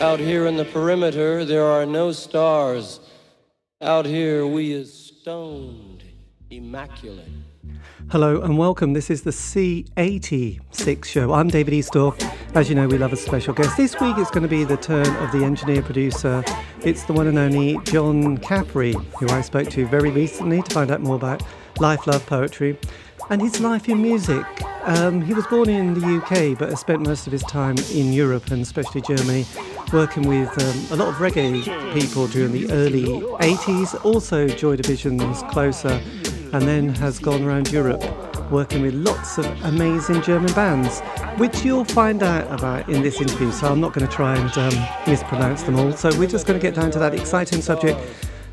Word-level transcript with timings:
Out 0.00 0.20
here 0.20 0.46
in 0.46 0.58
the 0.58 0.64
perimeter, 0.66 1.42
there 1.46 1.64
are 1.64 1.86
no 1.86 2.12
stars. 2.12 3.00
Out 3.80 4.04
here, 4.04 4.46
we 4.46 4.70
is 4.70 4.92
stoned, 4.92 6.04
immaculate. 6.50 7.30
Hello 8.10 8.42
and 8.42 8.58
welcome. 8.58 8.92
This 8.92 9.08
is 9.08 9.22
the 9.22 9.30
C86 9.30 11.04
show. 11.06 11.32
I'm 11.32 11.48
David 11.48 11.72
Eastaugh. 11.72 12.14
As 12.54 12.68
you 12.68 12.74
know, 12.74 12.86
we 12.86 12.98
love 12.98 13.14
a 13.14 13.16
special 13.16 13.54
guest. 13.54 13.78
This 13.78 13.98
week 13.98 14.18
it's 14.18 14.30
going 14.30 14.42
to 14.42 14.50
be 14.50 14.64
the 14.64 14.76
turn 14.76 15.08
of 15.16 15.32
the 15.32 15.42
engineer 15.44 15.80
producer. 15.80 16.44
It's 16.82 17.04
the 17.04 17.14
one 17.14 17.26
and 17.26 17.38
only 17.38 17.78
John 17.84 18.36
Caffery, 18.36 18.92
who 19.18 19.28
I 19.30 19.40
spoke 19.40 19.70
to 19.70 19.86
very 19.86 20.10
recently 20.10 20.60
to 20.60 20.74
find 20.74 20.90
out 20.90 21.00
more 21.00 21.16
about 21.16 21.42
life, 21.78 22.06
love, 22.06 22.24
poetry, 22.26 22.78
and 23.30 23.40
his 23.40 23.60
life 23.60 23.88
in 23.88 24.02
music. 24.02 24.44
Um, 24.82 25.22
he 25.22 25.32
was 25.32 25.46
born 25.46 25.70
in 25.70 25.94
the 25.94 26.16
UK 26.18 26.58
but 26.58 26.68
has 26.68 26.80
spent 26.80 27.06
most 27.06 27.26
of 27.26 27.32
his 27.32 27.42
time 27.44 27.76
in 27.92 28.12
Europe 28.12 28.50
and 28.50 28.60
especially 28.60 29.00
Germany 29.00 29.46
working 29.92 30.26
with 30.26 30.50
um, 30.62 30.98
a 30.98 31.02
lot 31.02 31.08
of 31.08 31.16
reggae 31.16 31.62
people 31.92 32.26
during 32.28 32.52
the 32.52 32.70
early 32.72 33.04
80s, 33.04 34.04
also 34.04 34.48
Joy 34.48 34.76
Division's 34.76 35.42
Closer, 35.44 36.00
and 36.52 36.62
then 36.62 36.88
has 36.96 37.18
gone 37.18 37.42
around 37.42 37.70
Europe 37.70 38.02
working 38.50 38.82
with 38.82 38.94
lots 38.94 39.38
of 39.38 39.46
amazing 39.64 40.22
German 40.22 40.52
bands, 40.52 41.00
which 41.38 41.64
you'll 41.64 41.84
find 41.84 42.22
out 42.22 42.50
about 42.52 42.88
in 42.88 43.02
this 43.02 43.20
interview. 43.20 43.50
So 43.50 43.68
I'm 43.68 43.80
not 43.80 43.92
going 43.92 44.06
to 44.06 44.12
try 44.12 44.36
and 44.36 44.58
um, 44.58 44.88
mispronounce 45.06 45.62
them 45.62 45.76
all. 45.76 45.92
So 45.92 46.10
we're 46.18 46.28
just 46.28 46.46
going 46.46 46.58
to 46.58 46.64
get 46.64 46.74
down 46.74 46.90
to 46.92 46.98
that 46.98 47.14
exciting 47.14 47.60
subject 47.60 47.98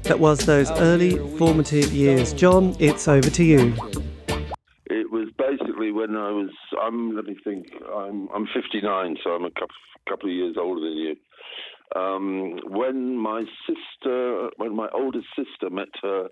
that 0.03 0.19
was 0.19 0.39
those 0.39 0.69
early 0.71 1.17
formative 1.37 1.93
years. 1.93 2.33
John, 2.33 2.75
it's 2.79 3.07
over 3.07 3.29
to 3.29 3.43
you. 3.43 4.12
It 5.93 6.09
was 6.09 6.09
basically 6.09 6.15
when 6.15 6.15
I 6.15 6.31
was. 6.31 6.49
I'm. 6.81 7.15
Let 7.15 7.25
me 7.25 7.35
think. 7.43 7.67
I'm. 7.95 8.29
I'm 8.33 8.47
59, 8.53 9.17
so 9.23 9.31
I'm 9.31 9.45
a 9.45 9.51
couple, 9.51 9.67
couple 10.09 10.29
of 10.29 10.35
years 10.35 10.55
older 10.59 10.81
than 10.81 10.97
you. 10.97 11.15
Um, 11.95 12.59
when 12.69 13.17
my 13.17 13.43
sister, 13.67 14.49
when 14.57 14.75
my 14.75 14.87
oldest 14.93 15.27
sister 15.35 15.69
met 15.69 15.89
her, 16.01 16.29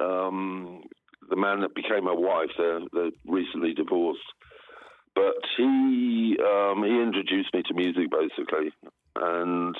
um, 0.00 0.82
the 1.30 1.36
man 1.36 1.60
that 1.60 1.74
became 1.74 2.04
her 2.04 2.14
wife, 2.14 2.50
they're, 2.58 2.80
they're 2.92 3.10
recently 3.26 3.74
divorced. 3.74 4.20
But 5.14 5.34
he 5.56 6.36
um, 6.40 6.82
he 6.84 7.02
introduced 7.02 7.54
me 7.54 7.62
to 7.68 7.74
music 7.74 8.10
basically, 8.10 8.72
and 9.16 9.76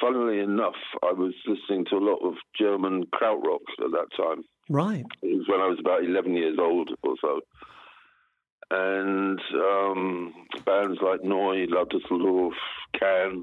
funnily 0.00 0.40
enough, 0.40 0.76
I 1.02 1.12
was 1.12 1.34
listening 1.46 1.86
to 1.90 1.96
a 1.96 2.04
lot 2.04 2.18
of 2.26 2.34
German 2.58 3.04
krautrock 3.14 3.64
at 3.82 3.90
that 3.92 4.08
time. 4.16 4.44
Right. 4.68 5.04
It 5.22 5.36
was 5.36 5.48
when 5.48 5.60
I 5.60 5.66
was 5.66 5.78
about 5.80 6.04
11 6.04 6.36
years 6.36 6.58
old 6.60 6.90
or 7.02 7.14
so. 7.20 7.40
And 8.70 9.40
um, 9.54 10.34
bands 10.64 10.98
like 11.02 11.22
Neu, 11.22 11.66
La 11.68 11.84
Düsseldorf, 11.84 12.52
Can, 12.98 13.42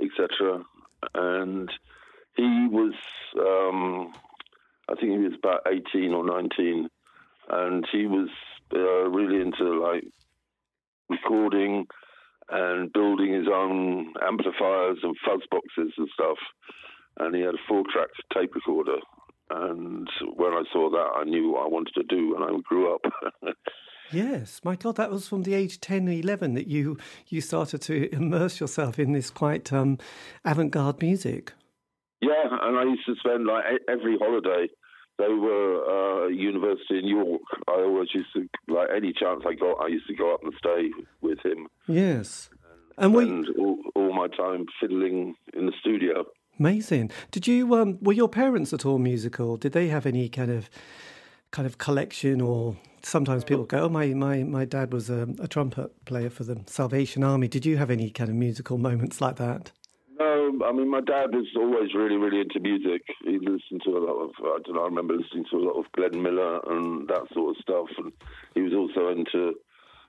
etc. 0.00 0.62
And 1.14 1.68
he 2.36 2.68
was, 2.70 2.94
um, 3.38 4.12
I 4.88 4.94
think 4.94 5.12
he 5.12 5.18
was 5.18 5.34
about 5.38 5.66
18 5.66 6.12
or 6.12 6.24
19, 6.24 6.88
and 7.50 7.86
he 7.90 8.06
was 8.06 8.28
uh, 8.74 9.08
really 9.08 9.40
into 9.40 9.82
like 9.82 10.04
recording 11.08 11.86
and 12.50 12.92
building 12.92 13.32
his 13.32 13.46
own 13.52 14.12
amplifiers 14.22 14.98
and 15.02 15.16
fuzz 15.24 15.40
boxes 15.50 15.92
and 15.96 16.08
stuff. 16.12 16.38
And 17.18 17.34
he 17.34 17.42
had 17.42 17.54
a 17.54 17.64
four 17.68 17.84
track 17.92 18.08
tape 18.32 18.54
recorder. 18.54 18.98
And 19.50 20.08
when 20.34 20.52
I 20.52 20.62
saw 20.72 20.90
that, 20.90 21.10
I 21.16 21.24
knew 21.24 21.52
what 21.52 21.64
I 21.64 21.68
wanted 21.68 21.94
to 21.94 22.02
do 22.04 22.34
when 22.34 22.42
I 22.42 22.56
grew 22.64 22.94
up. 22.94 23.02
Yes, 24.12 24.60
my 24.64 24.76
God, 24.76 24.96
that 24.96 25.10
was 25.10 25.28
from 25.28 25.42
the 25.42 25.54
age 25.54 25.80
10 25.80 26.08
or 26.08 26.12
11 26.12 26.54
that 26.54 26.66
you, 26.66 26.98
you 27.28 27.40
started 27.40 27.80
to 27.82 28.14
immerse 28.14 28.60
yourself 28.60 28.98
in 28.98 29.12
this 29.12 29.30
quite 29.30 29.72
um, 29.72 29.98
avant 30.44 30.70
garde 30.70 31.00
music. 31.00 31.52
Yeah, 32.20 32.48
and 32.62 32.78
I 32.78 32.84
used 32.84 33.06
to 33.06 33.14
spend 33.16 33.46
like 33.46 33.64
every 33.88 34.16
holiday. 34.18 34.68
They 35.18 35.28
were 35.28 36.24
uh, 36.24 36.28
university 36.28 36.98
in 36.98 37.06
York. 37.06 37.42
I 37.68 37.82
always 37.82 38.08
used 38.14 38.32
to 38.34 38.48
like 38.66 38.88
any 38.94 39.12
chance 39.12 39.44
I 39.46 39.54
got. 39.54 39.74
I 39.74 39.88
used 39.88 40.06
to 40.08 40.14
go 40.14 40.34
up 40.34 40.42
and 40.42 40.52
stay 40.58 40.90
with 41.20 41.38
him. 41.44 41.68
Yes, 41.86 42.50
and, 42.98 43.14
and 43.14 43.44
we 43.44 43.54
all, 43.58 43.78
all, 43.94 44.12
my 44.12 44.28
time 44.28 44.66
fiddling 44.80 45.34
in 45.52 45.66
the 45.66 45.72
studio. 45.80 46.24
Amazing. 46.58 47.10
Did 47.30 47.46
you 47.46 47.74
um, 47.74 47.98
were 48.00 48.12
your 48.12 48.28
parents 48.28 48.72
at 48.72 48.86
all 48.86 48.98
musical? 48.98 49.56
Did 49.56 49.72
they 49.72 49.88
have 49.88 50.06
any 50.06 50.28
kind 50.28 50.50
of 50.50 50.70
kind 51.54 51.66
of 51.66 51.78
collection 51.78 52.40
or 52.40 52.76
sometimes 53.02 53.44
people 53.44 53.64
go, 53.64 53.84
"Oh, 53.84 53.88
my 53.88 54.06
my 54.08 54.42
my 54.42 54.64
dad 54.64 54.92
was 54.92 55.08
a, 55.08 55.28
a, 55.38 55.46
trumpet 55.46 55.88
player 56.04 56.28
for 56.28 56.42
the 56.42 56.60
Salvation 56.66 57.22
Army." 57.22 57.46
Did 57.46 57.64
you 57.64 57.76
have 57.76 57.90
any 57.90 58.10
kind 58.10 58.28
of 58.28 58.34
musical 58.36 58.76
moments 58.76 59.20
like 59.20 59.36
that? 59.36 59.70
No, 60.18 60.58
I 60.66 60.72
mean 60.72 60.88
my 60.88 61.00
dad 61.00 61.28
was 61.32 61.46
always 61.56 61.94
really 61.94 62.16
really 62.16 62.40
into 62.40 62.58
music. 62.58 63.02
He 63.24 63.38
listened 63.38 63.82
to 63.84 63.90
a 63.96 64.02
lot 64.08 64.18
of 64.24 64.30
I 64.40 64.58
don't 64.64 64.74
know. 64.74 64.82
I 64.82 64.86
remember 64.86 65.14
listening 65.14 65.46
to 65.52 65.56
a 65.58 65.64
lot 65.68 65.78
of 65.78 65.84
Glenn 65.92 66.20
Miller 66.20 66.60
and 66.66 67.06
that 67.08 67.24
sort 67.32 67.56
of 67.56 67.62
stuff, 67.62 67.88
and 67.98 68.12
he 68.54 68.60
was 68.60 68.74
also 68.74 69.08
into 69.08 69.54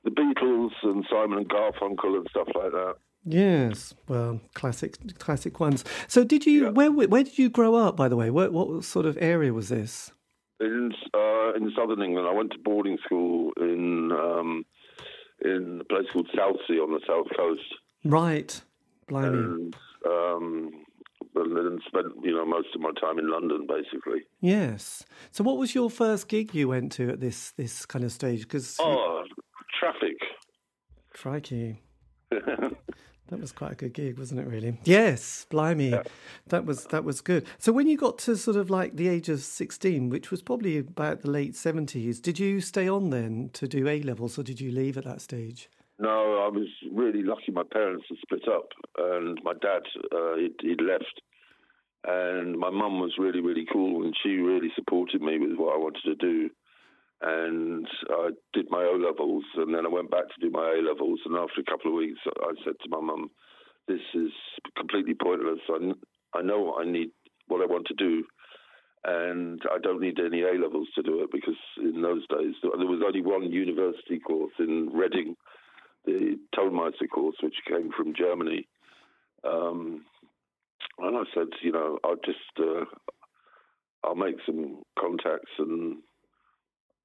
the 0.04 0.10
Beatles 0.10 0.74
and 0.82 1.06
Simon 1.12 1.40
and 1.40 1.50
Garfunkel 1.50 2.18
and 2.18 2.28
stuff 2.32 2.48
like 2.56 2.72
that. 2.72 2.96
Yes, 3.28 3.96
well, 4.08 4.40
classic, 4.54 5.18
classic 5.18 5.60
ones. 5.60 5.84
So, 6.08 6.24
did 6.24 6.46
you? 6.46 6.66
Yeah. 6.66 6.70
Where 6.70 6.92
where 6.92 7.24
did 7.24 7.38
you 7.38 7.50
grow 7.50 7.76
up? 7.76 7.96
By 7.96 8.08
the 8.08 8.16
way, 8.16 8.32
what 8.32 8.52
what 8.52 8.84
sort 8.84 9.06
of 9.06 9.16
area 9.20 9.54
was 9.54 9.70
this? 9.70 10.12
In 10.60 10.92
uh, 11.14 11.54
in 11.54 11.72
southern 11.76 12.02
England, 12.02 12.28
I 12.28 12.34
went 12.34 12.52
to 12.52 12.58
boarding 12.60 12.98
school 13.04 13.52
in 13.58 14.12
um, 14.12 14.66
in 15.44 15.82
a 15.82 15.84
place 15.84 16.06
called 16.14 16.30
Southsea 16.36 16.82
on 16.82 16.92
the 16.92 17.02
south 17.06 17.28
coast. 17.36 17.76
Right, 18.06 18.62
blimey. 19.08 19.38
And, 19.38 19.76
um, 20.06 20.72
and 21.36 21.58
then 21.58 21.80
spent 21.88 22.14
you 22.24 22.34
know 22.34 22.46
most 22.46 22.70
of 22.74 22.80
my 22.80 22.92
time 23.00 23.20
in 23.20 23.30
London, 23.30 23.68
basically. 23.68 24.22
Yes. 24.40 25.04
So, 25.32 25.44
what 25.44 25.58
was 25.58 25.76
your 25.76 25.90
first 25.90 26.30
gig 26.30 26.56
you 26.56 26.70
went 26.70 26.94
to 26.94 27.10
at 27.10 27.20
this 27.20 27.52
this 27.52 27.86
kind 27.86 28.06
of 28.06 28.12
stage? 28.12 28.42
Because 28.42 28.78
oh, 28.80 29.24
traffic. 29.80 30.18
Crikey. 31.14 31.82
That 33.30 33.40
was 33.40 33.52
quite 33.52 33.72
a 33.72 33.76
good 33.76 33.94
gig, 33.94 34.20
wasn't 34.20 34.42
it? 34.42 34.48
Really? 34.48 34.80
Yes, 34.84 35.48
blimey, 35.50 35.90
yeah. 35.90 36.04
that 36.48 36.66
was 36.66 36.86
that 36.86 37.04
was 37.04 37.22
good. 37.22 37.46
So 37.58 37.72
when 37.72 37.88
you 37.88 37.98
got 37.98 38.20
to 38.20 38.38
sort 38.38 38.56
of 38.56 38.70
like 38.70 38.98
the 38.98 39.08
age 39.08 39.30
of 39.30 39.40
sixteen, 39.42 40.10
which 40.10 40.30
was 40.30 40.44
probably 40.44 40.78
about 40.78 41.22
the 41.22 41.32
late 41.32 41.56
seventies, 41.56 42.20
did 42.20 42.38
you 42.38 42.62
stay 42.62 42.88
on 42.88 43.10
then 43.10 43.50
to 43.54 43.68
do 43.68 43.88
A 43.88 44.02
levels, 44.04 44.38
or 44.38 44.44
did 44.44 44.62
you 44.62 44.72
leave 44.72 44.98
at 44.98 45.06
that 45.06 45.22
stage? 45.22 45.70
No, 45.98 46.44
I 46.46 46.50
was 46.50 46.68
really 46.92 47.24
lucky. 47.24 47.52
My 47.52 47.64
parents 47.64 48.06
had 48.10 48.18
split 48.20 48.48
up, 48.48 48.70
and 48.98 49.40
my 49.44 49.54
dad 49.54 49.84
uh, 50.12 50.36
he'd, 50.36 50.56
he'd 50.62 50.82
left, 50.82 51.22
and 52.04 52.60
my 52.60 52.70
mum 52.70 53.00
was 53.00 53.16
really 53.18 53.42
really 53.42 53.66
cool, 53.72 54.04
and 54.04 54.14
she 54.22 54.36
really 54.36 54.72
supported 54.76 55.22
me 55.24 55.40
with 55.40 55.58
what 55.58 55.74
I 55.74 55.78
wanted 55.78 56.04
to 56.04 56.16
do 56.16 56.52
and 57.22 57.88
I 58.10 58.30
did 58.54 58.68
my 58.70 58.84
O 58.84 58.98
levels, 58.98 59.44
and 59.56 59.74
then 59.74 59.86
I 59.86 59.90
went 59.90 60.12
back 60.12 60.28
to 60.28 60.42
do 60.42 60.50
my 60.50 60.76
A 60.78 60.82
levels. 60.82 61.20
And 61.26 61.36
after 61.36 61.62
a 61.62 61.72
couple 61.72 61.92
of 61.92 61.98
weeks, 61.98 62.20
I 62.26 62.54
said 62.64 62.76
to 62.84 62.90
my 62.90 63.00
mum, 63.00 63.32
"This 63.88 64.02
is 64.14 64.32
completely 64.78 65.14
pointless. 65.14 65.60
I, 65.70 65.94
I 66.38 66.42
know 66.42 66.60
what 66.62 66.86
I 66.86 66.92
need, 66.92 67.12
what 67.48 67.62
I 67.62 67.66
want 67.66 67.88
to 67.88 67.94
do, 67.94 68.26
and 69.06 69.62
I 69.72 69.78
don't 69.80 70.02
need 70.02 70.20
any 70.20 70.42
A 70.42 70.54
levels 70.54 70.90
to 70.96 71.04
do 71.04 71.24
it 71.24 71.32
because 71.32 71.60
in 71.78 72.02
those 72.02 72.26
days 72.28 72.56
there 72.62 72.72
was 72.72 73.02
only 73.06 73.22
one 73.22 73.52
university 73.52 74.20
course 74.20 74.54
in 74.60 74.90
Reading, 74.94 75.36
the 76.06 76.38
Tonmeister 76.56 77.08
course, 77.08 77.38
which 77.42 77.56
came 77.68 77.92
from 77.96 78.14
Germany." 78.16 78.68
Um, 79.44 80.04
and 80.98 81.18
I 81.18 81.24
said, 81.34 81.48
you 81.62 81.72
know, 81.72 82.00
I'll 82.04 82.16
just 82.16 82.60
uh, 82.60 82.86
I'll 84.04 84.16
make 84.16 84.38
some 84.46 84.84
contacts 85.00 85.52
and 85.60 85.98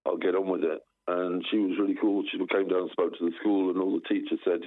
I'll 0.06 0.16
get 0.16 0.34
on 0.34 0.48
with 0.48 0.64
it. 0.64 0.80
And 1.08 1.44
she 1.50 1.58
was 1.58 1.78
really 1.78 1.96
cool. 2.00 2.22
She 2.30 2.38
came 2.38 2.68
down 2.68 2.82
and 2.82 2.90
spoke 2.90 3.18
to 3.18 3.24
the 3.24 3.32
school, 3.40 3.70
and 3.70 3.80
all 3.80 3.98
the 3.98 4.06
teachers 4.08 4.38
said, 4.44 4.60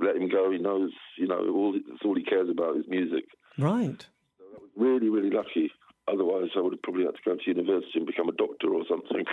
"Let 0.00 0.16
him 0.16 0.28
go. 0.28 0.50
He 0.50 0.58
knows, 0.58 0.90
you 1.16 1.28
know, 1.28 1.48
all 1.54 1.72
that's 1.72 2.04
all 2.04 2.16
he 2.16 2.24
cares 2.24 2.48
about 2.48 2.76
is 2.76 2.84
music." 2.88 3.24
Right. 3.58 4.04
So 4.38 4.44
I 4.44 4.60
was 4.60 4.70
really, 4.76 5.08
really 5.08 5.30
lucky. 5.30 5.70
Otherwise, 6.06 6.50
I 6.54 6.60
would 6.60 6.74
have 6.74 6.82
probably 6.82 7.04
had 7.04 7.14
to 7.14 7.20
go 7.24 7.34
to 7.34 7.42
university 7.46 7.92
and 7.94 8.06
become 8.06 8.28
a 8.28 8.32
doctor 8.32 8.74
or 8.74 8.84
something. 8.86 9.24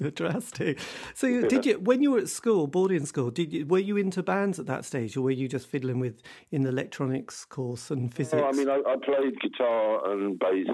Drastic. 0.14 0.80
So, 1.14 1.26
yeah. 1.26 1.46
did 1.46 1.66
you 1.66 1.78
when 1.78 2.02
you 2.02 2.12
were 2.12 2.18
at 2.18 2.28
school, 2.28 2.66
boarding 2.66 3.06
school? 3.06 3.30
Did 3.30 3.52
you 3.52 3.66
were 3.66 3.78
you 3.78 3.96
into 3.96 4.22
bands 4.22 4.58
at 4.58 4.66
that 4.66 4.84
stage, 4.84 5.16
or 5.16 5.20
were 5.20 5.30
you 5.30 5.46
just 5.46 5.68
fiddling 5.68 6.00
with 6.00 6.22
in 6.50 6.62
the 6.62 6.70
electronics 6.70 7.44
course 7.44 7.90
and 7.90 8.12
physics? 8.12 8.42
I 8.42 8.50
mean, 8.52 8.68
I, 8.68 8.80
I, 8.86 8.96
played 8.96 9.38
guitar 9.40 10.10
and 10.10 10.38
bass. 10.38 10.66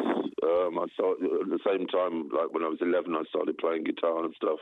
Um, 0.47 0.79
I 0.79 0.87
started 0.95 1.25
at 1.25 1.49
the 1.49 1.59
same 1.67 1.87
time, 1.89 2.29
like 2.31 2.53
when 2.53 2.63
I 2.63 2.69
was 2.69 2.79
eleven, 2.81 3.15
I 3.15 3.25
started 3.29 3.59
playing 3.59 3.85
guitar 3.85 4.25
and 4.25 4.35
stuff, 4.37 4.61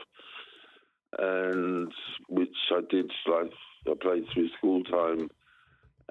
and 1.19 1.91
which 2.27 2.57
I 2.71 2.81
did 2.89 3.11
like 3.27 3.51
I 3.87 3.93
played 4.01 4.25
through 4.33 4.49
school 4.57 4.83
time 4.83 5.29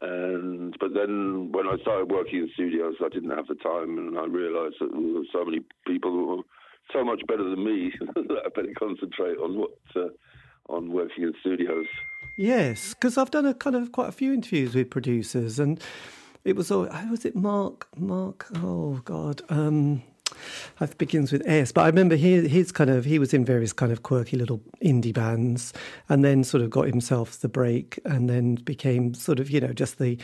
and 0.00 0.76
but 0.80 0.92
then 0.92 1.52
when 1.52 1.66
I 1.68 1.76
started 1.82 2.10
working 2.10 2.40
in 2.40 2.50
studios, 2.54 2.94
I 3.04 3.08
didn't 3.08 3.30
have 3.30 3.46
the 3.46 3.54
time, 3.54 3.96
and 3.98 4.18
I 4.18 4.24
realised 4.24 4.76
that 4.80 4.90
there 4.90 5.00
were 5.00 5.22
so 5.32 5.44
many 5.44 5.60
people 5.86 6.10
who 6.10 6.26
were 6.36 6.42
so 6.92 7.04
much 7.04 7.22
better 7.28 7.44
than 7.44 7.64
me 7.64 7.92
that 8.14 8.42
I 8.44 8.48
better 8.48 8.72
concentrate 8.76 9.38
on 9.38 9.56
what 9.56 9.70
uh, 9.94 10.08
on 10.68 10.92
working 10.92 11.24
in 11.24 11.32
studios. 11.40 11.86
Yes, 12.36 12.94
because 12.94 13.16
I've 13.16 13.30
done 13.30 13.46
a 13.46 13.54
kind 13.54 13.76
of 13.76 13.92
quite 13.92 14.08
a 14.08 14.12
few 14.12 14.32
interviews 14.32 14.74
with 14.74 14.90
producers, 14.90 15.60
and 15.60 15.80
it 16.44 16.56
was 16.56 16.70
all. 16.70 16.88
Was 17.10 17.24
it 17.24 17.34
Mark? 17.34 17.88
Mark? 17.96 18.46
Oh 18.56 19.00
God. 19.04 19.42
Um, 19.48 20.02
it 20.80 20.98
begins 20.98 21.32
with 21.32 21.42
S, 21.46 21.72
but 21.72 21.82
I 21.82 21.86
remember 21.86 22.16
his, 22.16 22.50
his 22.50 22.72
kind 22.72 22.90
of 22.90 23.04
he 23.04 23.18
was 23.18 23.32
in 23.32 23.44
various 23.44 23.72
kind 23.72 23.92
of 23.92 24.02
quirky 24.02 24.36
little 24.36 24.60
indie 24.82 25.14
bands, 25.14 25.72
and 26.08 26.24
then 26.24 26.44
sort 26.44 26.62
of 26.62 26.70
got 26.70 26.86
himself 26.86 27.40
the 27.40 27.48
break, 27.48 27.98
and 28.04 28.28
then 28.28 28.56
became 28.56 29.14
sort 29.14 29.40
of 29.40 29.50
you 29.50 29.60
know 29.60 29.72
just 29.72 29.98
the 29.98 30.18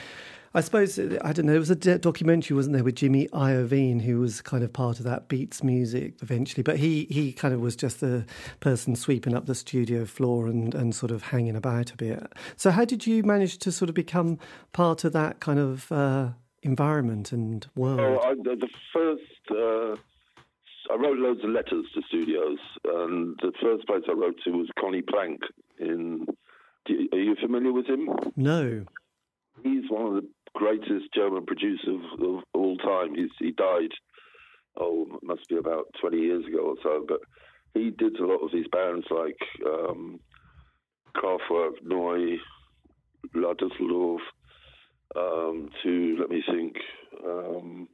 I 0.52 0.62
suppose 0.62 0.98
I 0.98 1.32
don't 1.32 1.46
know. 1.46 1.52
There 1.52 1.60
was 1.60 1.70
a 1.70 1.98
documentary, 1.98 2.56
wasn't 2.56 2.74
there, 2.74 2.82
with 2.82 2.96
Jimmy 2.96 3.28
Iovine, 3.28 4.02
who 4.02 4.18
was 4.18 4.40
kind 4.40 4.64
of 4.64 4.72
part 4.72 4.98
of 4.98 5.04
that 5.04 5.28
Beats 5.28 5.62
music 5.62 6.14
eventually. 6.22 6.64
But 6.64 6.78
he 6.78 7.06
he 7.08 7.32
kind 7.32 7.54
of 7.54 7.60
was 7.60 7.76
just 7.76 8.00
the 8.00 8.26
person 8.58 8.96
sweeping 8.96 9.34
up 9.34 9.46
the 9.46 9.54
studio 9.54 10.04
floor 10.04 10.48
and 10.48 10.74
and 10.74 10.92
sort 10.92 11.12
of 11.12 11.22
hanging 11.22 11.54
about 11.54 11.92
a 11.92 11.96
bit. 11.96 12.32
So 12.56 12.72
how 12.72 12.84
did 12.84 13.06
you 13.06 13.22
manage 13.22 13.58
to 13.58 13.70
sort 13.70 13.88
of 13.88 13.94
become 13.94 14.38
part 14.72 15.04
of 15.04 15.12
that 15.12 15.38
kind 15.38 15.60
of 15.60 15.90
uh, 15.92 16.30
environment 16.64 17.30
and 17.30 17.64
world? 17.76 18.00
Oh, 18.00 18.18
I, 18.18 18.34
the 18.34 18.68
first. 18.92 19.22
Uh, 19.50 19.96
I 20.90 20.96
wrote 20.96 21.18
loads 21.18 21.44
of 21.44 21.50
letters 21.50 21.86
to 21.94 22.02
studios, 22.08 22.58
and 22.84 23.38
the 23.40 23.52
first 23.62 23.86
place 23.86 24.02
I 24.08 24.12
wrote 24.12 24.34
to 24.42 24.50
was 24.50 24.68
Conny 24.76 25.02
Plank. 25.02 25.42
In, 25.78 26.26
are 26.88 27.18
you 27.18 27.36
familiar 27.40 27.72
with 27.72 27.86
him? 27.86 28.08
No. 28.34 28.86
He's 29.62 29.84
one 29.88 30.06
of 30.06 30.22
the 30.22 30.28
greatest 30.54 31.12
German 31.14 31.46
producer 31.46 31.92
of, 31.92 32.20
of 32.20 32.42
all 32.54 32.76
time. 32.78 33.14
He's, 33.14 33.30
he 33.38 33.52
died, 33.52 33.92
oh, 34.78 35.18
must 35.22 35.48
be 35.48 35.56
about 35.56 35.86
20 36.00 36.16
years 36.16 36.46
ago 36.46 36.58
or 36.58 36.74
so, 36.82 37.04
but 37.06 37.20
he 37.74 37.90
did 37.90 38.18
a 38.18 38.26
lot 38.26 38.44
of 38.44 38.52
these 38.52 38.66
bands 38.72 39.06
like 39.10 39.38
um, 39.66 40.20
Kraftwerk, 41.16 41.82
Neu, 41.84 42.38
La 43.34 43.54
Düsseldorf, 43.54 44.20
um, 45.16 45.70
to, 45.82 46.16
let 46.20 46.30
me 46.30 46.42
think, 46.48 46.76
um, 47.24 47.88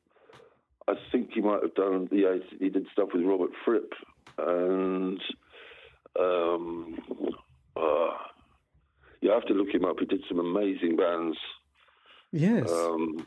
I 0.89 0.95
think 1.11 1.31
he 1.35 1.41
might 1.41 1.63
have 1.63 1.75
done, 1.75 2.09
yeah, 2.13 2.37
he 2.59 2.69
did 2.69 2.87
stuff 2.93 3.09
with 3.13 3.25
Robert 3.25 3.51
Fripp 3.65 3.93
and, 4.39 5.21
um, 6.19 6.99
uh, 7.77 8.11
you 9.21 9.31
have 9.31 9.45
to 9.47 9.55
look 9.55 9.75
him 9.75 9.85
up. 9.85 9.97
He 9.99 10.07
did 10.07 10.23
some 10.29 10.39
amazing 10.39 10.97
bands. 10.97 11.37
Yes. 12.37 12.71
Um, 12.71 13.27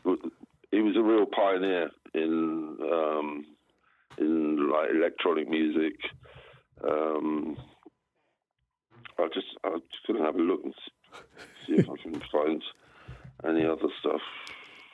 he 0.70 0.80
was 0.80 0.96
a 0.96 1.02
real 1.02 1.26
pioneer 1.26 1.90
in 2.14 2.78
um, 2.92 3.44
in 4.18 4.70
like 4.70 4.90
electronic 4.90 5.48
music. 5.48 5.94
Um, 6.88 7.56
I 9.18 9.26
just 9.34 9.48
I'm 9.64 9.80
just 9.90 10.06
gonna 10.06 10.24
have 10.24 10.36
a 10.36 10.38
look 10.38 10.60
and 10.62 10.74
see 11.66 11.74
if 11.74 11.90
I 11.90 11.96
can 12.00 12.22
find 12.32 12.62
any 13.44 13.66
other 13.66 13.88
stuff. 13.98 14.20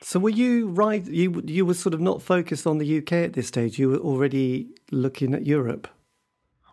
So 0.01 0.19
were 0.19 0.31
you 0.31 0.69
right? 0.69 1.07
You 1.07 1.43
you 1.45 1.67
were 1.67 1.75
sort 1.75 1.93
of 1.93 2.01
not 2.01 2.23
focused 2.23 2.67
on 2.67 2.79
the 2.79 2.99
UK 2.99 3.13
at 3.13 3.33
this 3.35 3.49
stage. 3.49 3.79
You 3.79 3.91
were 3.91 3.99
already 3.99 4.69
looking 4.91 5.35
at 5.35 5.47
Europe. 5.47 5.89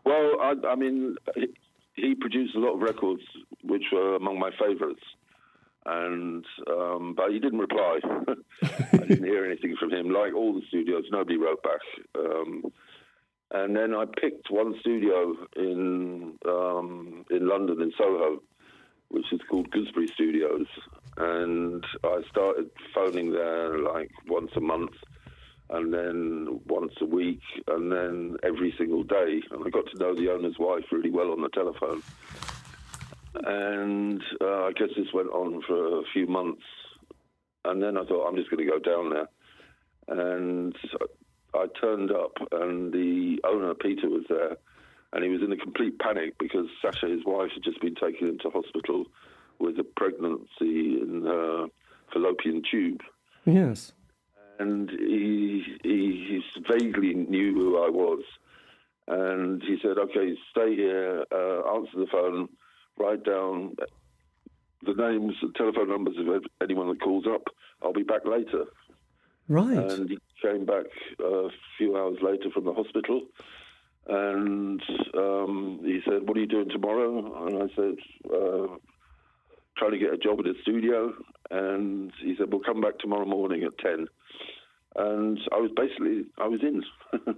Well, 0.06 0.38
I, 0.42 0.54
I 0.68 0.76
mean, 0.76 1.16
he, 1.36 1.48
he 1.96 2.16
produced 2.16 2.56
a 2.56 2.60
lot 2.60 2.76
of 2.76 2.82
records 2.82 3.24
which 3.64 3.84
were 3.92 4.16
among 4.16 4.40
my 4.40 4.52
favourites 4.52 5.04
and 5.86 6.46
um, 6.70 7.14
but 7.16 7.32
he 7.32 7.40
didn't 7.40 7.60
reply. 7.60 8.00
I 8.64 8.98
didn't 8.98 9.26
hear 9.26 9.46
anything 9.46 9.76
from 9.80 9.92
him. 9.92 10.10
Like 10.10 10.34
all 10.34 10.54
the 10.54 10.62
studios, 10.68 11.04
nobody 11.12 11.38
wrote 11.38 11.62
back. 11.64 11.82
Um, 12.18 12.64
and 13.52 13.76
then 13.76 13.94
I 13.94 14.06
picked 14.06 14.50
one 14.50 14.76
studio 14.80 15.36
in 15.56 16.38
um, 16.48 17.26
in 17.30 17.48
London 17.48 17.82
in 17.82 17.92
Soho, 17.98 18.42
which 19.10 19.32
is 19.32 19.42
called 19.50 19.70
Gooseberry 19.72 20.08
Studios, 20.14 20.68
and 21.18 21.84
I 22.04 22.22
started 22.30 22.70
phoning 22.96 23.32
there 23.32 23.78
like 23.78 24.10
once 24.28 24.52
a 24.56 24.62
month, 24.62 24.94
and 25.70 25.94
then 25.94 26.62
once 26.68 26.94
a 27.02 27.06
week, 27.06 27.42
and 27.68 27.92
then 27.92 28.38
every 28.44 28.74
single 28.78 29.04
day, 29.04 29.42
and 29.52 29.64
I 29.66 29.70
got 29.70 29.86
to 29.92 30.00
know 30.00 30.16
the 30.16 30.32
owner's 30.32 30.58
wife 30.58 30.86
really 30.92 31.12
well 31.12 31.32
on 31.32 31.42
the 31.42 31.50
telephone 31.50 32.02
and 33.36 34.22
uh, 34.42 34.66
I 34.66 34.72
guess 34.74 34.90
this 34.96 35.08
went 35.14 35.30
on 35.30 35.62
for 35.68 36.00
a 36.00 36.04
few 36.14 36.28
months. 36.28 36.64
And 37.66 37.82
then 37.82 37.98
I 37.98 38.06
thought, 38.06 38.28
I'm 38.28 38.36
just 38.36 38.52
going 38.52 38.66
to 38.66 38.72
go 38.72 38.80
down 38.80 39.10
there. 39.10 39.30
And 40.08 40.76
I 41.54 41.66
turned 41.80 42.12
up, 42.12 42.34
and 42.52 42.92
the 42.92 43.40
owner, 43.46 43.74
Peter, 43.74 44.10
was 44.10 44.26
there. 44.30 44.58
And 45.14 45.24
he 45.24 45.30
was 45.30 45.42
in 45.42 45.52
a 45.52 45.58
complete 45.58 46.00
panic 46.00 46.38
because 46.40 46.66
Sasha, 46.82 47.08
his 47.08 47.24
wife, 47.26 47.52
had 47.54 47.64
just 47.64 47.80
been 47.80 47.96
taken 47.96 48.28
into 48.28 48.50
hospital 48.50 49.06
with 49.60 49.80
a 49.80 49.84
pregnancy 49.84 51.00
in 51.02 51.24
her 51.26 51.68
fallopian 52.12 52.64
tube. 52.70 53.02
Yes. 53.46 53.94
And 54.60 54.90
he, 54.90 55.64
he, 55.84 56.42
he 56.52 56.62
vaguely 56.70 57.14
knew 57.14 57.54
who 57.54 57.78
I 57.84 57.90
was. 57.90 58.24
And 59.08 59.62
he 59.62 59.78
said, 59.82 59.98
okay, 59.98 60.36
stay 60.52 60.76
here, 60.76 61.24
uh, 61.32 61.76
answer 61.76 62.00
the 62.00 62.08
phone 62.12 62.50
write 62.98 63.24
down 63.24 63.76
the 64.86 64.94
names 64.94 65.36
and 65.42 65.56
telephone 65.56 65.90
numbers 65.90 66.16
of 66.18 66.44
anyone 66.62 66.90
that 66.90 67.02
calls 67.02 67.26
up. 67.28 67.44
I'll 67.82 67.94
be 67.94 68.04
back 68.04 68.26
later. 68.26 68.66
Right. 69.48 69.78
And 69.78 70.10
he 70.10 70.18
came 70.42 70.66
back 70.66 70.86
a 71.20 71.48
few 71.78 71.98
hours 71.98 72.18
later 72.22 72.50
from 72.54 72.66
the 72.66 72.74
hospital. 72.74 73.22
And 74.08 74.82
um, 75.18 75.80
he 75.84 76.02
said, 76.06 76.28
What 76.28 76.38
are 76.38 76.42
you 76.42 76.48
doing 76.48 76.70
tomorrow? 76.70 77.48
And 77.48 77.64
I 77.64 77.76
said, 77.76 77.96
uh, 78.34 78.78
Trying 79.78 79.92
to 79.92 79.98
get 79.98 80.14
a 80.14 80.18
job 80.18 80.40
at 80.40 80.46
a 80.46 80.54
studio. 80.62 81.14
And 81.50 82.12
he 82.22 82.36
said, 82.38 82.52
We'll 82.52 82.62
come 82.62 82.82
back 82.82 83.00
tomorrow 83.00 83.26
morning 83.26 83.64
at 83.64 83.78
10. 83.80 84.08
And 84.96 85.40
I 85.52 85.58
was 85.58 85.72
basically, 85.76 86.26
I 86.38 86.48
was 86.48 86.62
in. 86.62 86.84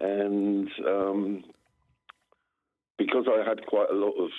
and 0.00 0.68
um, 0.86 1.44
because 2.98 3.26
I 3.28 3.46
had 3.48 3.66
quite 3.66 3.90
a 3.90 3.94
lot 3.94 4.12
of 4.12 4.30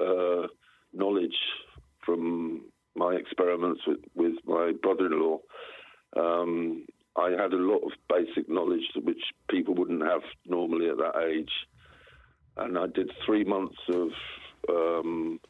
uh, 0.00 0.48
knowledge 0.92 1.36
from 2.04 2.62
my 2.96 3.14
experiments 3.14 3.80
with, 3.86 4.00
with 4.14 4.34
my 4.46 4.72
brother-in-law. 4.82 5.38
Um, 6.16 6.86
I 7.16 7.30
had 7.30 7.52
a 7.52 7.56
lot 7.56 7.82
of 7.84 7.92
basic 8.08 8.48
knowledge 8.48 8.84
which 9.02 9.22
people 9.48 9.74
wouldn't 9.74 10.02
have 10.02 10.22
normally 10.46 10.88
at 10.88 10.96
that 10.98 11.16
age, 11.28 11.50
and 12.56 12.78
I 12.78 12.86
did 12.86 13.10
three 13.24 13.44
months 13.44 13.78
of 13.88 14.08
um, 14.68 15.40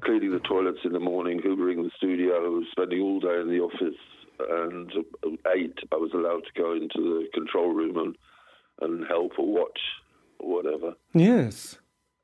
cleaning 0.00 0.32
the 0.32 0.40
toilets 0.40 0.80
in 0.84 0.92
the 0.92 1.00
morning, 1.00 1.40
hoovering 1.40 1.82
the 1.82 1.90
studio, 1.96 2.62
spending 2.70 3.00
all 3.00 3.20
day 3.20 3.40
in 3.40 3.48
the 3.48 3.60
office, 3.60 3.98
and 4.38 4.92
at 4.94 5.56
eight 5.56 5.78
I 5.92 5.96
was 5.96 6.12
allowed 6.14 6.44
to 6.44 6.60
go 6.60 6.72
into 6.72 6.98
the 6.98 7.28
control 7.34 7.72
room 7.72 7.96
and, 7.98 8.16
and 8.80 9.06
help 9.06 9.32
or 9.38 9.46
watch 9.46 9.80
or 10.38 10.54
whatever. 10.54 10.94
Yes. 11.14 11.78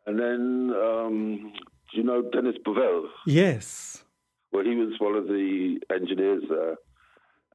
And 0.06 0.18
then, 0.18 0.72
um, 0.76 1.52
do 1.90 1.98
you 1.98 2.04
know 2.04 2.22
Dennis 2.22 2.56
Bovell? 2.64 3.06
Yes. 3.26 4.04
Well, 4.52 4.64
he 4.64 4.76
was 4.76 4.94
one 4.98 5.16
of 5.16 5.26
the 5.26 5.80
engineers 5.92 6.44
there, 6.48 6.76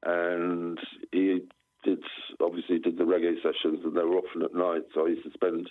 and 0.04 0.78
he 1.12 1.40
did 1.84 2.04
obviously 2.42 2.80
did 2.80 2.98
the 2.98 3.04
reggae 3.04 3.36
sessions, 3.38 3.80
and 3.84 3.96
they 3.96 4.04
were 4.04 4.18
often 4.18 4.44
at 4.44 4.54
night. 4.54 4.84
So 4.94 5.06
I 5.06 5.10
used 5.10 5.24
to 5.24 5.32
spend. 5.34 5.70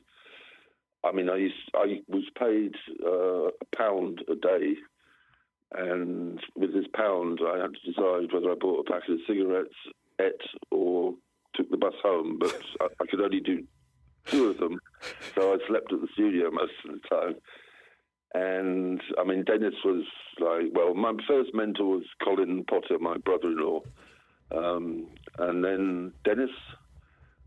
I 1.05 1.13
mean, 1.13 1.29
I 1.31 1.37
used 1.37 1.55
I 1.75 2.01
was 2.09 2.25
paid 2.39 2.75
uh, 3.05 3.49
a 3.49 3.77
pound 3.77 4.23
a 4.29 4.35
day, 4.35 4.75
and 5.73 6.41
with 6.57 6.73
this 6.73 6.87
pound, 6.95 7.41
I 7.47 7.59
had 7.59 7.75
to 7.75 7.93
decide 7.93 8.33
whether 8.33 8.51
I 8.51 8.55
bought 8.59 8.87
a 8.87 8.91
packet 8.91 9.15
of 9.15 9.21
cigarettes, 9.27 9.75
ate, 10.21 10.35
or 10.71 11.15
took 11.55 11.71
the 11.71 11.77
bus 11.77 11.95
home. 12.03 12.39
But 12.41 12.61
I, 12.81 12.87
I 13.01 13.07
could 13.07 13.21
only 13.21 13.41
do 13.41 13.65
two 14.27 14.49
of 14.49 14.59
them. 14.59 14.81
So 15.35 15.53
I 15.55 15.59
slept 15.69 15.93
at 15.93 16.01
the 16.01 16.09
studio 16.13 16.51
most 16.51 16.73
of 16.85 16.93
the 16.93 17.09
time. 17.09 17.35
And 18.35 19.01
I 19.19 19.25
mean, 19.25 19.45
Dennis 19.45 19.75
was 19.85 20.05
like, 20.39 20.73
well, 20.73 20.95
my 20.95 21.13
first 21.27 21.51
mentor 21.55 21.87
was 21.97 22.05
Colin 22.23 22.65
Potter, 22.69 22.99
my 23.01 23.17
brother 23.19 23.49
in 23.49 23.59
law. 23.59 23.81
Um, 24.53 25.09
and 25.39 25.65
then 25.65 26.13
Dennis, 26.25 26.51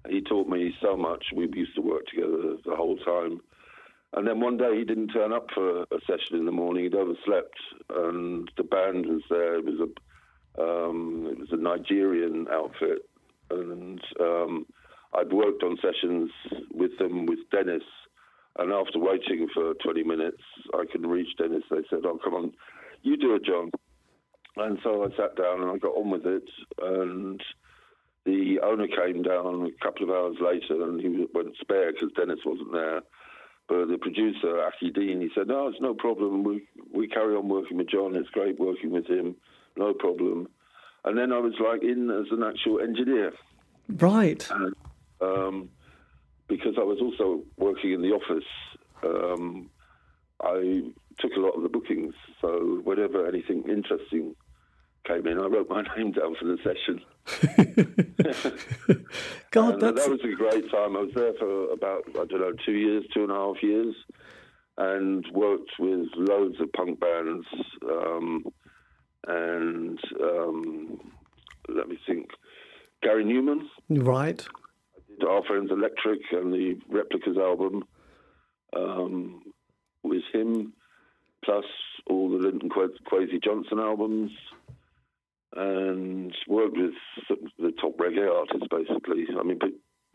he 0.10 0.22
taught 0.22 0.48
me 0.48 0.74
so 0.82 0.98
much. 0.98 1.26
We 1.34 1.50
used 1.54 1.76
to 1.76 1.82
work 1.82 2.06
together 2.08 2.58
the 2.66 2.76
whole 2.76 2.98
time. 2.98 3.42
And 4.16 4.28
then 4.28 4.40
one 4.40 4.58
day 4.58 4.78
he 4.78 4.84
didn't 4.84 5.10
turn 5.10 5.34
up 5.34 5.48
for 5.54 5.84
a 5.84 6.00
session 6.06 6.38
in 6.38 6.46
the 6.46 6.52
morning. 6.52 6.84
He'd 6.84 6.96
overslept, 6.96 7.58
and 7.90 8.50
the 8.58 8.64
band 8.64 9.08
was 9.08 9.24
there. 9.30 9.56
It 9.56 9.66
was 9.66 9.80
a 9.80 10.62
um, 10.62 11.28
it 11.32 11.40
was 11.40 11.48
a 11.52 11.58
Nigerian 11.58 12.46
outfit, 12.52 13.10
and 13.50 14.00
um, 14.20 14.68
I'd 15.16 15.32
worked 15.32 15.64
on 15.64 15.78
sessions 15.82 16.32
with 16.74 16.98
them 16.98 17.26
with 17.26 17.40
Dennis, 17.52 17.84
and 18.58 18.72
after 18.72 19.00
waiting 19.00 19.48
for 19.54 19.74
20 19.84 20.04
minutes, 20.04 20.42
I 20.74 20.86
couldn't 20.92 21.10
reach 21.10 21.36
Dennis. 21.38 21.64
They 21.70 21.84
said, 21.90 22.06
"Oh, 22.06 22.20
come 22.24 22.34
on, 22.34 22.54
you 23.02 23.18
do 23.18 23.36
it, 23.36 23.46
John." 23.46 23.72
And 24.56 24.80
so 24.84 25.04
I 25.04 25.10
sat 25.18 25.36
down 25.36 25.62
and 25.62 25.72
I 25.72 25.78
got 25.78 25.98
on 25.98 26.12
with 26.12 26.26
it. 26.26 26.48
And 26.80 27.42
the 28.26 28.60
owner 28.62 28.88
came 28.88 29.24
down 29.24 29.66
a 29.66 29.84
couple 29.84 30.04
of 30.04 30.10
hours 30.12 30.38
later, 30.40 30.84
and 30.84 31.00
he 31.00 31.28
went 31.34 31.58
spare 31.60 31.92
because 31.92 32.12
Dennis 32.16 32.46
wasn't 32.46 32.72
there. 32.72 33.02
But 33.68 33.88
the 33.88 33.98
producer, 33.98 34.62
Aki 34.62 34.92
Dean, 34.92 35.22
he 35.22 35.30
said, 35.34 35.48
"No, 35.48 35.68
it's 35.68 35.82
no 35.82 35.94
problem. 35.94 36.44
We 36.44 36.68
we 36.92 37.08
carry 37.08 37.36
on 37.36 37.50
working 37.50 37.78
with 37.78 37.90
John. 37.90 38.16
It's 38.16 38.30
great 38.30 38.60
working 38.60 38.92
with 38.92 39.08
him, 39.08 39.36
no 39.76 39.94
problem. 39.94 40.48
And 41.06 41.18
then 41.18 41.34
I 41.34 41.40
was 41.40 41.54
like 41.60 41.84
in 41.84 42.10
as 42.10 42.32
an 42.32 42.44
actual 42.44 42.80
engineer. 42.80 43.34
Right. 43.90 44.48
And, 44.52 44.74
um, 45.24 45.70
because 46.48 46.76
I 46.78 46.84
was 46.84 47.00
also 47.02 47.44
working 47.58 47.94
in 47.94 48.02
the 48.02 48.10
office, 48.10 48.44
um, 49.04 49.70
I 50.42 50.82
took 51.20 51.32
a 51.38 51.40
lot 51.40 51.56
of 51.56 51.64
the 51.64 51.70
bookings. 51.70 52.14
So 52.42 52.82
whenever 52.84 53.26
anything 53.28 53.64
interesting 53.70 54.36
came 55.08 55.26
in, 55.28 55.40
I 55.40 55.46
wrote 55.46 55.70
my 55.70 55.82
name 55.98 56.12
down 56.12 56.36
for 56.36 56.46
the 56.46 56.58
session. 56.58 57.02
God, 59.52 59.80
that 59.80 59.96
was 59.96 60.20
a 60.24 60.36
great 60.36 60.70
time. 60.70 60.98
I 60.98 61.02
was 61.02 61.12
there 61.16 61.34
for 61.40 61.72
about 61.72 62.04
I 62.10 62.26
don't 62.26 62.42
know 62.42 62.52
two 62.66 62.74
years, 62.74 63.06
two 63.14 63.24
and 63.24 63.32
a 63.32 63.36
half 63.36 63.62
years, 63.62 63.96
and 64.78 65.26
worked 65.34 65.72
with 65.80 66.08
loads 66.16 66.60
of 66.60 66.74
punk 66.74 67.00
bands. 67.00 67.48
Um, 67.90 68.44
and 69.26 69.98
um, 70.22 71.00
let 71.70 71.88
me 71.88 71.98
think, 72.06 72.28
Gary 73.02 73.24
Numan, 73.24 73.70
right? 73.90 74.46
Did 75.20 75.28
Our 75.28 75.44
Friends 75.44 75.72
Electric 75.72 76.20
and 76.32 76.54
the 76.54 76.76
Replicas 76.90 77.38
album 77.38 77.84
um, 78.76 79.42
with 80.04 80.24
him, 80.34 80.74
plus 81.44 81.66
all 82.08 82.30
the 82.30 82.38
Linton 82.38 82.70
Kwesi 82.70 83.44
Johnson 83.44 83.80
albums 83.80 84.32
and 85.56 86.36
worked 86.48 86.78
with 86.78 86.94
the 87.60 87.72
top 87.80 87.98
reggae 87.98 88.30
artists, 88.30 88.68
basically. 88.70 89.26
I 89.40 89.44
mean, 89.44 89.60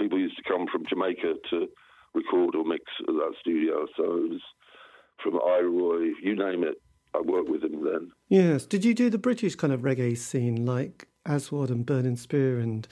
people 0.01 0.19
used 0.19 0.37
to 0.37 0.43
come 0.43 0.67
from 0.71 0.85
Jamaica 0.87 1.35
to 1.51 1.69
record 2.15 2.55
or 2.57 2.65
mix 2.65 2.85
at 3.01 3.15
that 3.15 3.35
studio. 3.41 3.87
So 3.97 4.05
it 4.05 4.31
was 4.31 4.41
from 5.23 5.37
I-Roy, 5.37 6.13
you 6.23 6.35
name 6.35 6.65
it, 6.65 6.81
I 7.15 7.21
worked 7.21 7.49
with 7.49 7.63
him 7.63 7.85
then. 7.85 8.11
Yes. 8.29 8.67
Did 8.67 8.85
you 8.85 8.95
do 8.95 9.11
the 9.11 9.19
British 9.19 9.55
kind 9.55 9.73
of 9.73 9.81
reggae 9.81 10.17
scene 10.17 10.67
like 10.67 11.09
Aswad 11.29 11.71
and 11.71 11.85
Burning 11.85 12.17
Spear 12.17 12.59
and 12.59 12.89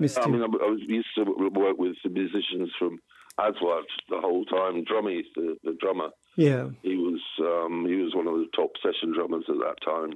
Mr. 0.00 0.26
I 0.26 0.28
mean, 0.28 0.42
I 0.42 0.46
was 0.46 0.80
used 0.86 1.08
to 1.16 1.24
work 1.24 1.78
with 1.78 1.96
the 2.02 2.10
musicians 2.10 2.70
from 2.78 2.98
Aswad 3.38 3.84
the 4.10 4.20
whole 4.20 4.44
time. 4.44 4.84
Drummie, 4.84 5.24
the, 5.34 5.56
the 5.64 5.76
drummer. 5.80 6.10
Yeah. 6.36 6.68
He 6.82 6.96
was 6.96 7.20
um, 7.40 7.86
he 7.86 7.96
was 7.96 8.14
one 8.14 8.26
of 8.26 8.34
the 8.34 8.48
top 8.54 8.72
session 8.82 9.14
drummers 9.14 9.44
at 9.48 9.56
that 9.56 9.76
time. 9.84 10.14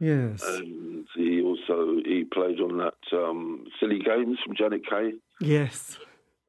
Yes. 0.00 0.42
And 0.42 1.06
he 1.14 1.40
also 1.42 1.96
he 2.04 2.24
played 2.24 2.60
on 2.60 2.78
that 2.78 3.16
um, 3.16 3.66
Silly 3.78 4.00
Games 4.00 4.38
from 4.44 4.56
Janet 4.56 4.82
Kay. 4.88 5.12
Yes. 5.40 5.98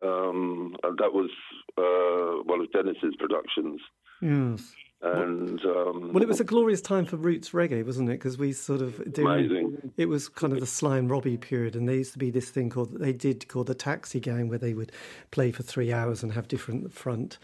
Um, 0.02 0.76
and 0.84 0.98
that 0.98 1.14
was 1.14 1.30
uh, 1.78 2.44
one 2.44 2.62
of 2.62 2.72
Dennis's 2.72 3.16
productions. 3.18 3.82
Yes. 4.22 4.74
And 5.02 5.64
um, 5.66 6.14
well, 6.14 6.24
it 6.24 6.28
was 6.28 6.40
a 6.40 6.44
glorious 6.44 6.82
time 6.82 7.06
for 7.06 7.18
roots 7.18 7.52
reggae, 7.52 7.86
wasn't 7.86 8.10
it? 8.10 8.14
Because 8.14 8.38
we 8.38 8.54
sort 8.54 8.82
of 8.82 9.00
amazing. 9.18 9.92
It 9.98 10.08
was 10.08 10.28
kind 10.28 10.52
of 10.52 10.60
the 10.60 10.66
Sly 10.66 10.98
and 10.98 11.10
Robbie 11.10 11.38
period, 11.38 11.76
and 11.76 11.88
there 11.88 11.96
used 11.96 12.14
to 12.14 12.20
be 12.20 12.32
this 12.32 12.50
thing 12.50 12.70
called 12.70 12.98
they 12.98 13.14
did 13.14 13.48
called 13.48 13.68
the 13.68 13.76
Taxi 13.76 14.20
Gang, 14.20 14.48
where 14.48 14.58
they 14.58 14.74
would 14.74 14.92
play 15.32 15.52
for 15.52 15.64
three 15.64 15.94
hours 15.94 16.24
and 16.24 16.32
have 16.34 16.48
different 16.48 16.92
front 16.92 17.38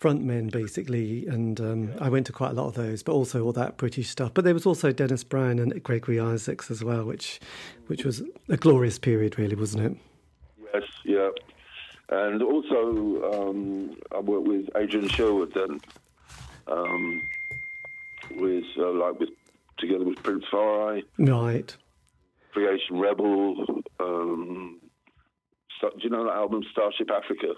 front 0.00 0.22
men 0.22 0.48
basically, 0.48 1.26
and 1.26 1.60
um, 1.60 1.92
I 2.00 2.08
went 2.08 2.26
to 2.26 2.32
quite 2.32 2.52
a 2.52 2.54
lot 2.54 2.68
of 2.68 2.74
those, 2.74 3.02
but 3.02 3.12
also 3.12 3.44
all 3.44 3.52
that 3.52 3.76
British 3.76 4.08
stuff. 4.08 4.32
But 4.32 4.44
there 4.44 4.54
was 4.54 4.64
also 4.64 4.92
Dennis 4.92 5.22
Brown 5.22 5.58
and 5.58 5.82
Gregory 5.82 6.18
Isaacs 6.18 6.70
as 6.70 6.82
well, 6.82 7.04
which 7.04 7.38
which 7.86 8.04
was 8.04 8.22
a 8.48 8.56
glorious 8.56 8.98
period, 8.98 9.38
really, 9.38 9.56
wasn't 9.56 9.84
it? 9.84 9.96
Yes, 10.74 10.84
yeah, 11.04 11.28
and 12.08 12.42
also 12.42 13.50
um, 13.50 13.96
I 14.10 14.20
worked 14.20 14.48
with 14.48 14.68
Adrian 14.74 15.08
Sherwood 15.08 15.52
then, 15.54 15.80
um, 16.66 17.22
with 18.36 18.64
uh, 18.78 18.90
like 18.92 19.18
with 19.18 19.30
together 19.78 20.04
with 20.04 20.22
Prince 20.22 20.44
Far 20.50 21.00
right? 21.18 21.76
Creation 22.52 22.98
Rebel. 22.98 23.82
Um, 24.00 24.80
do 25.80 25.88
you 26.02 26.10
know 26.10 26.24
that 26.24 26.34
album 26.34 26.62
Starship 26.72 27.10
Africa? 27.10 27.54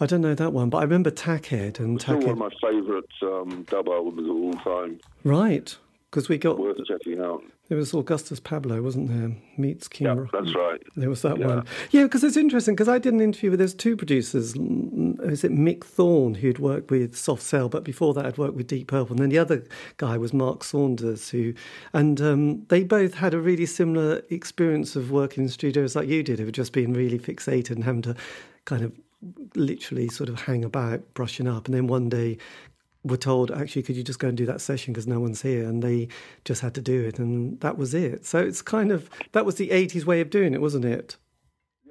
I 0.00 0.06
don't 0.06 0.20
know 0.20 0.34
that 0.34 0.52
one, 0.52 0.70
but 0.70 0.78
I 0.78 0.82
remember 0.82 1.10
Tackhead 1.10 1.78
and 1.78 1.96
it's 1.96 2.04
Tackhead. 2.04 2.24
one 2.24 2.30
of 2.30 2.38
my 2.38 2.50
favourite 2.60 3.04
um, 3.22 3.64
dub 3.70 3.88
albums 3.88 4.28
of 4.28 4.36
all 4.36 4.52
time. 4.64 5.00
Right, 5.22 5.74
because 6.10 6.28
we 6.28 6.36
got 6.36 6.58
worth 6.58 6.76
checking 6.86 7.20
out. 7.20 7.42
There 7.68 7.78
was 7.78 7.94
Augustus 7.94 8.40
Pablo, 8.40 8.82
wasn't 8.82 9.08
there? 9.08 9.34
Meets 9.56 9.88
King. 9.88 10.06
Yeah, 10.06 10.26
that's 10.32 10.54
right. 10.54 10.82
There 10.96 11.08
was 11.08 11.22
that 11.22 11.38
yeah. 11.38 11.46
one. 11.46 11.66
Yeah, 11.90 12.02
because 12.02 12.22
it's 12.22 12.36
interesting 12.36 12.74
because 12.74 12.88
I 12.88 12.98
did 12.98 13.14
an 13.14 13.22
interview 13.22 13.50
with 13.50 13.58
there's 13.58 13.72
two 13.72 13.96
producers. 13.96 14.50
Is 14.50 15.44
it 15.44 15.50
Mick 15.50 15.82
Thorne 15.82 16.34
who'd 16.34 16.58
worked 16.58 16.90
with 16.90 17.16
Soft 17.16 17.42
Cell, 17.42 17.70
but 17.70 17.82
before 17.82 18.12
that 18.14 18.26
I'd 18.26 18.36
worked 18.36 18.54
with 18.54 18.66
Deep 18.66 18.88
Purple, 18.88 19.14
and 19.14 19.22
then 19.22 19.30
the 19.30 19.38
other 19.38 19.64
guy 19.96 20.18
was 20.18 20.34
Mark 20.34 20.62
Saunders, 20.62 21.30
who, 21.30 21.54
and 21.94 22.20
um, 22.20 22.66
they 22.66 22.84
both 22.84 23.14
had 23.14 23.32
a 23.32 23.40
really 23.40 23.66
similar 23.66 24.20
experience 24.28 24.94
of 24.94 25.10
working 25.10 25.44
in 25.44 25.48
studios 25.48 25.96
like 25.96 26.08
you 26.08 26.22
did, 26.22 26.40
of 26.40 26.52
just 26.52 26.74
being 26.74 26.92
really 26.92 27.18
fixated 27.18 27.70
and 27.70 27.84
having 27.84 28.02
to 28.02 28.14
kind 28.66 28.82
of 28.82 28.92
literally 29.54 30.08
sort 30.08 30.28
of 30.28 30.42
hang 30.42 30.64
about 30.64 31.00
brushing 31.14 31.48
up 31.48 31.66
and 31.66 31.74
then 31.74 31.86
one 31.86 32.10
day 32.10 32.36
were 33.04 33.16
told 33.16 33.50
actually 33.50 33.82
could 33.82 33.96
you 33.96 34.02
just 34.02 34.18
go 34.18 34.28
and 34.28 34.36
do 34.36 34.46
that 34.46 34.60
session 34.60 34.92
because 34.92 35.06
no 35.06 35.20
one's 35.20 35.42
here? 35.42 35.64
And 35.64 35.82
they 35.82 36.08
just 36.44 36.62
had 36.62 36.74
to 36.74 36.80
do 36.80 37.02
it 37.04 37.18
and 37.18 37.60
that 37.60 37.76
was 37.76 37.94
it. 37.94 38.24
So 38.24 38.38
it's 38.38 38.62
kind 38.62 38.90
of 38.90 39.10
that 39.32 39.44
was 39.44 39.56
the 39.56 39.70
80s 39.70 40.04
way 40.04 40.20
of 40.20 40.30
doing 40.30 40.54
it 40.54 40.60
wasn't 40.60 40.84
it? 40.84 41.16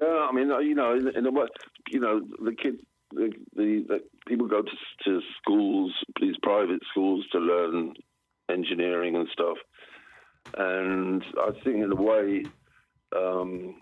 Yeah 0.00 0.26
i 0.28 0.32
mean 0.32 0.50
uh, 0.50 0.58
you 0.58 0.74
know 0.74 0.92
in, 0.92 1.08
in 1.08 1.24
the 1.24 1.48
you 1.90 2.00
know 2.00 2.20
the 2.44 2.52
kids 2.52 2.78
the, 3.12 3.32
the, 3.54 3.84
the 3.86 4.00
people 4.26 4.48
go 4.48 4.62
to, 4.62 4.70
to 5.04 5.20
schools 5.38 5.92
these 6.20 6.34
private 6.42 6.80
schools 6.90 7.24
to 7.30 7.38
learn 7.38 7.94
engineering 8.50 9.14
and 9.14 9.28
stuff. 9.32 9.56
And 10.56 11.24
i 11.40 11.50
think 11.62 11.76
in 11.82 11.92
a 11.92 11.94
way 11.94 12.44
um, 13.16 13.76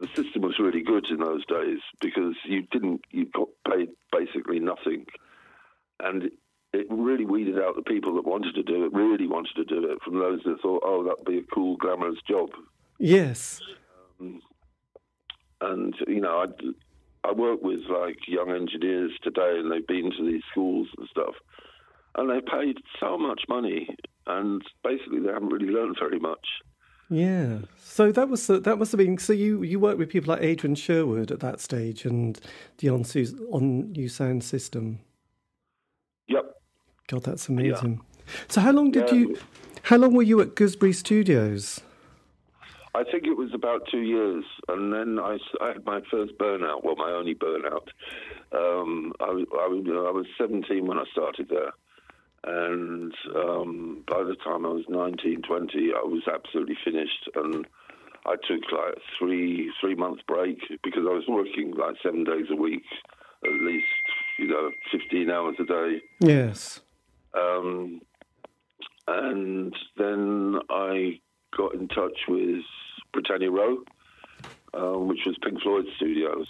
the 0.00 0.08
system 0.08 0.42
was 0.42 0.58
really 0.58 0.82
good 0.82 1.06
in 1.10 1.18
those 1.18 1.44
days 1.46 1.78
because 2.00 2.34
you 2.44 2.62
didn't 2.70 3.02
you 3.10 3.26
got 3.26 3.48
paid 3.70 3.90
basically 4.12 4.58
nothing, 4.58 5.06
and 6.00 6.30
it 6.72 6.86
really 6.90 7.24
weeded 7.24 7.58
out 7.58 7.76
the 7.76 7.82
people 7.82 8.14
that 8.14 8.26
wanted 8.26 8.54
to 8.54 8.62
do 8.62 8.84
it, 8.84 8.92
really 8.92 9.26
wanted 9.26 9.54
to 9.56 9.64
do 9.64 9.90
it, 9.90 10.02
from 10.02 10.18
those 10.18 10.40
that 10.44 10.60
thought, 10.60 10.82
oh, 10.84 11.02
that'd 11.04 11.24
be 11.24 11.38
a 11.38 11.54
cool, 11.54 11.76
glamorous 11.76 12.18
job. 12.28 12.50
Yes. 12.98 13.60
Um, 14.20 14.40
and 15.60 15.94
you 16.06 16.20
know, 16.20 16.44
I 16.44 17.28
I 17.28 17.32
work 17.32 17.62
with 17.62 17.80
like 17.88 18.16
young 18.26 18.50
engineers 18.50 19.12
today, 19.22 19.58
and 19.58 19.70
they've 19.70 19.86
been 19.86 20.10
to 20.16 20.24
these 20.24 20.42
schools 20.50 20.88
and 20.98 21.08
stuff, 21.08 21.34
and 22.16 22.30
they've 22.30 22.44
paid 22.44 22.76
so 23.00 23.18
much 23.18 23.42
money, 23.48 23.88
and 24.26 24.62
basically 24.84 25.20
they 25.20 25.32
haven't 25.32 25.48
really 25.48 25.72
learned 25.72 25.96
very 25.98 26.18
much. 26.18 26.46
Yeah. 27.10 27.60
So 27.78 28.12
that 28.12 28.28
was 28.28 28.46
that 28.46 28.78
must 28.78 28.92
have 28.92 28.98
been. 28.98 29.18
So 29.18 29.32
you 29.32 29.62
you 29.62 29.80
worked 29.80 29.98
with 29.98 30.10
people 30.10 30.34
like 30.34 30.42
Adrian 30.42 30.74
Sherwood 30.74 31.30
at 31.30 31.40
that 31.40 31.60
stage 31.60 32.04
and 32.04 32.38
the 32.78 32.90
on 32.90 33.04
on 33.04 33.44
On-U 33.52 34.08
Sound 34.08 34.44
System. 34.44 35.00
God, 37.08 37.24
that's 37.24 37.48
amazing. 37.48 38.00
Yeah. 38.26 38.32
So 38.48 38.60
how 38.60 38.72
long 38.72 38.90
did 38.90 39.08
yeah. 39.08 39.14
you? 39.14 39.38
How 39.82 39.96
long 39.96 40.14
were 40.14 40.22
you 40.22 40.40
at 40.40 40.54
Gooseberry 40.54 40.92
Studios? 40.92 41.80
I 42.94 43.04
think 43.04 43.24
it 43.26 43.36
was 43.36 43.50
about 43.54 43.82
two 43.90 44.00
years, 44.00 44.44
and 44.68 44.92
then 44.92 45.18
I, 45.18 45.38
I 45.60 45.68
had 45.72 45.84
my 45.84 46.00
first 46.10 46.36
burnout. 46.38 46.84
Well, 46.84 46.96
my 46.96 47.10
only 47.10 47.34
burnout. 47.34 47.88
Um, 48.52 49.12
I, 49.20 49.24
I, 49.24 49.66
I 49.66 50.10
was 50.10 50.26
17 50.38 50.86
when 50.86 50.98
I 50.98 51.04
started 51.12 51.48
there 51.48 51.72
and 52.44 53.12
um, 53.34 54.04
by 54.06 54.22
the 54.22 54.36
time 54.36 54.64
I 54.64 54.70
was 54.70 54.84
19, 54.88 55.42
20, 55.42 55.92
I 55.94 56.04
was 56.04 56.22
absolutely 56.32 56.76
finished. 56.84 57.28
And 57.34 57.66
I 58.26 58.36
took 58.36 58.62
like 58.72 58.96
a 58.96 59.00
three 59.18 59.72
three 59.80 59.94
month 59.94 60.20
break 60.26 60.58
because 60.82 61.02
I 61.06 61.12
was 61.12 61.24
working 61.28 61.72
like 61.72 61.96
seven 62.02 62.24
days 62.24 62.46
a 62.50 62.56
week, 62.56 62.84
at 63.44 63.50
least 63.50 63.86
you 64.38 64.48
know 64.48 64.70
15 64.92 65.30
hours 65.30 65.56
a 65.60 65.64
day. 65.64 66.02
Yes. 66.20 66.80
Um, 67.38 68.00
and 69.06 69.74
then 69.96 70.58
I 70.70 71.20
got 71.56 71.74
in 71.74 71.88
touch 71.88 72.18
with 72.28 72.62
Britannia 73.12 73.50
Row, 73.50 73.78
um, 74.74 75.08
which 75.08 75.20
was 75.26 75.36
Pink 75.42 75.60
Floyd 75.62 75.86
Studios. 75.96 76.46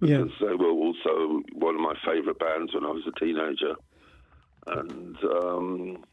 Because 0.00 0.30
yeah. 0.40 0.48
they 0.48 0.54
were 0.54 0.70
also 0.70 1.42
one 1.54 1.74
of 1.74 1.80
my 1.80 1.94
favourite 2.04 2.38
bands 2.38 2.72
when 2.72 2.84
I 2.84 2.90
was 2.90 3.02
a 3.06 3.18
teenager 3.18 3.74
and 4.70 5.16
um, 5.24 6.04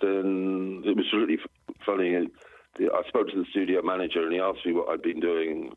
then 0.00 0.82
it 0.84 0.96
was 0.96 1.06
really 1.12 1.38
funny. 1.84 2.16
I 2.16 3.08
spoke 3.08 3.28
to 3.28 3.36
the 3.36 3.46
studio 3.50 3.82
manager, 3.82 4.22
and 4.22 4.32
he 4.32 4.40
asked 4.40 4.64
me 4.64 4.72
what 4.72 4.88
I'd 4.88 5.02
been 5.02 5.20
doing, 5.20 5.72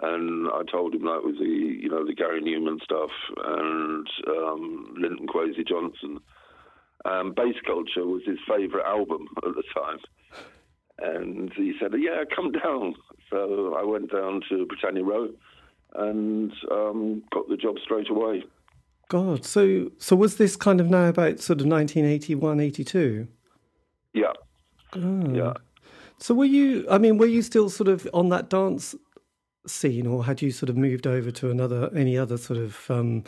and 0.00 0.48
I 0.48 0.62
told 0.70 0.94
him 0.94 1.02
that 1.02 1.22
was 1.22 1.36
the 1.38 1.46
you 1.46 1.88
know 1.88 2.04
the 2.04 2.14
Gary 2.14 2.42
Numan 2.42 2.82
stuff 2.82 3.10
and 3.44 4.06
um, 4.28 4.94
Linton 4.98 5.26
Kwesi 5.26 5.66
Johnson. 5.66 6.18
Um, 7.04 7.32
Bass 7.34 7.54
Culture 7.66 8.06
was 8.06 8.22
his 8.24 8.38
favourite 8.48 8.86
album 8.86 9.26
at 9.38 9.54
the 9.54 9.62
time, 9.74 9.98
and 10.98 11.52
he 11.54 11.74
said, 11.80 11.92
"Yeah, 11.98 12.24
come 12.34 12.52
down." 12.52 12.94
So 13.30 13.74
I 13.74 13.84
went 13.84 14.10
down 14.12 14.42
to 14.48 14.66
Britannia 14.66 15.04
Row 15.04 15.28
and 15.94 16.52
um, 16.70 17.22
got 17.32 17.48
the 17.48 17.56
job 17.56 17.76
straight 17.82 18.08
away. 18.10 18.44
God, 19.08 19.44
so 19.44 19.90
so 19.98 20.16
was 20.16 20.36
this 20.36 20.56
kind 20.56 20.80
of 20.80 20.88
now 20.88 21.08
about 21.08 21.40
sort 21.40 21.60
of 21.60 21.66
1981, 21.66 22.58
82? 22.60 23.28
Yeah, 24.14 24.32
Oh. 24.96 25.30
yeah. 25.34 25.52
So 26.18 26.34
were 26.34 26.44
you? 26.46 26.86
I 26.90 26.98
mean, 26.98 27.18
were 27.18 27.26
you 27.26 27.42
still 27.42 27.68
sort 27.68 27.88
of 27.88 28.08
on 28.14 28.28
that 28.30 28.48
dance 28.48 28.94
scene, 29.66 30.06
or 30.06 30.24
had 30.24 30.40
you 30.40 30.50
sort 30.52 30.70
of 30.70 30.76
moved 30.76 31.06
over 31.06 31.30
to 31.32 31.50
another, 31.50 31.90
any 31.94 32.16
other 32.16 32.38
sort 32.38 32.58
of? 32.58 32.90
Um, 32.90 33.24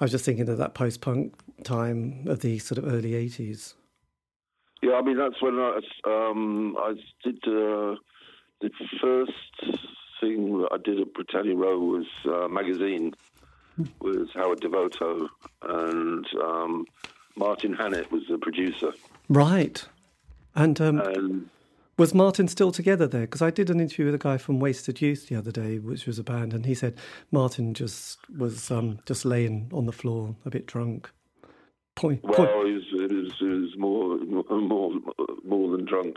I 0.00 0.04
was 0.04 0.10
just 0.10 0.24
thinking 0.24 0.48
of 0.48 0.58
that 0.58 0.74
post-punk 0.74 1.34
time 1.64 2.24
of 2.26 2.40
the 2.40 2.58
sort 2.58 2.78
of 2.78 2.92
early 2.92 3.14
eighties. 3.14 3.74
Yeah, 4.82 4.94
I 4.94 5.02
mean 5.02 5.16
that's 5.16 5.40
when 5.42 5.58
I 5.58 5.80
um, 6.06 6.76
I 6.78 6.94
did 7.24 7.38
uh, 7.46 7.96
the 8.60 8.70
first 9.00 9.32
thing 10.20 10.58
that 10.62 10.68
I 10.72 10.78
did 10.78 11.00
at 11.00 11.14
Britannia 11.14 11.56
Row 11.56 11.78
was 11.78 12.06
uh, 12.24 12.48
magazine 12.48 13.14
with 14.00 14.28
Howard 14.34 14.60
Devoto 14.60 15.28
and 15.62 16.26
um, 16.42 16.84
Martin 17.36 17.72
Hannett 17.72 18.10
was 18.10 18.22
the 18.28 18.38
producer 18.38 18.92
Right. 19.28 19.84
And 20.54 20.80
um, 20.80 21.00
and 21.00 21.50
was 21.98 22.14
Martin 22.14 22.48
still 22.48 22.72
together 22.72 23.06
there? 23.06 23.22
Because 23.22 23.42
I 23.42 23.50
did 23.50 23.68
an 23.68 23.80
interview 23.80 24.06
with 24.06 24.14
a 24.14 24.18
guy 24.18 24.38
from 24.38 24.60
Wasted 24.60 25.02
Youth 25.02 25.28
the 25.28 25.36
other 25.36 25.50
day, 25.50 25.78
which 25.78 26.06
was 26.06 26.18
a 26.18 26.24
band, 26.24 26.54
and 26.54 26.64
he 26.64 26.74
said 26.74 26.96
Martin 27.30 27.74
just 27.74 28.18
was 28.38 28.70
um, 28.70 29.00
just 29.04 29.24
laying 29.24 29.68
on 29.74 29.86
the 29.86 29.92
floor, 29.92 30.36
a 30.46 30.50
bit 30.50 30.66
drunk. 30.66 31.10
Point. 31.96 32.22
point. 32.22 32.38
well 32.38 32.60
it 32.64 32.74
was, 32.74 32.84
it 32.92 33.12
was, 33.12 33.32
it 33.40 33.44
was 33.44 33.76
more 33.76 34.18
more 34.18 34.92
more 35.44 35.76
than 35.76 35.84
drunk. 35.84 36.16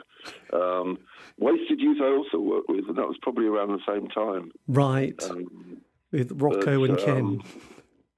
Um, 0.53 0.99
Wasted 1.39 1.79
Youth 1.79 1.97
I 1.99 2.05
also 2.05 2.37
worked 2.37 2.69
with 2.69 2.87
and 2.87 2.97
that 2.97 3.07
was 3.07 3.17
probably 3.19 3.47
around 3.47 3.69
the 3.69 3.79
same 3.91 4.07
time. 4.07 4.51
Right. 4.67 5.21
Um, 5.27 5.81
with 6.11 6.31
Rocco 6.39 6.81
but, 6.81 6.89
and 6.89 6.99
Ken. 6.99 7.17
um, 7.17 7.43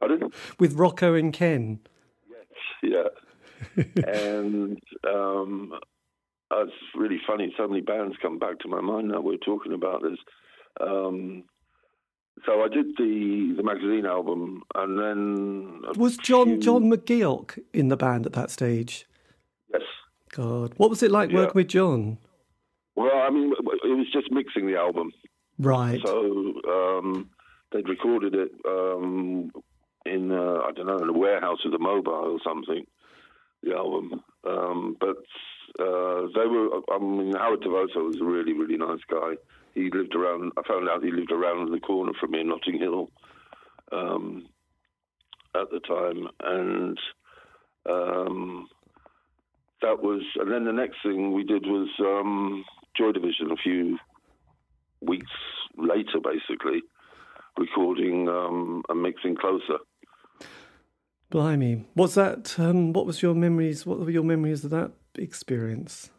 pardon? 0.01 0.31
With 0.59 0.73
Rocco 0.73 1.13
and 1.13 1.31
Ken. 1.31 1.79
Yes. 2.29 3.07
Yeah. 3.77 3.83
and 4.05 4.77
um, 5.07 5.73
it's 6.51 6.71
really 6.95 7.19
funny. 7.27 7.53
So 7.57 7.67
many 7.67 7.81
bands 7.81 8.15
come 8.21 8.39
back 8.39 8.59
to 8.59 8.67
my 8.67 8.81
mind 8.81 9.09
now. 9.09 9.21
We're 9.21 9.37
talking 9.37 9.73
about 9.73 10.01
this. 10.03 10.17
Um, 10.79 11.43
so 12.45 12.63
I 12.63 12.67
did 12.67 12.87
the 12.97 13.53
the 13.57 13.63
magazine 13.63 14.05
album, 14.05 14.63
and 14.75 14.97
then 14.99 15.81
Was 15.97 16.17
John 16.17 16.47
few- 16.47 16.57
John 16.59 16.83
McGeoch 16.91 17.59
in 17.73 17.89
the 17.89 17.97
band 17.97 18.25
at 18.25 18.33
that 18.33 18.49
stage? 18.51 19.05
Yes. 19.71 19.81
God, 20.31 20.73
what 20.77 20.89
was 20.89 21.03
it 21.03 21.11
like 21.11 21.29
Yeah. 21.31 21.37
working 21.37 21.53
with 21.55 21.67
John? 21.67 22.17
Well, 22.95 23.11
I 23.15 23.29
mean, 23.29 23.51
it 23.53 23.63
was 23.97 24.07
just 24.11 24.31
mixing 24.31 24.67
the 24.67 24.75
album. 24.77 25.11
Right. 25.59 26.01
So 26.05 26.53
um, 26.67 27.29
they'd 27.71 27.87
recorded 27.89 28.33
it 28.35 28.51
um, 28.67 29.51
in 30.05 30.31
uh, 30.31 30.61
I 30.67 30.71
don't 30.75 30.87
know 30.87 30.97
in 30.97 31.09
a 31.09 31.13
warehouse 31.13 31.59
with 31.63 31.73
a 31.75 31.79
mobile 31.79 32.11
or 32.13 32.39
something. 32.43 32.85
The 33.61 33.73
album, 33.75 34.21
um, 34.45 34.97
but 34.99 35.15
uh, 35.79 36.27
they 36.35 36.47
were. 36.47 36.69
I 36.91 36.99
mean, 36.99 37.33
Howard 37.33 37.61
Devoto 37.61 38.07
was 38.07 38.19
a 38.21 38.23
really 38.23 38.53
really 38.53 38.77
nice 38.77 39.01
guy. 39.09 39.33
He 39.73 39.89
lived 39.89 40.15
around. 40.15 40.51
I 40.57 40.67
found 40.67 40.87
out 40.87 41.03
he 41.03 41.11
lived 41.11 41.31
around 41.31 41.71
the 41.71 41.79
corner 41.79 42.13
from 42.19 42.31
me 42.31 42.41
in 42.41 42.49
Notting 42.49 42.79
Hill 42.79 43.09
um, 43.91 44.47
at 45.55 45.69
the 45.71 45.79
time, 45.79 46.27
and 46.41 46.97
um, 47.89 48.67
that 49.81 50.01
was. 50.01 50.21
And 50.35 50.51
then 50.51 50.65
the 50.65 50.73
next 50.73 50.97
thing 51.03 51.33
we 51.33 51.43
did 51.43 51.65
was 51.65 51.89
um, 51.99 52.63
Joy 52.95 53.11
Division. 53.11 53.51
A 53.51 53.57
few 53.57 53.97
weeks 55.01 55.31
later, 55.75 56.19
basically, 56.23 56.81
recording 57.57 58.27
um, 58.29 58.83
and 58.89 59.01
mixing 59.01 59.35
closer. 59.35 59.79
Blimey. 61.31 61.85
Was 61.95 62.13
that 62.13 62.59
um, 62.59 62.93
what 62.93 63.07
was 63.07 63.23
your 63.23 63.33
memories 63.33 63.87
what 63.87 63.99
were 63.99 64.11
your 64.11 64.23
memories 64.23 64.63
of 64.63 64.69
that 64.69 64.91
experience? 65.17 66.09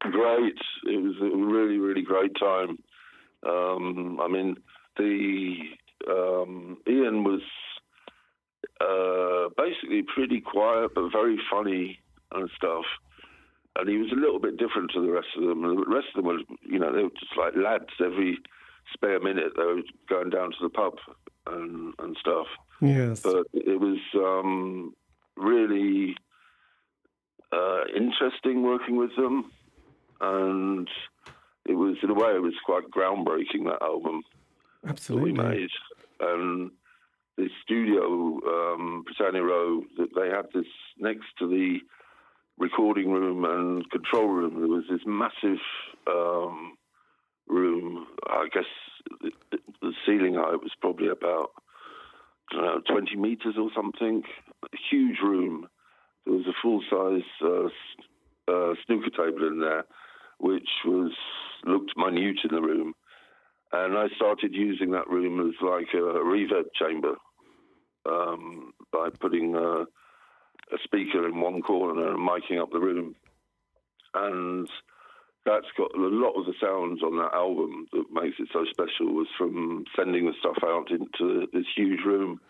Great. 0.00 0.58
It 0.84 1.02
was 1.02 1.14
a 1.20 1.36
really, 1.36 1.78
really 1.78 2.02
great 2.02 2.32
time. 2.38 2.78
Um, 3.46 4.18
I 4.20 4.28
mean, 4.28 4.56
the 4.96 5.56
um, 6.08 6.78
Ian 6.88 7.24
was 7.24 7.42
uh, 8.80 9.48
basically 9.56 10.02
pretty 10.14 10.40
quiet 10.40 10.90
but 10.94 11.10
very 11.12 11.38
funny 11.50 12.00
and 12.32 12.50
stuff. 12.56 12.84
And 13.76 13.88
he 13.88 13.96
was 13.96 14.12
a 14.12 14.20
little 14.20 14.38
bit 14.38 14.58
different 14.58 14.90
to 14.92 15.00
the 15.00 15.10
rest 15.10 15.28
of 15.36 15.44
them. 15.44 15.62
The 15.62 15.84
rest 15.86 16.08
of 16.14 16.24
them 16.24 16.26
were, 16.26 16.40
you 16.62 16.78
know, 16.78 16.92
they 16.92 17.04
were 17.04 17.18
just 17.18 17.36
like 17.38 17.54
lads. 17.56 17.90
Every 18.04 18.38
spare 18.92 19.20
minute, 19.20 19.52
they 19.56 19.64
were 19.64 19.82
going 20.08 20.30
down 20.30 20.50
to 20.50 20.56
the 20.62 20.68
pub 20.68 20.94
and 21.46 21.94
and 21.98 22.16
stuff. 22.20 22.46
Yes. 22.80 23.20
but 23.20 23.46
it 23.54 23.80
was 23.80 23.98
um, 24.14 24.94
really 25.36 26.16
uh, 27.52 27.84
interesting 27.96 28.62
working 28.62 28.96
with 28.96 29.14
them, 29.16 29.50
and 30.20 30.88
it 31.66 31.74
was 31.74 31.96
in 32.02 32.10
a 32.10 32.14
way 32.14 32.30
it 32.30 32.42
was 32.42 32.54
quite 32.64 32.90
groundbreaking 32.90 33.64
that 33.64 33.82
album 33.82 34.22
that 34.82 34.88
we 34.88 34.90
Absolutely. 34.90 35.32
made, 35.32 35.70
and 36.20 36.70
the 37.36 37.48
studio 37.62 38.40
um, 38.46 39.04
Britannia 39.04 39.42
Row 39.42 39.82
that 39.98 40.08
they 40.14 40.28
had 40.28 40.46
this 40.54 40.70
next 40.98 41.26
to 41.38 41.48
the 41.48 41.78
recording 42.58 43.10
room 43.10 43.44
and 43.44 43.90
control 43.90 44.28
room. 44.28 44.58
There 44.58 44.68
was 44.68 44.84
this 44.90 45.00
massive 45.06 45.60
um, 46.06 46.76
room. 47.48 48.06
I 48.26 48.48
guess 48.52 48.64
the, 49.20 49.30
the 49.80 49.92
ceiling 50.06 50.34
height 50.34 50.60
was 50.62 50.72
probably 50.80 51.08
about 51.08 51.50
I 52.52 52.56
don't 52.56 52.64
know, 52.64 52.80
20 52.94 53.16
meters 53.16 53.54
or 53.58 53.70
something. 53.74 54.22
A 54.64 54.76
huge 54.90 55.18
room. 55.22 55.68
There 56.24 56.34
was 56.34 56.46
a 56.46 56.60
full 56.62 56.82
size 56.88 57.28
uh, 57.42 58.52
uh, 58.52 58.74
snooker 58.86 59.10
table 59.10 59.46
in 59.46 59.60
there, 59.60 59.84
which 60.38 60.68
was 60.84 61.12
looked 61.64 61.92
minute 61.96 62.38
in 62.44 62.54
the 62.54 62.62
room. 62.62 62.94
And 63.72 63.96
I 63.96 64.08
started 64.16 64.52
using 64.54 64.90
that 64.90 65.08
room 65.08 65.40
as 65.48 65.54
like 65.62 65.88
a 65.94 65.96
reverb 65.96 66.66
chamber 66.78 67.14
um, 68.06 68.72
by 68.92 69.08
putting 69.18 69.56
uh, 69.56 69.84
a 70.72 70.78
speaker 70.84 71.26
in 71.26 71.40
one 71.40 71.62
corner 71.62 72.10
and 72.10 72.18
miking 72.18 72.60
up 72.60 72.70
the 72.70 72.80
room. 72.80 73.14
And 74.14 74.68
that's 75.44 75.66
got 75.76 75.94
a 75.94 76.00
lot 76.00 76.38
of 76.38 76.46
the 76.46 76.54
sounds 76.60 77.02
on 77.02 77.16
that 77.18 77.34
album 77.34 77.86
that 77.92 78.04
makes 78.12 78.36
it 78.38 78.48
so 78.52 78.64
special 78.70 79.12
was 79.14 79.26
from 79.36 79.84
sending 79.96 80.26
the 80.26 80.34
stuff 80.38 80.58
out 80.64 80.90
into 80.90 81.46
this 81.52 81.66
huge 81.74 82.00
room. 82.04 82.40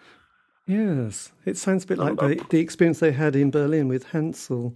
Yes. 0.66 1.33
It 1.44 1.57
sounds 1.57 1.85
a 1.85 1.87
bit 1.87 1.98
like 1.98 2.16
the, 2.16 2.44
the 2.51 2.61
experience 2.61 3.01
they 3.01 3.12
had 3.12 3.35
in 3.35 3.51
Berlin 3.51 3.88
with 3.88 4.05
Hansa, 4.11 4.70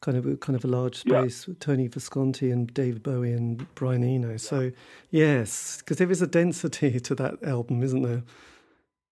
kind 0.00 0.16
of 0.16 0.26
a 0.26 0.36
kind 0.36 0.56
of 0.56 0.64
a 0.64 0.68
large 0.68 1.02
Yeah. 1.04 1.20
space 1.22 1.46
with 1.46 1.58
Tony 1.60 1.88
Visconti 1.88 2.50
and 2.50 2.72
David 2.72 3.02
Bowie 3.02 3.32
and 3.32 3.66
Brian 3.74 4.02
Eno. 4.02 4.36
So 4.38 4.72
yes, 5.10 5.78
because 5.78 5.98
there 5.98 6.10
is 6.10 6.22
a 6.22 6.26
density 6.26 6.98
to 7.00 7.14
that 7.16 7.42
album, 7.42 7.82
isn't 7.82 8.02
there? 8.02 8.22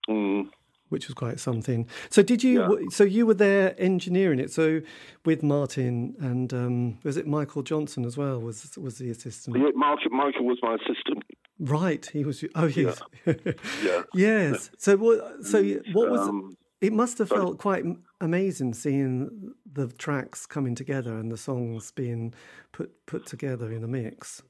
Mm. 0.08 0.50
which 0.90 1.08
was 1.08 1.14
quite 1.14 1.40
something. 1.40 1.88
So 2.10 2.22
did 2.22 2.42
you? 2.44 2.60
Yeah. 2.60 2.88
So 2.90 3.04
you 3.04 3.24
were 3.26 3.34
there 3.34 3.74
engineering 3.78 4.38
it. 4.38 4.50
So 4.52 4.82
with 5.24 5.42
Martin 5.42 6.14
and 6.20 6.52
um, 6.52 6.98
was 7.02 7.16
it 7.16 7.26
Michael 7.26 7.62
Johnson 7.62 8.04
as 8.04 8.16
well? 8.16 8.38
Was 8.38 8.76
was 8.76 8.98
the 8.98 9.08
assistant? 9.10 9.56
Yeah, 9.56 9.70
Mark, 9.74 10.00
Michael 10.10 10.44
was 10.44 10.58
my 10.62 10.74
assistant. 10.74 11.23
Right, 11.64 12.04
he 12.12 12.24
was. 12.24 12.44
Oh 12.54 12.66
yes, 12.66 13.00
Yeah. 13.26 14.02
yes. 14.14 14.70
So 14.76 14.96
what? 14.98 15.44
So 15.44 15.62
what 15.92 16.10
was? 16.10 16.28
Um, 16.28 16.56
it 16.82 16.92
must 16.92 17.16
have 17.18 17.30
felt 17.30 17.56
quite 17.56 17.84
amazing 18.20 18.74
seeing 18.74 19.54
the 19.72 19.88
tracks 19.88 20.44
coming 20.44 20.74
together 20.74 21.16
and 21.16 21.32
the 21.32 21.38
songs 21.38 21.90
being 21.92 22.34
put 22.72 23.06
put 23.06 23.24
together 23.24 23.72
in 23.72 23.82
a 23.82 23.88
mix. 23.88 24.42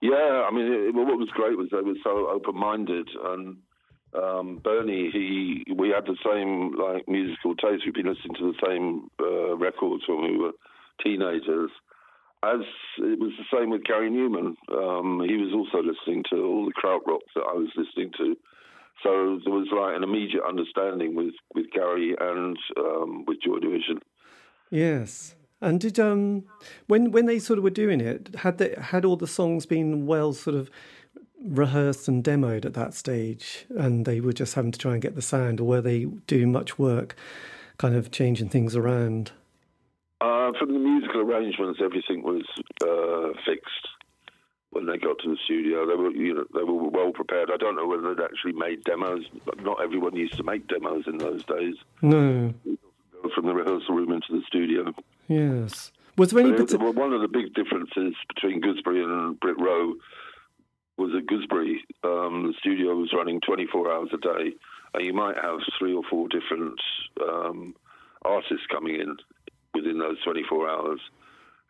Yeah, 0.00 0.46
I 0.48 0.50
mean, 0.50 0.66
it, 0.72 0.94
what 0.94 1.18
was 1.18 1.28
great 1.34 1.58
was 1.58 1.68
they 1.70 1.80
were 1.80 1.94
so 2.02 2.28
open-minded, 2.30 3.08
and 3.24 3.58
um, 4.14 4.60
Bernie, 4.64 5.10
he, 5.12 5.64
we 5.74 5.90
had 5.90 6.06
the 6.06 6.16
same 6.24 6.74
like 6.78 7.06
musical 7.06 7.54
taste. 7.54 7.84
We'd 7.84 7.94
been 7.94 8.06
listening 8.06 8.36
to 8.38 8.52
the 8.52 8.66
same 8.66 9.08
uh, 9.20 9.56
records 9.56 10.04
when 10.08 10.22
we 10.22 10.38
were 10.38 10.52
teenagers. 11.02 11.70
As 12.44 12.60
it 12.98 13.18
was 13.18 13.32
the 13.38 13.56
same 13.56 13.70
with 13.70 13.84
Gary 13.84 14.10
Numan, 14.10 14.54
um, 14.70 15.26
he 15.26 15.36
was 15.36 15.52
also 15.54 15.82
listening 15.82 16.24
to 16.30 16.36
all 16.44 16.66
the 16.66 16.72
krautrock 16.72 17.20
that 17.34 17.44
I 17.48 17.54
was 17.54 17.68
listening 17.74 18.12
to. 18.18 18.36
So 19.02 19.40
there 19.44 19.52
was 19.52 19.68
like 19.72 19.96
an 19.96 20.02
immediate 20.02 20.42
understanding 20.46 21.14
with, 21.14 21.34
with 21.54 21.70
Gary 21.72 22.14
and 22.20 22.56
um, 22.76 23.24
with 23.26 23.38
Joy 23.40 23.58
Division. 23.60 24.00
Yes. 24.70 25.34
And 25.60 25.80
did 25.80 25.98
um 25.98 26.44
when 26.88 27.10
when 27.10 27.24
they 27.24 27.38
sort 27.38 27.58
of 27.58 27.64
were 27.64 27.70
doing 27.70 28.00
it, 28.00 28.34
had 28.40 28.58
they 28.58 28.74
had 28.78 29.04
all 29.04 29.16
the 29.16 29.26
songs 29.26 29.64
been 29.64 30.04
well 30.04 30.34
sort 30.34 30.56
of 30.56 30.70
rehearsed 31.42 32.08
and 32.08 32.22
demoed 32.22 32.66
at 32.66 32.74
that 32.74 32.92
stage, 32.92 33.64
and 33.70 34.04
they 34.04 34.20
were 34.20 34.32
just 34.32 34.54
having 34.54 34.72
to 34.72 34.78
try 34.78 34.92
and 34.92 35.02
get 35.02 35.14
the 35.14 35.22
sound, 35.22 35.60
or 35.60 35.64
were 35.64 35.80
they 35.80 36.04
doing 36.26 36.52
much 36.52 36.78
work, 36.78 37.16
kind 37.78 37.94
of 37.94 38.10
changing 38.10 38.50
things 38.50 38.76
around? 38.76 39.32
Uh, 40.24 40.52
from 40.58 40.72
the 40.72 40.78
musical 40.78 41.20
arrangements, 41.20 41.80
everything 41.84 42.22
was 42.22 42.44
uh, 42.82 43.38
fixed. 43.44 43.88
when 44.70 44.86
they 44.86 44.96
got 44.96 45.18
to 45.18 45.28
the 45.28 45.36
studio. 45.44 45.86
They 45.86 45.94
were, 45.94 46.10
you 46.12 46.34
know, 46.34 46.44
they 46.54 46.64
were 46.64 46.88
well 46.88 47.12
prepared. 47.12 47.50
I 47.52 47.58
don't 47.58 47.76
know 47.76 47.86
whether 47.86 48.14
they'd 48.14 48.24
actually 48.24 48.52
made 48.52 48.84
demos. 48.84 49.24
But 49.44 49.62
not 49.62 49.82
everyone 49.82 50.16
used 50.16 50.38
to 50.38 50.42
make 50.42 50.66
demos 50.66 51.04
in 51.06 51.18
those 51.18 51.44
days. 51.44 51.74
No. 52.00 52.54
From 53.34 53.46
the 53.46 53.52
rehearsal 53.52 53.96
room 53.96 54.12
into 54.12 54.28
the 54.30 54.42
studio. 54.46 54.94
Yes. 55.28 55.92
Was 56.16 56.30
there 56.30 56.40
any 56.40 56.52
particular... 56.52 56.90
One 56.92 57.12
of 57.12 57.20
the 57.20 57.28
big 57.28 57.52
differences 57.52 58.14
between 58.34 58.62
Gooseberry 58.62 59.04
and 59.04 59.38
Brit 59.40 59.60
Row 59.60 59.94
was 60.96 61.10
at 61.18 61.26
Gooseberry, 61.26 61.84
um, 62.02 62.46
the 62.46 62.54
studio 62.60 62.94
was 62.94 63.12
running 63.12 63.40
24 63.40 63.92
hours 63.92 64.08
a 64.14 64.18
day, 64.18 64.54
and 64.94 65.04
you 65.04 65.12
might 65.12 65.36
have 65.36 65.58
three 65.78 65.92
or 65.92 66.02
four 66.08 66.28
different 66.28 66.80
um, 67.20 67.74
artists 68.24 68.64
coming 68.70 68.94
in 68.94 69.16
within 69.74 69.98
those 69.98 70.22
24 70.24 70.68
hours. 70.68 71.00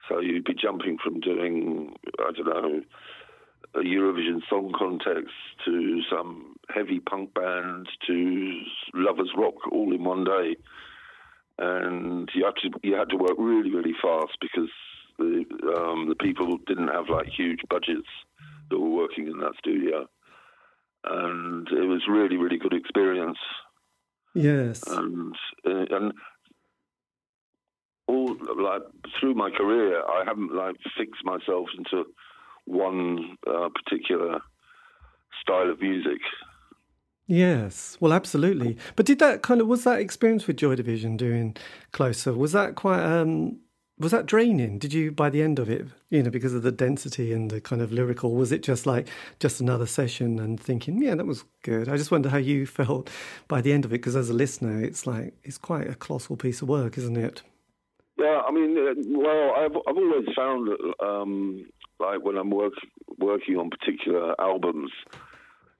So 0.09 0.21
you'd 0.21 0.45
be 0.45 0.55
jumping 0.55 0.99
from 1.03 1.21
doing, 1.21 1.95
I 2.19 2.31
don't 2.33 2.47
know, 2.47 2.83
a 3.75 3.79
Eurovision 3.79 4.41
Song 4.49 4.73
Contest 4.77 5.33
to 5.65 6.01
some 6.11 6.57
heavy 6.73 7.01
punk 7.01 7.35
band 7.35 7.89
to 8.07 8.61
lovers 8.95 9.31
rock 9.37 9.55
all 9.73 9.93
in 9.93 10.05
one 10.05 10.25
day, 10.25 10.57
and 11.59 12.29
you 12.35 12.45
had 12.45 12.55
to 12.63 12.79
you 12.83 12.95
had 12.95 13.09
to 13.11 13.17
work 13.17 13.35
really 13.39 13.71
really 13.71 13.95
fast 14.01 14.37
because 14.41 14.71
the 15.19 15.45
um, 15.77 16.09
the 16.09 16.17
people 16.21 16.59
didn't 16.67 16.89
have 16.89 17.09
like 17.09 17.27
huge 17.27 17.61
budgets 17.69 18.09
that 18.71 18.79
were 18.79 18.91
working 18.91 19.27
in 19.27 19.39
that 19.39 19.55
studio, 19.59 20.07
and 21.05 21.67
it 21.69 21.87
was 21.87 22.03
really 22.09 22.37
really 22.37 22.59
good 22.59 22.75
experience. 22.75 23.39
Yes, 24.35 24.83
and 24.87 25.35
uh, 25.67 25.85
and 25.91 26.13
all 28.07 28.37
like 28.63 28.83
through 29.19 29.35
my 29.35 29.51
career, 29.51 30.03
I 30.03 30.25
haven't 30.27 30.55
like 30.55 30.77
fixed 30.97 31.25
myself 31.25 31.69
into 31.77 32.05
one 32.67 33.37
uh, 33.47 33.69
particular 33.69 34.41
style 35.43 35.71
of 35.71 35.81
music. 35.81 36.21
Yes, 37.27 37.97
well, 38.01 38.13
absolutely. 38.13 38.77
But 38.97 39.07
did 39.07 39.19
that 39.21 39.43
kind 39.43 39.61
of 39.61 39.67
was 39.67 39.85
that 39.85 40.01
experience 40.01 40.47
with 40.47 40.59
Joy 40.59 40.75
Division 40.75 41.17
doing 41.17 41.57
closer? 41.93 42.35
Was 42.35 42.53
that 42.53 42.75
quite 42.75 43.03
um 43.03 43.61
was 43.99 44.13
that 44.13 44.27
draining? 44.27 44.79
Did 44.79 44.93
you 44.93 45.11
by 45.11 45.31
the 45.31 45.41
end 45.41 45.59
of 45.59 45.71
it, 45.71 45.87
you 46.11 46.23
know, 46.23 46.31
because 46.31 46.53
of 46.53 46.63
the 46.63 46.73
density 46.73 47.33
and 47.33 47.51
the 47.51 47.61
kind 47.61 47.81
of 47.81 47.93
lyrical, 47.93 48.35
was 48.35 48.53
it 48.53 48.63
just 48.63 48.87
like 48.87 49.09
just 49.41 49.61
another 49.61 49.87
session 49.87 50.39
and 50.39 50.61
thinking, 50.61 51.01
yeah, 51.01 51.15
that 51.15 51.27
was 51.27 51.45
good? 51.63 51.89
I 51.89 51.97
just 51.97 52.11
wonder 52.11 52.29
how 52.29 52.39
you 52.39 52.67
felt 52.67 53.09
by 53.49 53.63
the 53.63 53.73
end 53.73 53.85
of 53.85 53.93
it, 53.93 53.99
because 53.99 54.17
as 54.17 54.29
a 54.29 54.35
listener, 54.35 54.83
it's 54.83 55.07
like 55.07 55.35
it's 55.45 55.59
quite 55.59 55.89
a 55.89 55.95
colossal 55.95 56.37
piece 56.37 56.61
of 56.61 56.69
work, 56.69 56.99
isn't 56.99 57.17
it? 57.17 57.43
Yeah, 58.17 58.43
I 58.47 58.53
mean, 58.53 58.77
uh, 58.79 58.95
well, 59.09 59.55
I've 59.57 59.77
I've 59.89 59.97
always 59.97 60.27
found 60.37 60.69
that, 60.69 61.05
um, 61.05 61.67
like 61.99 62.23
when 62.23 62.37
I'm 62.37 62.51
work, 62.51 62.75
working 63.19 63.57
on 63.57 63.71
particular 63.71 64.41
albums, 64.41 64.93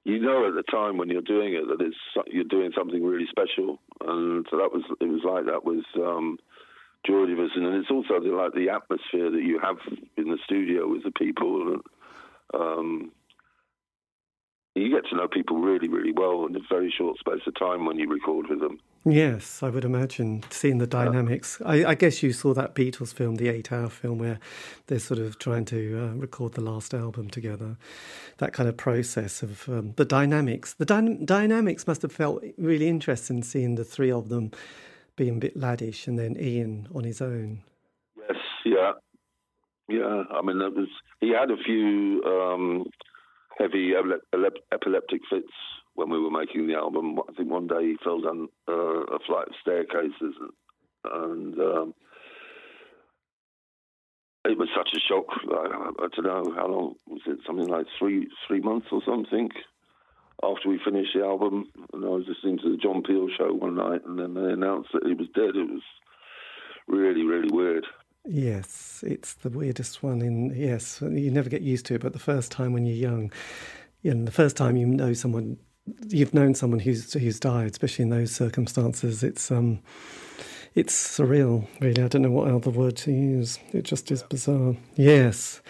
you 0.03 0.19
know 0.19 0.47
at 0.47 0.53
the 0.53 0.63
time 0.63 0.97
when 0.97 1.09
you're 1.09 1.21
doing 1.21 1.53
it 1.53 1.67
that 1.67 1.83
it's 1.83 2.27
you're 2.27 2.43
doing 2.43 2.71
something 2.77 3.03
really 3.03 3.27
special, 3.29 3.79
and 4.05 4.45
so 4.49 4.57
that 4.57 4.71
was 4.71 4.83
it 4.99 5.05
was 5.05 5.21
like 5.23 5.45
that 5.45 5.63
with 5.63 5.85
um, 5.95 6.37
Division, 7.05 7.65
and 7.65 7.75
it's 7.75 7.91
also 7.91 8.19
the, 8.19 8.29
like 8.29 8.53
the 8.53 8.69
atmosphere 8.69 9.29
that 9.31 9.43
you 9.43 9.59
have 9.59 9.77
in 10.17 10.29
the 10.29 10.37
studio 10.43 10.87
with 10.87 11.03
the 11.03 11.11
people, 11.11 11.73
and 11.73 11.81
um, 12.53 13.11
you 14.73 14.89
get 14.89 15.07
to 15.09 15.15
know 15.15 15.27
people 15.27 15.57
really, 15.57 15.87
really 15.87 16.11
well 16.11 16.45
in 16.45 16.55
a 16.55 16.59
very 16.69 16.93
short 16.95 17.17
space 17.19 17.41
of 17.47 17.57
time 17.57 17.85
when 17.85 17.97
you 17.97 18.09
record 18.09 18.47
with 18.49 18.59
them. 18.59 18.79
Yes, 19.07 19.61
I 19.61 19.69
would 19.69 19.85
imagine 19.85 20.43
seeing 20.49 20.79
the 20.79 20.87
dynamics. 20.87 21.61
I, 21.63 21.85
I, 21.85 21.95
guess 21.95 22.23
you 22.23 22.33
saw 22.33 22.55
that 22.55 22.73
Beatles 22.73 23.13
film, 23.13 23.35
the 23.35 23.49
eight-hour 23.49 23.89
film, 23.89 24.17
where 24.17 24.39
they're 24.87 24.97
sort 24.97 25.19
of 25.19 25.37
trying 25.37 25.65
to 25.65 26.09
uh, 26.09 26.15
record 26.15 26.53
the 26.53 26.61
last 26.61 26.91
album 26.91 27.29
together. 27.29 27.77
That 28.39 28.51
kind 28.51 28.67
of 28.67 28.77
process 28.77 29.43
of 29.43 29.69
um, 29.69 29.93
the 29.95 30.05
dynamics. 30.05 30.73
The 30.73 30.85
dy- 30.85 31.23
dynamics 31.23 31.85
must 31.85 32.01
have 32.01 32.11
felt 32.11 32.43
really 32.57 32.87
interesting 32.87 33.43
seeing 33.43 33.75
the 33.75 33.83
three 33.83 34.11
of 34.11 34.29
them 34.29 34.49
being 35.15 35.35
a 35.35 35.39
bit 35.39 35.55
laddish, 35.55 36.07
and 36.07 36.17
then 36.17 36.35
Ian 36.39 36.87
on 36.95 37.03
his 37.03 37.21
own. 37.21 37.61
Yes, 38.17 38.37
yeah, 38.65 38.91
yeah. 39.87 40.23
I 40.31 40.41
mean, 40.41 40.57
that 40.57 40.73
was 40.75 40.87
he 41.21 41.29
had 41.29 41.51
a 41.51 41.57
few. 41.63 42.23
Um, 42.23 42.85
heavy 43.57 43.93
epileptic 44.73 45.21
fits 45.29 45.47
when 45.95 46.09
we 46.09 46.19
were 46.19 46.31
making 46.31 46.67
the 46.67 46.75
album. 46.75 47.19
I 47.27 47.33
think 47.33 47.49
one 47.49 47.67
day 47.67 47.81
he 47.81 47.97
fell 48.03 48.21
down 48.21 48.49
uh, 48.67 48.73
a 48.73 49.19
flight 49.25 49.47
of 49.47 49.53
staircases, 49.61 50.35
and, 51.03 51.59
um, 51.59 51.93
it 54.45 54.57
was 54.57 54.69
such 54.75 54.89
a 54.95 54.99
shock. 54.99 55.25
I, 55.51 55.91
I, 56.03 56.07
don't 56.15 56.23
know 56.23 56.53
how 56.55 56.67
long 56.67 56.95
was 57.07 57.21
it? 57.25 57.39
Something 57.47 57.67
like 57.67 57.87
three 57.97 58.27
three 58.47 58.61
months 58.61 58.87
or 58.91 59.01
something 59.05 59.49
after 60.43 60.69
we 60.69 60.79
finished 60.83 61.11
the 61.15 61.23
album. 61.23 61.71
And 61.93 62.05
I 62.05 62.09
was 62.09 62.25
listening 62.27 62.59
to 62.59 62.71
the 62.71 62.77
John 62.77 63.01
Peel 63.01 63.27
show 63.35 63.53
one 63.53 63.75
night, 63.75 64.01
and 64.05 64.19
then 64.19 64.33
they 64.33 64.51
announced 64.53 64.89
that 64.93 65.05
he 65.05 65.13
was 65.13 65.27
dead. 65.33 65.55
It 65.55 65.69
was 65.69 65.81
really 66.87 67.23
really 67.23 67.49
weird. 67.51 67.85
Yes, 68.27 69.03
it's 69.05 69.35
the 69.35 69.49
weirdest 69.49 70.01
one. 70.01 70.21
In 70.21 70.53
yes, 70.55 71.01
you 71.01 71.31
never 71.31 71.49
get 71.49 71.61
used 71.61 71.85
to 71.87 71.95
it, 71.95 72.01
but 72.01 72.13
the 72.13 72.19
first 72.19 72.51
time 72.51 72.73
when 72.73 72.85
you're 72.85 72.95
young, 72.95 73.31
you 74.01 74.13
know, 74.13 74.25
the 74.25 74.31
first 74.31 74.57
time 74.57 74.77
you 74.77 74.85
know 74.85 75.13
someone, 75.13 75.57
you've 76.07 76.33
known 76.33 76.55
someone 76.55 76.79
who's 76.79 77.13
who's 77.13 77.39
died, 77.39 77.71
especially 77.71 78.03
in 78.03 78.09
those 78.09 78.31
circumstances, 78.31 79.23
it's 79.23 79.51
um, 79.51 79.79
it's 80.73 81.17
surreal. 81.17 81.67
Really, 81.79 82.03
I 82.03 82.07
don't 82.07 82.21
know 82.21 82.31
what 82.31 82.47
other 82.47 82.71
word 82.71 82.95
to 82.97 83.11
use. 83.11 83.59
It 83.73 83.83
just 83.83 84.11
is 84.11 84.23
bizarre. 84.23 84.75
Yes 84.95 85.61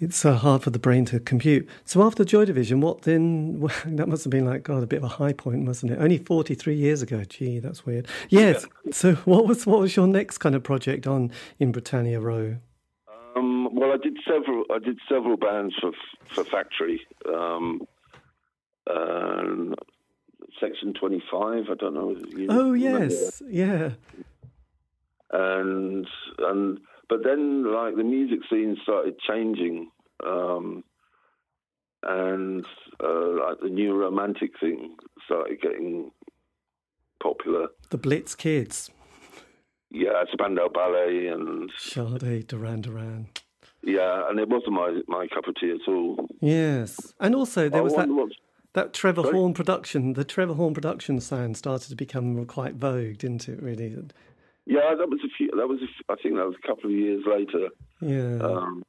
it's 0.00 0.24
uh, 0.24 0.34
hard 0.34 0.62
for 0.62 0.70
the 0.70 0.78
brain 0.78 1.04
to 1.06 1.20
compute. 1.20 1.68
So 1.84 2.02
after 2.02 2.24
Joy 2.24 2.46
Division, 2.46 2.80
what 2.80 3.02
then? 3.02 3.60
Well, 3.60 3.74
that 3.84 4.08
must 4.08 4.24
have 4.24 4.30
been 4.30 4.46
like 4.46 4.62
God, 4.62 4.82
a 4.82 4.86
bit 4.86 4.98
of 4.98 5.04
a 5.04 5.08
high 5.08 5.32
point, 5.32 5.66
wasn't 5.66 5.92
it? 5.92 5.98
Only 6.00 6.18
forty 6.18 6.54
three 6.54 6.74
years 6.74 7.02
ago. 7.02 7.22
Gee, 7.24 7.58
that's 7.58 7.86
weird. 7.86 8.08
Yes. 8.30 8.66
Yeah. 8.84 8.92
So 8.92 9.14
what 9.26 9.46
was 9.46 9.66
what 9.66 9.80
was 9.80 9.94
your 9.94 10.06
next 10.06 10.38
kind 10.38 10.54
of 10.54 10.62
project 10.62 11.06
on 11.06 11.30
in 11.58 11.70
Britannia 11.70 12.20
Row? 12.20 12.56
Um, 13.36 13.68
well, 13.74 13.92
I 13.92 13.96
did 13.96 14.16
several. 14.26 14.64
I 14.70 14.78
did 14.78 14.98
several 15.08 15.36
bands 15.36 15.74
for 15.80 15.92
for 16.28 16.44
Factory. 16.44 17.00
Um, 17.28 17.82
Section 20.60 20.94
twenty 20.94 21.22
five. 21.30 21.64
I 21.70 21.74
don't 21.74 21.94
know. 21.94 22.16
oh 22.48 22.72
yes, 22.72 23.42
yeah. 23.48 23.90
And 25.32 26.06
and 26.38 26.80
but 27.08 27.24
then, 27.24 27.72
like 27.72 27.96
the 27.96 28.04
music 28.04 28.40
scene 28.48 28.76
started 28.82 29.18
changing, 29.18 29.90
um, 30.24 30.84
and 32.02 32.64
uh, 33.02 33.46
like 33.46 33.60
the 33.62 33.68
new 33.68 33.94
romantic 33.94 34.52
thing 34.60 34.96
started 35.24 35.60
getting 35.60 36.10
popular. 37.22 37.68
The 37.90 37.98
Blitz 37.98 38.34
Kids. 38.34 38.90
Yeah, 39.90 40.22
Spandau 40.32 40.68
Ballet 40.68 41.26
and 41.26 41.70
Sade, 41.76 42.46
Duran 42.46 42.82
Duran. 42.82 43.28
Yeah, 43.82 44.28
and 44.28 44.38
it 44.38 44.48
wasn't 44.48 44.74
my 44.74 45.00
my 45.08 45.26
cup 45.34 45.48
of 45.48 45.56
tea 45.56 45.72
at 45.72 45.88
all. 45.88 46.28
Yes, 46.40 47.14
and 47.18 47.34
also 47.34 47.68
there 47.68 47.82
was 47.82 47.94
that 47.94 48.08
that 48.74 48.92
Trevor 48.92 49.22
Sorry? 49.22 49.34
Horn 49.34 49.54
production. 49.54 50.12
The 50.14 50.24
Trevor 50.24 50.54
Horn 50.54 50.74
production 50.74 51.20
sound 51.20 51.56
started 51.56 51.88
to 51.88 51.96
become 51.96 52.44
quite 52.46 52.74
vogue, 52.74 53.18
didn't 53.18 53.48
it? 53.48 53.62
Really, 53.62 53.96
yeah, 54.66 54.94
that 54.96 55.08
was 55.08 55.20
a 55.24 55.28
few. 55.36 55.50
That 55.56 55.68
was, 55.68 55.80
a, 55.82 56.12
I 56.12 56.16
think, 56.22 56.36
that 56.36 56.46
was 56.46 56.54
a 56.62 56.66
couple 56.66 56.90
of 56.90 56.96
years 56.96 57.24
later. 57.26 57.68
Yeah. 58.00 58.44
Um, 58.44 58.84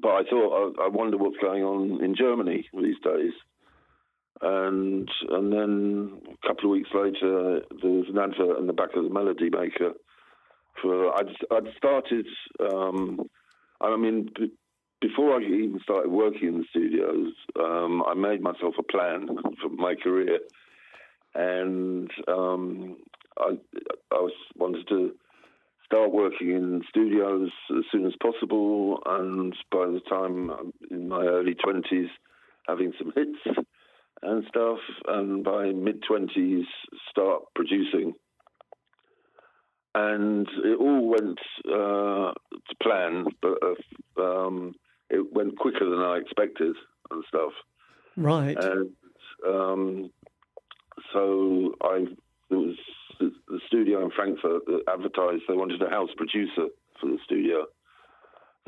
but 0.00 0.12
I 0.12 0.22
thought, 0.28 0.74
I, 0.78 0.84
I, 0.84 0.88
wonder 0.88 1.18
what's 1.18 1.36
going 1.36 1.62
on 1.62 2.02
in 2.02 2.14
Germany 2.16 2.66
these 2.72 2.96
days. 3.04 3.32
And 4.40 5.08
and 5.30 5.52
then 5.52 6.20
a 6.32 6.48
couple 6.48 6.64
of 6.64 6.70
weeks 6.70 6.90
later, 6.94 7.60
there 7.82 7.90
was 7.90 8.06
an 8.08 8.18
advert 8.18 8.58
in 8.58 8.66
the 8.66 8.72
back 8.72 8.96
of 8.96 9.04
the 9.04 9.10
Melody 9.10 9.50
Maker. 9.50 9.92
For 10.80 11.14
I'd 11.14 11.28
I'd 11.50 11.72
started. 11.76 12.26
Um, 12.58 13.28
I 13.80 13.96
mean, 13.96 14.30
before 15.06 15.36
I 15.36 15.42
even 15.42 15.80
started 15.82 16.10
working 16.10 16.48
in 16.48 16.58
the 16.58 16.64
studios, 16.70 17.32
um, 17.60 18.02
I 18.06 18.14
made 18.14 18.40
myself 18.40 18.74
a 18.78 18.82
plan 18.82 19.28
for 19.60 19.68
my 19.68 19.94
career, 19.94 20.38
and 21.34 22.10
um, 22.26 22.96
I, 23.38 23.58
I 24.10 24.28
wanted 24.56 24.88
to 24.88 25.12
start 25.84 26.10
working 26.10 26.52
in 26.52 26.82
studios 26.88 27.50
as 27.76 27.84
soon 27.92 28.06
as 28.06 28.14
possible, 28.22 29.00
and 29.04 29.54
by 29.70 29.86
the 29.86 30.00
time 30.08 30.50
I'm 30.50 30.72
in 30.90 31.08
my 31.08 31.22
early 31.22 31.54
twenties, 31.54 32.08
having 32.66 32.94
some 32.98 33.12
hits 33.14 33.58
and 34.22 34.44
stuff, 34.48 34.78
and 35.08 35.44
by 35.44 35.66
mid 35.72 36.02
twenties, 36.08 36.64
start 37.10 37.42
producing. 37.54 38.14
And 39.94 40.48
it 40.64 40.80
all 40.80 41.08
went 41.08 41.38
uh, 41.68 42.32
to 42.32 42.74
plan, 42.82 43.26
but 43.42 43.58
uh, 43.62 44.22
um, 44.22 44.74
it 45.10 45.32
went 45.32 45.58
quicker 45.58 45.88
than 45.88 46.00
I 46.00 46.18
expected 46.18 46.74
and 47.10 47.24
stuff. 47.28 47.52
Right. 48.16 48.56
And 48.56 48.90
um, 49.46 50.10
so 51.12 51.74
I 51.82 52.06
it 52.50 52.54
was 52.54 52.76
the, 53.18 53.32
the 53.48 53.60
studio 53.66 54.04
in 54.04 54.10
Frankfurt 54.10 54.66
that 54.66 54.82
advertised 54.88 55.42
they 55.48 55.54
wanted 55.54 55.82
a 55.82 55.90
house 55.90 56.10
producer 56.16 56.68
for 57.00 57.06
the 57.06 57.18
studio. 57.24 57.66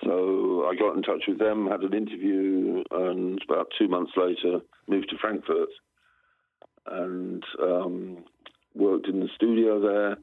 So 0.05 0.67
I 0.67 0.75
got 0.75 0.97
in 0.97 1.03
touch 1.03 1.25
with 1.27 1.39
them, 1.39 1.69
had 1.71 1.81
an 1.81 1.95
interview, 1.95 2.83
and 2.91 3.41
about 3.49 3.69
two 3.79 3.89
months 3.89 4.13
later 4.17 4.61
moved 4.89 5.09
to 5.11 5.17
Frankfurt 5.19 5.71
and 6.87 7.43
um, 7.63 8.25
worked 8.75 9.09
in 9.09 9.21
the 9.21 9.29
studio 9.35 9.81
there. 9.81 10.17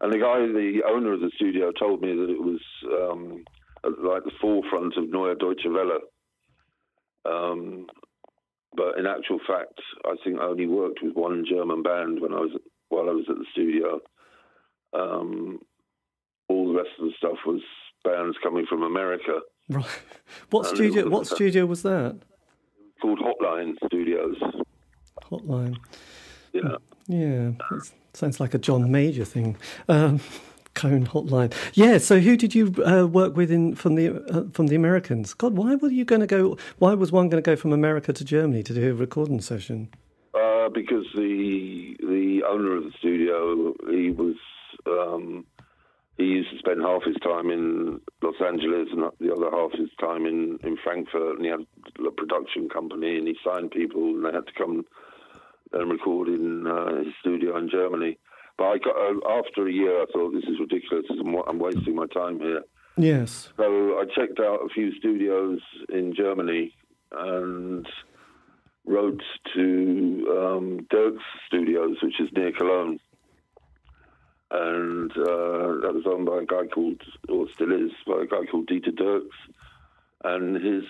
And 0.00 0.12
the 0.12 0.18
guy, 0.18 0.38
the 0.38 0.82
owner 0.88 1.12
of 1.12 1.20
the 1.20 1.32
studio, 1.34 1.72
told 1.72 2.00
me 2.00 2.14
that 2.14 2.30
it 2.30 2.40
was 2.40 2.60
um, 2.86 3.44
like 3.84 4.24
the 4.24 4.32
forefront 4.40 4.96
of 4.96 5.10
Neue 5.10 5.34
Deutsche 5.34 5.66
Welle. 5.66 6.00
Um, 7.24 7.86
but 8.76 8.98
in 8.98 9.06
actual 9.06 9.38
fact, 9.46 9.80
I 10.04 10.14
think 10.24 10.40
I 10.40 10.44
only 10.44 10.66
worked 10.66 11.00
with 11.02 11.14
one 11.14 11.44
German 11.48 11.82
band 11.82 12.20
when 12.20 12.32
I 12.32 12.40
was 12.40 12.50
while 12.88 13.08
I 13.08 13.12
was 13.12 13.26
at 13.28 13.36
the 13.36 13.46
studio. 13.52 14.00
Um, 14.92 15.60
all 16.48 16.68
the 16.68 16.78
rest 16.78 16.90
of 16.98 17.06
the 17.06 17.12
stuff 17.16 17.38
was 17.46 17.60
bands 18.04 18.36
coming 18.42 18.66
from 18.68 18.82
America. 18.82 19.40
Right. 19.68 19.84
What 20.50 20.66
and 20.68 20.76
studio? 20.76 21.08
What 21.08 21.26
studio 21.26 21.64
was 21.66 21.82
that? 21.82 22.18
Called 23.00 23.18
Hotline 23.18 23.76
Studios. 23.86 24.36
Hotline. 25.22 25.76
Yeah. 26.52 26.76
Yeah. 27.06 27.50
sounds 28.12 28.40
like 28.40 28.52
a 28.52 28.58
John 28.58 28.90
Major 28.90 29.24
thing. 29.24 29.56
Um, 29.88 30.20
Cone 30.78 31.06
Hotline. 31.06 31.52
Yeah. 31.74 31.98
So, 31.98 32.20
who 32.20 32.36
did 32.36 32.54
you 32.54 32.74
uh, 32.86 33.06
work 33.06 33.36
with 33.36 33.50
in 33.50 33.74
from 33.74 33.96
the 33.96 34.22
uh, 34.30 34.44
from 34.52 34.68
the 34.68 34.76
Americans? 34.76 35.34
God, 35.34 35.56
why 35.56 35.74
were 35.74 35.90
you 35.90 36.04
going 36.04 36.20
to 36.20 36.26
go? 36.26 36.56
Why 36.78 36.94
was 36.94 37.10
one 37.12 37.28
going 37.28 37.42
to 37.42 37.50
go 37.50 37.56
from 37.56 37.72
America 37.72 38.12
to 38.12 38.24
Germany 38.24 38.62
to 38.62 38.74
do 38.74 38.90
a 38.90 38.94
recording 38.94 39.40
session? 39.40 39.88
Uh, 40.34 40.68
because 40.68 41.06
the 41.14 41.96
the 42.00 42.42
owner 42.48 42.76
of 42.76 42.84
the 42.84 42.92
studio, 42.98 43.74
he 43.90 44.10
was 44.10 44.36
um, 44.86 45.44
he 46.18 46.24
used 46.24 46.50
to 46.50 46.58
spend 46.58 46.82
half 46.82 47.04
his 47.04 47.16
time 47.22 47.50
in 47.50 48.00
Los 48.22 48.34
Angeles 48.44 48.88
and 48.92 49.04
the 49.20 49.32
other 49.32 49.50
half 49.50 49.72
his 49.72 49.90
time 50.00 50.26
in, 50.26 50.58
in 50.64 50.76
Frankfurt. 50.82 51.36
And 51.36 51.44
he 51.44 51.50
had 51.50 51.64
a 52.04 52.10
production 52.10 52.68
company 52.68 53.18
and 53.18 53.28
he 53.28 53.36
signed 53.44 53.70
people 53.70 54.02
and 54.02 54.24
they 54.24 54.32
had 54.32 54.46
to 54.46 54.52
come 54.52 54.84
and 55.72 55.90
record 55.90 56.28
in 56.28 56.66
uh, 56.66 57.04
his 57.04 57.14
studio 57.20 57.56
in 57.56 57.70
Germany. 57.70 58.18
But 58.58 58.64
I 58.64 58.78
got 58.78 58.96
uh, 58.96 59.38
after 59.38 59.66
a 59.66 59.72
year, 59.72 60.02
I 60.02 60.06
thought 60.12 60.32
this 60.32 60.44
is 60.44 60.60
ridiculous. 60.60 61.06
I'm, 61.10 61.34
I'm 61.48 61.58
wasting 61.58 61.94
my 61.94 62.06
time 62.06 62.40
here. 62.40 62.62
Yes. 62.96 63.50
So 63.56 63.98
I 63.98 64.04
checked 64.14 64.40
out 64.40 64.58
a 64.64 64.68
few 64.68 64.92
studios 64.98 65.60
in 65.88 66.12
Germany 66.14 66.74
and 67.12 67.86
wrote 68.84 69.22
to 69.54 70.26
um, 70.30 70.86
Dierks 70.92 71.22
Studios, 71.46 71.96
which 72.02 72.20
is 72.20 72.28
near 72.34 72.52
Cologne 72.52 72.98
and 74.50 75.10
uh, 75.12 75.80
that 75.82 75.92
was 75.92 76.04
owned 76.06 76.26
by 76.26 76.38
a 76.38 76.46
guy 76.46 76.66
called, 76.72 77.02
or 77.28 77.48
still 77.50 77.72
is, 77.72 77.92
by 78.06 78.22
a 78.22 78.26
guy 78.26 78.46
called 78.50 78.68
Dieter 78.68 78.92
Dierks, 78.92 79.28
and 80.24 80.56
his 80.56 80.84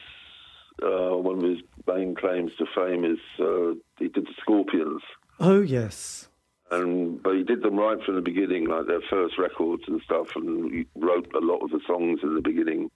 uh, 0.83 1.17
one 1.17 1.39
of 1.39 1.51
his 1.51 1.59
main 1.87 2.15
claims 2.15 2.53
to 2.59 2.67
fame 2.75 3.05
is 3.05 3.19
uh, 3.41 3.75
he 3.99 4.09
did 4.09 4.27
the 4.27 4.35
Scorpions. 4.41 5.03
Oh 5.41 5.61
yes. 5.61 6.29
And 6.71 7.23
but 7.23 7.35
he 7.35 7.45
did 7.45 7.63
them 7.63 7.77
right 7.77 7.99
from 8.05 8.17
the 8.17 8.21
beginning, 8.21 8.69
like 8.69 8.87
their 8.87 9.01
first 9.09 9.39
records 9.39 9.85
and 9.87 10.03
stuff, 10.03 10.29
and 10.37 10.73
he 10.73 10.87
wrote 10.97 11.27
a 11.35 11.41
lot 11.41 11.63
of 11.63 11.71
the 11.71 11.81
songs 11.87 12.21
in 12.23 12.35
the 12.35 12.43
beginning 12.43 12.91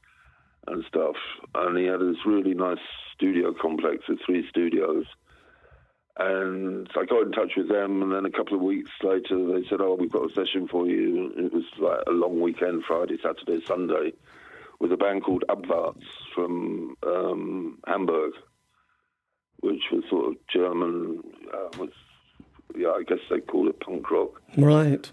and 0.67 0.85
stuff. 0.87 1.17
And 1.55 1.79
he 1.79 1.87
had 1.87 2.01
this 2.01 2.27
really 2.27 2.55
nice 2.55 2.79
studio 3.15 3.55
complex 3.59 4.05
with 4.09 4.19
three 4.27 4.47
studios 4.49 5.07
and 6.19 6.89
I 6.95 7.05
got 7.07 7.23
in 7.23 7.33
touch 7.33 7.53
with 7.57 7.69
them, 7.69 8.03
and 8.03 8.13
then 8.13 8.27
a 8.27 8.31
couple 8.31 8.57
of 8.57 8.63
weeks 8.63 8.91
later, 9.03 9.47
they 9.47 9.67
said, 9.69 9.81
"Oh, 9.81 9.97
we've 9.99 10.13
got 10.13 10.31
a 10.31 10.35
session 10.35 10.69
for 10.69 10.87
you." 10.87 11.33
It 11.37 11.53
was 11.53 11.65
like 11.79 12.01
a 12.07 12.11
long 12.11 12.41
weekend, 12.41 12.85
Friday, 12.85 13.19
Saturday, 13.23 13.65
Sunday, 13.65 14.13
with 14.79 14.93
a 14.93 14.97
band 14.97 15.25
called 15.25 15.45
Abwärts 15.49 16.05
from 16.35 16.97
um, 17.07 17.79
Hamburg, 17.87 18.33
which 19.61 19.83
was 19.91 20.05
sort 20.11 20.29
of 20.29 20.47
German. 20.49 21.23
Uh, 21.53 21.79
was 21.79 21.91
yeah, 22.77 22.89
I 22.89 23.03
guess 23.07 23.19
they 23.31 23.41
call 23.41 23.69
it 23.69 23.81
punk 23.81 24.11
rock. 24.11 24.41
Right. 24.57 25.11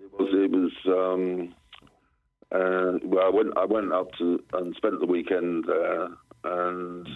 It 0.00 0.12
was. 0.12 0.28
It 0.32 0.50
was. 0.50 0.72
Um, 0.86 1.54
uh, 2.52 2.98
well, 3.04 3.26
I 3.26 3.30
went. 3.30 3.56
I 3.56 3.64
went 3.64 3.92
up 3.92 4.12
to 4.18 4.42
and 4.54 4.74
spent 4.76 5.00
the 5.00 5.06
weekend 5.06 5.64
there, 5.66 6.08
and 6.44 7.06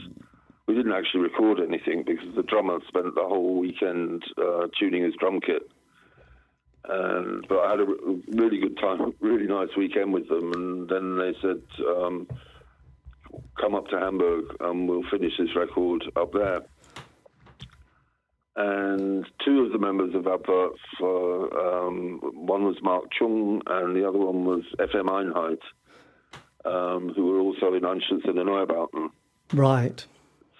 we 0.66 0.74
didn't 0.74 0.92
actually 0.92 1.20
record 1.20 1.60
anything 1.60 2.04
because 2.06 2.34
the 2.36 2.42
drummer 2.42 2.78
spent 2.88 3.14
the 3.14 3.22
whole 3.22 3.58
weekend 3.58 4.22
uh, 4.38 4.66
tuning 4.78 5.04
his 5.04 5.14
drum 5.18 5.40
kit. 5.40 5.62
And 6.86 7.46
but 7.48 7.58
I 7.58 7.70
had 7.70 7.80
a 7.80 7.86
really 8.28 8.58
good 8.58 8.78
time, 8.78 9.14
really 9.20 9.46
nice 9.46 9.74
weekend 9.76 10.12
with 10.12 10.28
them. 10.28 10.52
And 10.54 10.88
then 10.88 11.18
they 11.18 11.34
said, 11.40 11.62
um, 11.86 12.28
"Come 13.60 13.74
up 13.74 13.88
to 13.88 13.98
Hamburg 13.98 14.44
and 14.60 14.88
we'll 14.88 15.08
finish 15.10 15.32
this 15.38 15.56
record 15.56 16.04
up 16.16 16.32
there." 16.32 16.60
And 18.56 19.26
two 19.44 19.64
of 19.64 19.72
the 19.72 19.78
members 19.78 20.14
of 20.14 20.24
Abwärts, 20.24 20.78
uh, 21.00 21.86
um, 21.86 22.20
one 22.34 22.64
was 22.64 22.76
Mark 22.82 23.04
Chung 23.10 23.62
and 23.66 23.96
the 23.96 24.08
other 24.08 24.18
one 24.18 24.44
was 24.44 24.62
FM 24.78 25.08
Einheit, 25.08 25.58
um, 26.64 27.12
who 27.14 27.26
were 27.26 27.40
also 27.40 27.74
in 27.74 27.82
Einstürzende 27.82 28.44
Neubauten. 28.44 29.10
Right. 29.52 30.06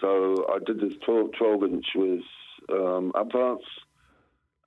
So 0.01 0.47
I 0.53 0.59
did 0.65 0.81
this 0.81 0.99
12, 1.05 1.33
12 1.39 1.65
inch 1.65 1.87
with 1.95 2.23
um, 2.73 3.13
Abwärts, 3.15 3.61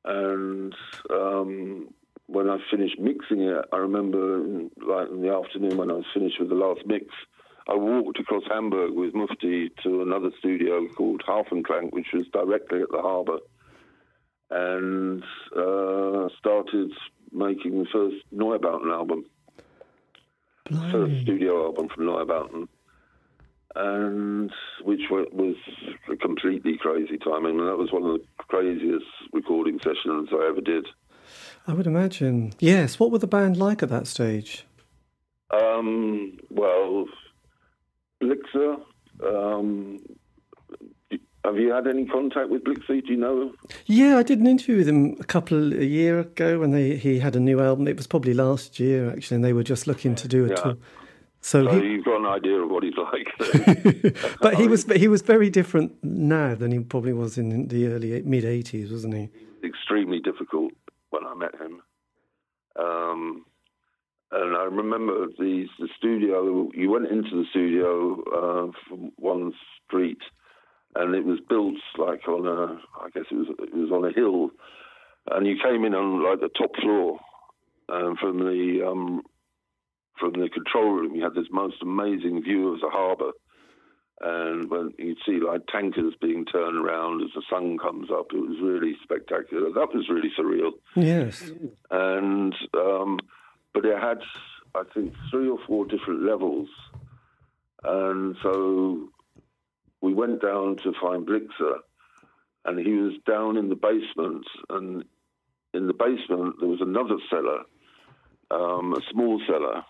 and 0.06 0.74
um, 1.10 1.94
when 2.28 2.50
I 2.50 2.58
finished 2.72 2.98
mixing 2.98 3.42
it, 3.42 3.66
I 3.74 3.78
remember, 3.78 4.44
in, 4.44 4.72
like 4.88 5.10
in 5.10 5.22
the 5.22 5.34
afternoon 5.34 5.78
when 5.78 5.92
I 5.92 5.96
was 5.96 6.06
finished 6.14 6.40
with 6.40 6.50
the 6.50 6.56
last 6.56 6.86
mix, 6.86 7.08
I 7.70 7.76
walked 7.76 8.20
across 8.20 8.44
Hamburg 8.50 8.94
with 8.94 9.14
Mufti 9.14 9.70
to 9.84 10.02
another 10.02 10.32
studio 10.40 10.88
called 10.96 11.24
Hafenklang, 11.28 11.92
which 11.92 12.08
was 12.14 12.26
directly 12.32 12.82
at 12.82 12.90
the 12.92 13.02
harbour, 13.02 13.40
and 14.50 15.24
uh, 15.56 16.30
started 16.40 16.92
making 17.32 17.80
the 17.80 17.88
first 17.92 18.18
Neubauten 18.34 18.92
album. 18.92 19.26
Blimey. 20.70 20.92
First 20.92 21.22
studio 21.24 21.66
album 21.66 21.90
from 21.90 22.06
Neubauten 22.06 22.68
and 23.78 24.52
which 24.84 25.02
was 25.10 25.56
a 26.12 26.16
completely 26.16 26.78
crazy 26.78 27.18
time. 27.18 27.46
I 27.46 27.52
mean, 27.52 27.66
that 27.66 27.78
was 27.78 27.92
one 27.92 28.04
of 28.04 28.20
the 28.20 28.26
craziest 28.38 29.06
recording 29.34 29.80
sessions 29.80 30.30
I 30.32 30.48
ever 30.50 30.62
did. 30.62 30.88
I 31.68 31.74
would 31.74 31.86
imagine. 31.86 32.54
Yes. 32.60 33.00
What 33.00 33.12
were 33.12 33.20
the 33.20 33.28
band 33.28 33.58
like 33.58 33.84
at 33.84 33.90
that 33.90 34.08
stage? 34.08 34.66
Um, 35.52 36.40
well, 36.50 37.06
Blixa. 38.22 38.82
Um, 39.26 40.00
have 41.46 41.58
you 41.58 41.72
had 41.72 41.88
any 41.88 42.06
contact 42.06 42.50
with 42.50 42.64
Blixa? 42.64 43.06
Do 43.06 43.14
you 43.14 43.18
know? 43.18 43.54
Yeah, 43.86 44.18
I 44.18 44.24
did 44.24 44.40
an 44.40 44.48
interview 44.48 44.78
with 44.78 44.90
him 44.90 45.16
a 45.20 45.24
couple 45.24 45.74
a 45.74 45.86
year 45.86 46.20
ago 46.20 46.60
when 46.60 46.72
they 46.72 46.98
he 46.98 47.20
had 47.20 47.36
a 47.36 47.40
new 47.40 47.62
album. 47.62 47.88
It 47.88 47.96
was 47.96 48.08
probably 48.08 48.34
last 48.34 48.80
year 48.80 49.12
actually, 49.12 49.36
and 49.36 49.46
they 49.46 49.54
were 49.54 49.64
just 49.64 49.88
looking 49.88 50.14
to 50.16 50.28
do 50.28 50.46
a 50.46 50.50
yeah. 50.50 50.56
tour. 50.56 50.78
So, 51.40 51.64
so 51.64 51.80
he, 51.80 51.88
you've 51.88 52.06
got 52.06 52.20
an 52.20 52.26
idea 52.26 52.56
of 52.56 52.70
what 52.70 52.84
he's 52.84 52.98
like. 52.98 53.32
but 54.42 54.56
he 54.56 54.68
was 54.68 54.84
he 54.92 55.08
was 55.08 55.22
very 55.22 55.50
different 55.50 55.94
now 56.04 56.56
than 56.56 56.72
he 56.72 56.80
probably 56.80 57.14
was 57.14 57.38
in 57.38 57.68
the 57.70 57.88
early 57.88 58.22
mid 58.24 58.44
'80s, 58.44 58.92
wasn't 58.92 59.14
he? 59.14 59.30
Extremely 59.64 60.20
difficult 60.20 60.74
when 61.12 61.26
I 61.26 61.34
met 61.36 61.56
him. 61.56 61.82
Um, 62.78 63.46
and 64.32 64.56
I 64.56 64.64
remember 64.64 65.28
the 65.38 65.66
the 65.80 65.88
studio. 65.98 66.70
You 66.74 66.92
went 66.92 67.08
into 67.08 67.32
the 67.32 67.46
studio 67.50 68.22
uh, 68.26 68.72
from 68.88 69.12
one 69.18 69.54
street, 69.86 70.22
and 70.96 71.16
it 71.16 71.26
was 71.26 71.40
built 71.48 71.76
like 71.98 72.28
on 72.28 72.46
a. 72.46 72.80
I 73.04 73.10
guess 73.14 73.26
it 73.32 73.36
was 73.36 73.48
it 73.60 73.74
was 73.74 73.92
on 73.92 74.06
a 74.06 74.14
hill, 74.14 74.50
and 75.32 75.48
you 75.48 75.56
came 75.64 75.86
in 75.86 75.94
on 75.94 76.24
like 76.24 76.40
the 76.40 76.50
top 76.58 76.76
floor, 76.82 77.20
um, 77.90 78.16
from 78.20 78.40
the 78.40 78.86
um, 78.86 79.22
from 80.20 80.34
the 80.34 80.50
control 80.50 80.92
room, 80.92 81.16
you 81.16 81.24
had 81.24 81.36
this 81.36 81.48
most 81.52 81.76
amazing 81.82 82.44
view 82.44 82.74
of 82.74 82.82
the 82.82 82.90
harbour. 82.90 83.32
And 84.20 84.70
when 84.72 84.94
you'd 84.98 85.20
see 85.28 85.40
like 85.40 85.68
tankers 85.68 86.16
being 86.20 86.44
turned 86.46 86.76
around 86.76 87.22
as 87.22 87.30
the 87.36 87.44
sun 87.52 87.78
comes 87.78 88.10
up, 88.12 88.28
it 88.34 88.40
was 88.40 88.58
really 88.64 88.96
spectacular. 89.04 89.70
That 89.72 89.94
was 89.94 90.10
really 90.10 90.32
surreal. 90.38 90.72
Yes. 90.96 91.52
And 91.92 92.56
um, 92.74 93.20
but 93.78 93.86
it 93.86 94.00
had, 94.00 94.18
I 94.74 94.82
think, 94.92 95.14
three 95.30 95.48
or 95.48 95.60
four 95.68 95.86
different 95.86 96.24
levels, 96.24 96.68
and 97.84 98.36
so 98.42 99.10
we 100.02 100.16
went 100.16 100.42
down 100.42 100.78
to 100.78 100.94
find 101.00 101.28
Blixa, 101.28 101.76
and 102.66 102.80
he 102.80 102.94
was 102.94 103.14
down 103.28 103.56
in 103.56 103.70
the 103.70 103.76
basement, 103.76 104.48
and 104.72 105.06
in 105.76 105.86
the 105.86 105.94
basement 105.94 106.56
there 106.60 106.70
was 106.70 106.82
another 106.82 107.18
cellar, 107.30 107.66
um, 108.50 108.94
a 108.94 109.02
small 109.12 109.40
cellar, 109.46 109.84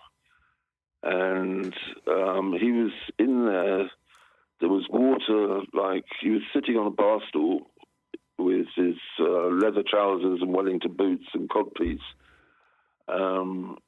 and 1.02 1.74
um, 2.08 2.54
he 2.60 2.70
was 2.70 2.92
in 3.18 3.46
there. 3.46 3.90
There 4.60 4.68
was 4.68 4.86
water, 4.90 5.62
like 5.72 6.04
he 6.20 6.28
was 6.28 6.42
sitting 6.52 6.76
on 6.76 6.88
a 6.88 6.90
bar 6.90 7.20
stool 7.30 7.70
with 8.36 8.66
his 8.76 8.96
uh, 9.18 9.46
leather 9.46 9.82
trousers 9.88 10.42
and 10.42 10.52
Wellington 10.52 10.92
boots 10.92 11.24
and 11.32 11.48
codpiece. 11.48 12.00
Um, 13.08 13.78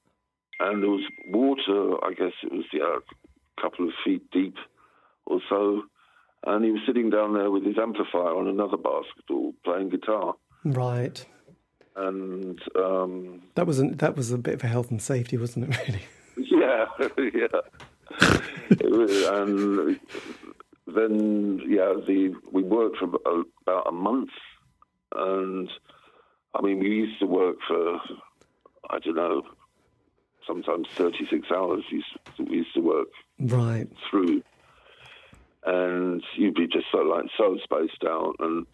and 0.59 0.83
there 0.83 0.91
was 0.91 1.05
water, 1.29 2.05
I 2.05 2.13
guess 2.13 2.33
it 2.43 2.53
was 2.53 2.65
yeah, 2.73 2.99
a 2.99 3.63
couple 3.63 3.87
of 3.87 3.95
feet 4.05 4.23
deep 4.31 4.57
or 5.27 5.41
so, 5.49 5.83
and 6.47 6.65
he 6.65 6.71
was 6.71 6.81
sitting 6.87 7.11
down 7.11 7.35
there 7.35 7.51
with 7.51 7.65
his 7.65 7.79
amplifier 7.79 8.35
on 8.37 8.49
another 8.49 8.77
basketball 8.77 9.55
playing 9.65 9.91
guitar. 9.91 10.35
Right. 10.65 11.25
And 11.97 12.61
um, 12.77 13.43
that 13.55 13.67
was 13.67 13.83
that 13.83 14.17
was 14.17 14.31
a 14.31 14.39
bit 14.39 14.55
of 14.55 14.65
a 14.65 14.69
health 14.69 14.91
and 14.91 15.03
safety, 15.03 15.37
wasn't 15.37 15.75
it? 15.75 15.79
Really. 15.89 16.05
Yeah, 16.37 16.87
yeah. 17.35 17.61
and 19.43 20.01
then 20.87 21.61
yeah, 21.69 21.93
the 22.07 22.35
we 22.53 22.63
worked 22.63 22.99
for 22.99 23.07
about 23.63 23.89
a 23.89 23.93
month, 23.93 24.31
and 25.15 25.69
I 26.55 26.63
mean 26.63 26.79
we 26.79 26.89
used 26.89 27.19
to 27.21 27.27
work 27.27 27.57
for 27.69 28.01
I 28.91 28.99
don't 28.99 29.17
know, 29.17 29.43
sometimes 30.47 30.89
thirty 30.95 31.27
six 31.31 31.49
hours. 31.51 31.85
We 31.91 31.99
used, 31.99 32.51
we 32.51 32.57
used 32.57 32.75
to 32.75 32.81
work 32.81 33.09
right 33.39 33.89
through, 34.11 34.43
and 35.65 36.23
you'd 36.37 36.55
be 36.55 36.67
just 36.67 36.87
so 36.93 36.99
like 36.99 37.27
so 37.39 37.57
spaced 37.63 38.05
out, 38.07 38.35
and 38.41 38.67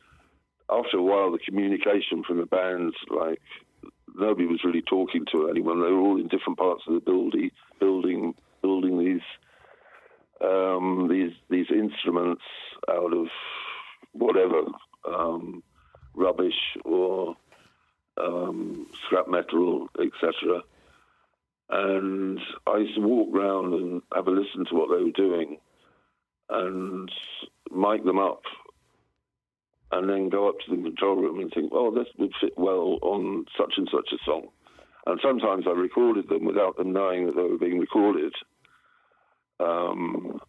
after 0.71 0.97
a 0.97 1.03
while, 1.03 1.31
the 1.31 1.39
communication 1.39 2.25
from 2.27 2.39
the 2.39 2.47
bands 2.47 2.97
like 3.11 3.41
nobody 4.15 4.47
was 4.47 4.65
really 4.65 4.83
talking 4.83 5.25
to 5.33 5.49
anyone. 5.49 5.81
They 5.81 5.91
were 5.91 6.01
all 6.01 6.19
in 6.21 6.29
different 6.29 6.59
parts 6.59 6.83
of 6.89 6.95
the 6.95 7.01
building, 7.01 7.51
building, 7.79 8.35
building 8.63 8.99
these 8.99 9.21
um, 10.43 11.09
these 11.11 11.33
these 11.51 11.67
instruments 11.71 12.43
out 12.89 13.13
of 13.13 13.27
whatever 14.13 14.63
um, 15.07 15.63
rubbish 16.15 16.77
or 16.85 17.37
um, 18.23 18.87
scrap 19.05 19.29
metal, 19.29 19.89
etc. 19.99 20.63
And 21.69 22.39
I 22.67 22.79
used 22.79 22.95
to 22.95 23.01
walk 23.01 23.35
around 23.35 23.75
and 23.75 24.03
have 24.15 24.29
a 24.29 24.31
listen 24.31 24.65
to 24.67 24.75
what 24.75 24.89
they 24.97 25.03
were 25.03 25.11
doing, 25.11 25.59
and 26.49 27.11
mic 27.71 28.05
them 28.05 28.19
up 28.19 28.43
and 29.93 30.09
then 30.09 30.29
go 30.29 30.49
up 30.49 30.57
to 30.61 30.75
the 30.75 30.83
control 30.83 31.17
room 31.17 31.41
and 31.41 31.53
think, 31.53 31.71
oh, 31.73 31.95
this 31.95 32.09
would 32.19 32.33
fit 32.41 32.55
well 32.57 32.99
on 33.03 33.47
such 33.57 33.75
and 33.77 33.89
such 33.91 34.09
a 34.13 34.25
song. 34.25 34.49
And 35.07 35.21
sometimes 35.23 35.65
I 35.67 35.71
recorded 35.71 36.29
them 36.29 36.45
without 36.45 36.77
them 36.77 36.93
knowing 36.93 37.27
that 37.27 37.37
they 37.37 37.43
were 37.43 37.59
being 37.59 37.79
recorded. 37.79 38.35
Um, 39.61 40.41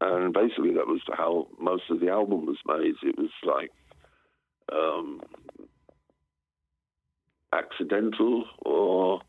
and 0.00 0.34
basically, 0.34 0.74
that 0.74 0.88
was 0.88 1.00
how 1.12 1.46
most 1.60 1.84
of 1.90 2.00
the 2.00 2.08
album 2.08 2.46
was 2.46 2.58
made. 2.66 2.94
It 3.02 3.16
was 3.16 3.30
like 3.44 3.70
um, 4.72 5.22
accidental 7.52 8.44
or 8.64 9.20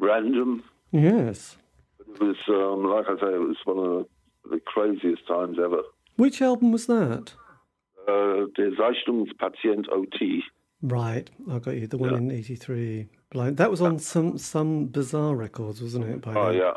random. 0.00 0.62
Yes. 0.90 1.56
It 2.00 2.20
was, 2.20 2.36
um, 2.48 2.84
like 2.90 3.06
I 3.06 3.20
say, 3.20 3.34
it 3.34 3.40
was 3.40 3.56
one 3.64 3.78
of 3.78 4.06
the 4.50 4.60
craziest 4.60 5.26
times 5.26 5.58
ever. 5.58 5.82
Which 6.16 6.42
album 6.42 6.72
was 6.72 6.86
that? 6.86 7.32
Uh, 8.06 8.46
der 8.56 8.72
Zeichnungspatient 8.72 9.88
OT. 9.90 10.42
Right, 10.82 11.30
I 11.50 11.58
got 11.60 11.76
you. 11.76 11.86
The 11.86 11.96
one 11.96 12.10
yeah. 12.10 12.18
in 12.18 12.30
'83. 12.32 13.08
Blind. 13.30 13.56
That 13.56 13.70
was 13.70 13.80
on 13.80 13.98
some 13.98 14.36
Some 14.36 14.88
Bizzare 14.88 15.36
records, 15.36 15.80
wasn't 15.80 16.06
it? 16.06 16.20
By 16.20 16.34
oh 16.34 16.46
then? 16.48 16.56
yeah, 16.56 16.72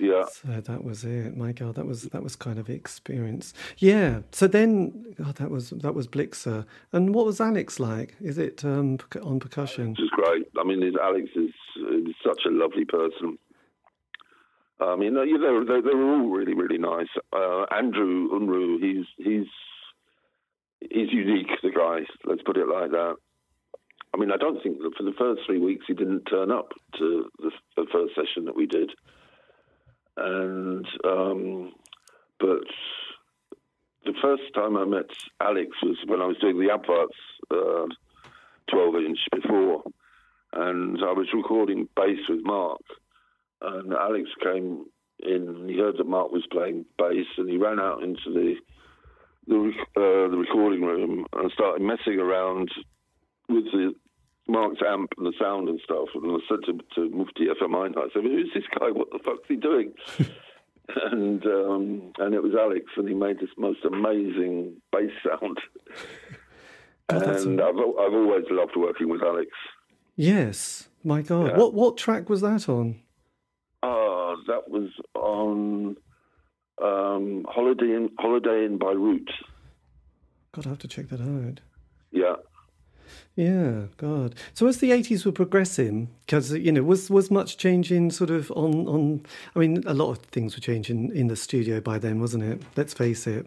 yeah. 0.00 0.24
So 0.30 0.60
that 0.60 0.84
was 0.84 1.04
it. 1.04 1.36
My 1.36 1.52
God, 1.52 1.74
that 1.76 1.86
was 1.86 2.04
that 2.04 2.22
was 2.22 2.36
kind 2.36 2.58
of 2.58 2.68
experience. 2.70 3.54
Yeah. 3.78 4.20
So 4.32 4.46
then, 4.46 5.14
God, 5.16 5.36
that 5.36 5.50
was 5.50 5.70
that 5.70 5.94
was 5.94 6.06
Blixa. 6.06 6.66
And 6.92 7.14
what 7.14 7.26
was 7.26 7.40
Alex 7.40 7.78
like? 7.80 8.16
Is 8.20 8.38
it 8.38 8.64
um, 8.64 8.98
on 9.22 9.40
percussion? 9.40 9.96
Is 9.98 10.10
great. 10.10 10.46
I 10.58 10.64
mean, 10.64 10.82
Alex 11.00 11.28
is, 11.34 11.50
is 11.76 12.14
such 12.24 12.42
a 12.46 12.50
lovely 12.50 12.84
person. 12.84 13.38
I 14.80 14.94
mean, 14.96 15.14
you 15.14 15.38
know, 15.38 15.64
they, 15.64 15.80
they 15.80 15.94
were 15.94 16.14
all 16.14 16.28
really, 16.28 16.54
really 16.54 16.78
nice. 16.78 17.08
Uh, 17.32 17.64
Andrew 17.74 18.28
Unruh, 18.30 18.80
he's 18.80 19.06
he's 19.16 19.48
he's 20.80 21.12
unique, 21.12 21.48
the 21.62 21.70
guy. 21.70 22.06
Let's 22.24 22.42
put 22.42 22.56
it 22.56 22.68
like 22.68 22.92
that. 22.92 23.16
I 24.14 24.16
mean, 24.16 24.30
I 24.30 24.36
don't 24.36 24.62
think 24.62 24.78
that 24.78 24.94
for 24.96 25.02
the 25.02 25.12
first 25.18 25.42
three 25.46 25.58
weeks 25.58 25.84
he 25.86 25.94
didn't 25.94 26.24
turn 26.24 26.50
up 26.50 26.72
to 26.98 27.28
the, 27.38 27.50
the 27.76 27.86
first 27.92 28.14
session 28.14 28.44
that 28.46 28.56
we 28.56 28.66
did, 28.66 28.90
and 30.18 30.86
um, 31.04 31.72
but 32.40 32.64
the 34.04 34.14
first 34.22 34.42
time 34.54 34.76
I 34.76 34.84
met 34.84 35.10
Alex 35.40 35.70
was 35.82 35.96
when 36.06 36.20
I 36.20 36.26
was 36.26 36.36
doing 36.40 36.58
the 36.58 36.68
Abwärts 36.68 37.08
uh, 37.50 37.86
12 38.70 38.94
inch 38.96 39.18
before, 39.32 39.82
and 40.52 40.98
I 40.98 41.12
was 41.12 41.28
recording 41.34 41.88
bass 41.96 42.18
with 42.28 42.40
Mark, 42.42 42.80
and 43.62 43.92
Alex 43.92 44.28
came 44.42 44.86
in. 45.20 45.68
He 45.68 45.78
heard 45.78 45.96
that 45.98 46.06
Mark 46.06 46.32
was 46.32 46.46
playing 46.50 46.84
bass, 46.98 47.26
and 47.36 47.48
he 47.48 47.56
ran 47.56 47.80
out 47.80 48.02
into 48.02 48.32
the 48.32 48.54
the 49.46 49.72
uh, 49.96 50.30
the 50.30 50.36
recording 50.36 50.82
room 50.82 51.26
and 51.32 51.50
started 51.52 51.82
messing 51.82 52.18
around 52.18 52.70
with 53.48 53.64
the 53.72 53.94
Mark's 54.48 54.80
amp 54.86 55.12
and 55.18 55.26
the 55.26 55.32
sound 55.38 55.68
and 55.68 55.80
stuff. 55.84 56.08
And 56.14 56.32
I 56.32 56.38
said 56.48 56.60
to, 56.66 56.78
to 56.94 57.14
Mufti 57.14 57.46
FM 57.46 57.96
I 57.96 58.08
said, 58.12 58.22
"Who's 58.22 58.50
this 58.54 58.64
guy? 58.78 58.90
What 58.90 59.10
the 59.10 59.18
fuck's 59.24 59.46
he 59.48 59.56
doing?" 59.56 59.92
and 61.12 61.44
um, 61.44 62.12
and 62.18 62.34
it 62.34 62.42
was 62.42 62.54
Alex, 62.58 62.86
and 62.96 63.08
he 63.08 63.14
made 63.14 63.38
this 63.40 63.50
most 63.56 63.84
amazing 63.84 64.80
bass 64.92 65.10
sound. 65.22 65.58
God, 67.08 67.22
and 67.22 67.60
I've 67.60 67.76
I've 67.76 68.14
always 68.14 68.44
loved 68.50 68.76
working 68.76 69.08
with 69.08 69.22
Alex. 69.22 69.50
Yes, 70.16 70.88
my 71.04 71.22
God, 71.22 71.48
yeah. 71.48 71.56
what 71.56 71.74
what 71.74 71.96
track 71.96 72.28
was 72.28 72.40
that 72.40 72.68
on? 72.68 73.00
Uh, 73.82 74.34
that 74.46 74.68
was 74.68 74.90
on 75.14 75.96
um, 76.82 77.44
Holiday 77.48 77.94
in 77.94 78.10
Holiday 78.18 78.64
in 78.64 78.78
Beirut. 78.78 79.28
God, 80.52 80.66
I 80.66 80.70
have 80.70 80.78
to 80.78 80.88
check 80.88 81.08
that 81.08 81.20
out. 81.20 81.60
Yeah. 82.10 82.36
Yeah, 83.38 83.82
God. 83.98 84.34
So 84.52 84.66
as 84.66 84.78
the 84.78 84.90
eighties 84.90 85.24
were 85.24 85.30
progressing, 85.30 86.08
because 86.26 86.52
you 86.52 86.72
know, 86.72 86.82
was 86.82 87.08
was 87.08 87.30
much 87.30 87.56
changing 87.56 88.10
sort 88.10 88.30
of 88.30 88.50
on 88.50 88.88
on. 88.88 89.22
I 89.54 89.60
mean, 89.60 89.84
a 89.86 89.94
lot 89.94 90.10
of 90.10 90.18
things 90.18 90.56
were 90.56 90.60
changing 90.60 91.14
in 91.14 91.28
the 91.28 91.36
studio 91.36 91.80
by 91.80 92.00
then, 92.00 92.18
wasn't 92.18 92.42
it? 92.42 92.60
Let's 92.76 92.94
face 92.94 93.28
it. 93.28 93.46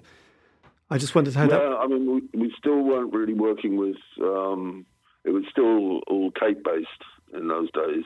I 0.90 0.98
just 0.98 1.14
wondered 1.14 1.34
how. 1.34 1.44
Yeah, 1.44 1.58
that... 1.58 1.80
I 1.82 1.88
mean, 1.88 2.30
we, 2.32 2.40
we 2.40 2.54
still 2.58 2.82
weren't 2.82 3.14
really 3.14 3.34
working 3.34 3.76
with. 3.76 3.98
Um, 4.22 4.86
it 5.26 5.32
was 5.32 5.44
still 5.52 6.00
all 6.08 6.32
tape 6.40 6.64
based 6.64 6.88
in 7.34 7.50
those 7.50 7.70
days, 7.74 8.06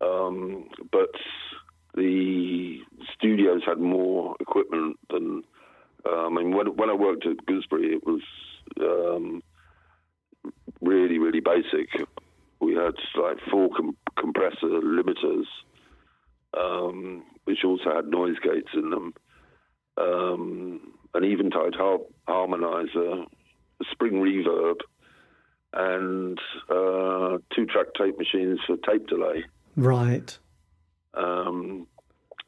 um, 0.00 0.66
but 0.90 1.10
the 1.94 2.78
studios 3.14 3.60
had 3.66 3.80
more 3.80 4.34
equipment 4.40 4.98
than. 5.10 5.42
Uh, 6.06 6.24
I 6.24 6.30
mean, 6.30 6.56
when, 6.56 6.68
when 6.76 6.88
I 6.88 6.94
worked 6.94 7.26
at 7.26 7.44
Gooseberry, 7.44 7.92
it 7.92 8.06
was 8.06 8.22
um, 8.80 9.42
really, 10.80 11.18
really 11.18 11.40
basic. 11.40 11.88
We 12.60 12.74
had 12.74 12.94
like 13.20 13.38
four 13.50 13.70
com- 13.76 13.96
compressor 14.18 14.66
limiters, 14.66 15.46
um, 16.56 17.24
which 17.44 17.64
also 17.64 17.94
had 17.94 18.08
noise 18.08 18.36
gates 18.42 18.70
in 18.74 18.90
them, 18.90 19.14
um, 19.96 20.92
an 21.14 21.24
Eventide 21.24 21.74
har- 21.74 22.00
harmonizer, 22.28 23.24
a 23.80 23.84
spring 23.90 24.14
reverb, 24.14 24.76
and 25.72 26.38
uh, 26.68 27.38
two-track 27.54 27.86
tape 27.96 28.18
machines 28.18 28.58
for 28.66 28.76
tape 28.76 29.06
delay. 29.06 29.44
Right. 29.76 30.38
Um, 31.14 31.86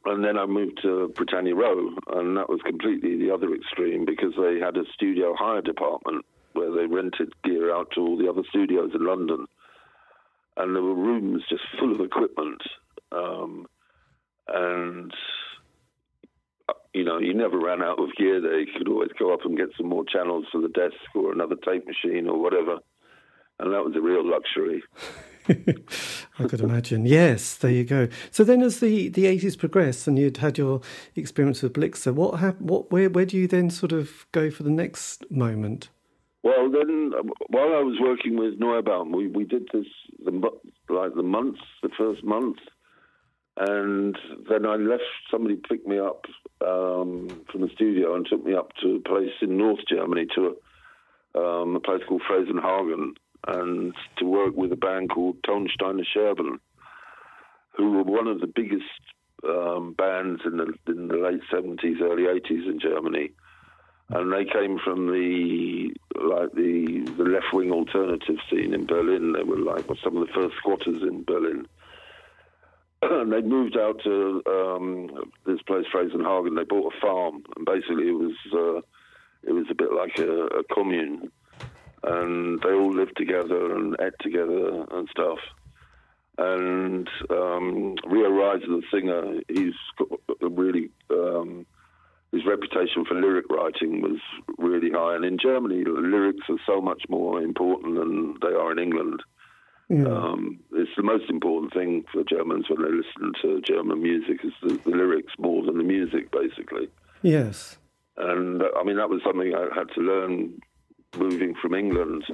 and 0.05 0.25
then 0.25 0.37
I 0.37 0.47
moved 0.47 0.81
to 0.83 1.13
Britannia 1.15 1.55
Row, 1.55 1.91
and 2.09 2.37
that 2.37 2.49
was 2.49 2.61
completely 2.67 3.17
the 3.17 3.33
other 3.33 3.55
extreme 3.55 4.05
because 4.05 4.33
they 4.37 4.59
had 4.59 4.77
a 4.77 4.85
studio 4.93 5.35
hire 5.39 5.63
department 5.63 6.25
where 6.55 6.71
they 6.71 6.87
rented 6.87 7.33
gear 7.45 7.75
out 7.75 7.89
to 7.95 8.01
all 8.01 8.17
the 8.17 8.29
other 8.29 8.43
studios 8.49 8.91
in 8.95 9.05
London. 9.05 9.47
And 10.57 10.75
there 10.75 10.83
were 10.83 10.95
rooms 10.95 11.43
just 11.49 11.63
full 11.79 11.95
of 11.95 12.01
equipment. 12.01 12.63
Um, 13.11 13.67
and, 14.49 15.13
uh, 16.69 16.75
you 16.93 17.05
know, 17.05 17.19
you 17.19 17.35
never 17.35 17.59
ran 17.59 17.83
out 17.83 17.99
of 17.99 18.15
gear 18.17 18.41
there. 18.41 18.61
You 18.61 18.73
could 18.77 18.89
always 18.89 19.11
go 19.19 19.33
up 19.33 19.45
and 19.45 19.57
get 19.57 19.69
some 19.77 19.89
more 19.89 20.05
channels 20.05 20.47
for 20.53 20.61
the 20.61 20.69
desk 20.69 20.97
or 21.15 21.33
another 21.33 21.57
tape 21.57 21.87
machine 21.87 22.29
or 22.29 22.41
whatever. 22.41 22.79
And 23.59 23.73
that 23.73 23.85
was 23.85 23.95
a 23.97 24.01
real 24.01 24.29
luxury. 24.29 24.83
I 26.39 26.47
could 26.47 26.61
imagine. 26.61 27.05
Yes, 27.07 27.57
there 27.57 27.71
you 27.71 27.85
go. 27.85 28.09
So 28.31 28.45
then, 28.45 28.63
as 28.63 28.81
the, 28.81 29.09
the 29.09 29.27
eighties 29.27 29.57
progressed, 29.57 30.07
and 30.07 30.19
you'd 30.19 30.39
had 30.39 30.57
your 30.57 30.81
experience 31.17 31.63
with 31.63 31.73
Blixa, 31.73 32.15
what 32.15 32.39
hap- 32.41 32.61
What 32.61 32.91
where 32.91 33.11
where 33.11 33.27
do 33.27 33.37
you 33.37 33.49
then 33.49 33.71
sort 33.71 33.93
of 33.93 34.27
go 34.33 34.51
for 34.51 34.63
the 34.63 34.71
next 34.71 35.31
moment? 35.31 35.89
Well, 36.43 36.71
then 36.71 37.13
while 37.49 37.75
I 37.75 37.83
was 37.83 37.99
working 38.01 38.37
with 38.37 38.59
Neubauten, 38.59 39.15
we 39.15 39.29
we 39.29 39.45
did 39.45 39.69
this 39.73 39.87
the 40.25 40.33
like 40.89 41.15
the 41.15 41.23
months, 41.23 41.61
the 41.83 41.91
first 41.97 42.25
month, 42.25 42.59
and 43.57 44.17
then 44.49 44.67
I 44.67 44.75
left. 44.75 45.05
Somebody 45.31 45.57
picked 45.57 45.87
me 45.87 45.99
up 45.99 46.25
um, 46.67 47.29
from 47.51 47.61
the 47.61 47.71
studio 47.75 48.17
and 48.17 48.27
took 48.27 48.45
me 48.45 48.55
up 48.55 48.73
to 48.83 48.97
a 48.97 49.09
place 49.09 49.33
in 49.41 49.57
North 49.57 49.81
Germany 49.89 50.27
to 50.35 50.57
a, 51.35 51.39
um, 51.39 51.77
a 51.77 51.81
place 51.81 52.03
called 52.09 52.23
Fresenhagen 52.29 53.13
and 53.47 53.95
to 54.19 54.25
work 54.25 54.57
with 54.57 54.73
a 54.73 54.77
band 54.77 55.11
called 55.11 55.37
Ton 55.45 55.69
Steine 55.75 56.05
Scherben, 56.15 56.59
who 57.77 57.93
were 57.93 58.05
one 58.05 58.29
of 58.29 58.41
the 58.41 58.47
biggest 58.47 58.85
um, 59.45 59.95
bands 59.97 60.41
in 60.45 60.57
the 60.57 60.73
in 60.89 61.09
the 61.09 61.17
late 61.17 61.41
seventies, 61.53 61.99
early 62.01 62.27
eighties 62.27 62.65
in 62.67 62.81
Germany, 62.81 63.31
and 64.11 64.33
they 64.33 64.45
came 64.45 64.79
from 64.79 65.07
the 65.07 65.95
like 66.21 66.53
the 66.53 67.11
the 67.17 67.25
left 67.25 67.53
wing 67.53 67.71
alternative 67.71 68.37
scene 68.51 68.75
in 68.75 68.87
Berlin. 68.87 69.33
They 69.33 69.43
were 69.43 69.59
like 69.59 69.85
some 70.03 70.17
of 70.17 70.27
the 70.27 70.33
first 70.33 70.57
squatters 70.57 71.03
in 71.03 71.25
Berlin. 71.25 71.67
and 73.03 73.33
they 73.33 73.41
moved 73.41 73.77
out 73.77 74.01
to 74.05 74.43
um, 74.47 75.33
this 75.45 75.61
place, 75.63 75.87
Fresenhagen. 75.93 76.57
They 76.57 76.65
bought 76.65 76.93
a 76.95 77.01
farm, 77.01 77.43
and 77.57 77.67
basically 77.67 78.09
it 78.09 78.13
was 78.13 78.37
uh, 78.53 78.81
it 79.43 79.53
was 79.53 79.67
a 79.71 79.75
bit 79.75 79.93
like 79.93 80.19
a, 80.19 80.59
a 80.59 80.65
commune, 80.73 81.31
and 82.05 82.61
they 82.61 82.71
all 82.71 82.95
lived 82.95 83.17
together 83.17 83.75
and 83.75 83.97
ate 84.01 84.15
together 84.21 84.85
and 84.93 85.09
stuff. 85.11 85.39
And 86.39 87.09
um, 87.31 87.97
Rio 88.07 88.31
Reiser, 88.31 88.67
the 88.67 88.83
singer, 88.93 89.41
he's 89.49 89.75
got 89.99 90.21
a 90.41 90.49
really 90.49 90.91
um, 91.11 91.67
his 92.33 92.47
reputation 92.47 93.05
for 93.05 93.15
lyric 93.15 93.45
writing 93.51 94.01
was 94.01 94.19
really 94.59 94.91
high. 94.91 95.15
And 95.15 95.25
in 95.25 95.37
Germany, 95.39 95.85
lyrics 95.85 96.47
are 96.49 96.57
so 96.67 96.81
much 96.81 97.03
more 97.09 97.41
important 97.41 97.97
than 97.97 98.35
they 98.41 98.57
are 98.57 98.73
in 98.73 98.79
England. 98.79 99.23
Yeah. 99.91 100.07
Um, 100.07 100.59
it's 100.73 100.91
the 100.97 101.03
most 101.03 101.29
important 101.29 101.75
thing 101.75 102.05
for 102.11 102.25
Germans 102.25 102.65
when 102.71 102.81
they 102.81 102.89
listen 102.89 103.33
to 103.43 103.61
German 103.61 104.03
music 104.03 104.43
is 104.43 104.53
the, 104.63 104.81
the 104.91 104.97
lyrics 104.97 105.35
more 105.39 105.63
than 105.63 105.77
the 105.77 105.85
music, 105.85 106.31
basically. 106.31 106.89
Yes. 107.21 107.77
And 108.17 108.63
I 108.79 108.83
mean, 108.83 108.97
that 108.97 109.11
was 109.11 109.21
something 109.25 109.55
I 109.55 109.69
had 109.75 109.89
to 109.95 110.01
learn 110.01 110.59
moving 111.19 111.55
from 111.61 111.75
England 111.75 112.25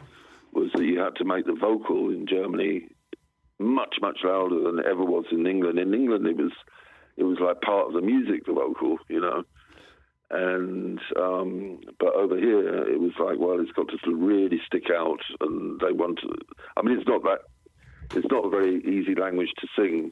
was 0.53 0.70
that 0.74 0.84
you 0.84 1.01
had 1.01 1.16
to 1.16 1.24
make 1.24 1.46
the 1.46 1.57
vocal 1.61 2.11
in 2.11 2.26
Germany 2.28 2.86
much, 3.59 3.96
much 4.01 4.18
louder 4.22 4.61
than 4.61 4.78
it 4.78 4.86
ever 4.86 5.05
was 5.05 5.24
in 5.32 5.46
England. 5.46 5.80
In 5.80 5.92
England, 5.92 6.26
it 6.28 6.36
was 6.36 6.53
it 7.16 7.24
was 7.24 7.38
like 7.40 7.61
part 7.62 7.88
of 7.88 7.94
the 7.94 8.01
music, 8.01 8.46
the 8.46 8.53
vocal, 8.53 8.99
you 9.09 9.20
know. 9.20 9.42
And 10.31 11.01
um, 11.16 11.81
but 11.99 12.14
over 12.14 12.37
here, 12.37 12.85
it 12.87 13.01
was 13.01 13.12
like, 13.18 13.39
well, 13.39 13.59
it's 13.61 13.72
got 13.72 13.89
to 13.89 14.14
really 14.14 14.61
stick 14.66 14.91
out, 14.95 15.20
and 15.41 15.81
they 15.81 15.93
want 15.93 16.18
to. 16.20 16.29
I 16.76 16.83
mean, 16.83 16.99
it's 16.99 17.09
not 17.09 17.22
that 17.22 17.39
it's 18.14 18.26
not 18.31 18.45
a 18.45 18.51
very 18.51 18.76
easy 18.85 19.14
language 19.14 19.51
to 19.59 19.66
sing, 19.74 20.11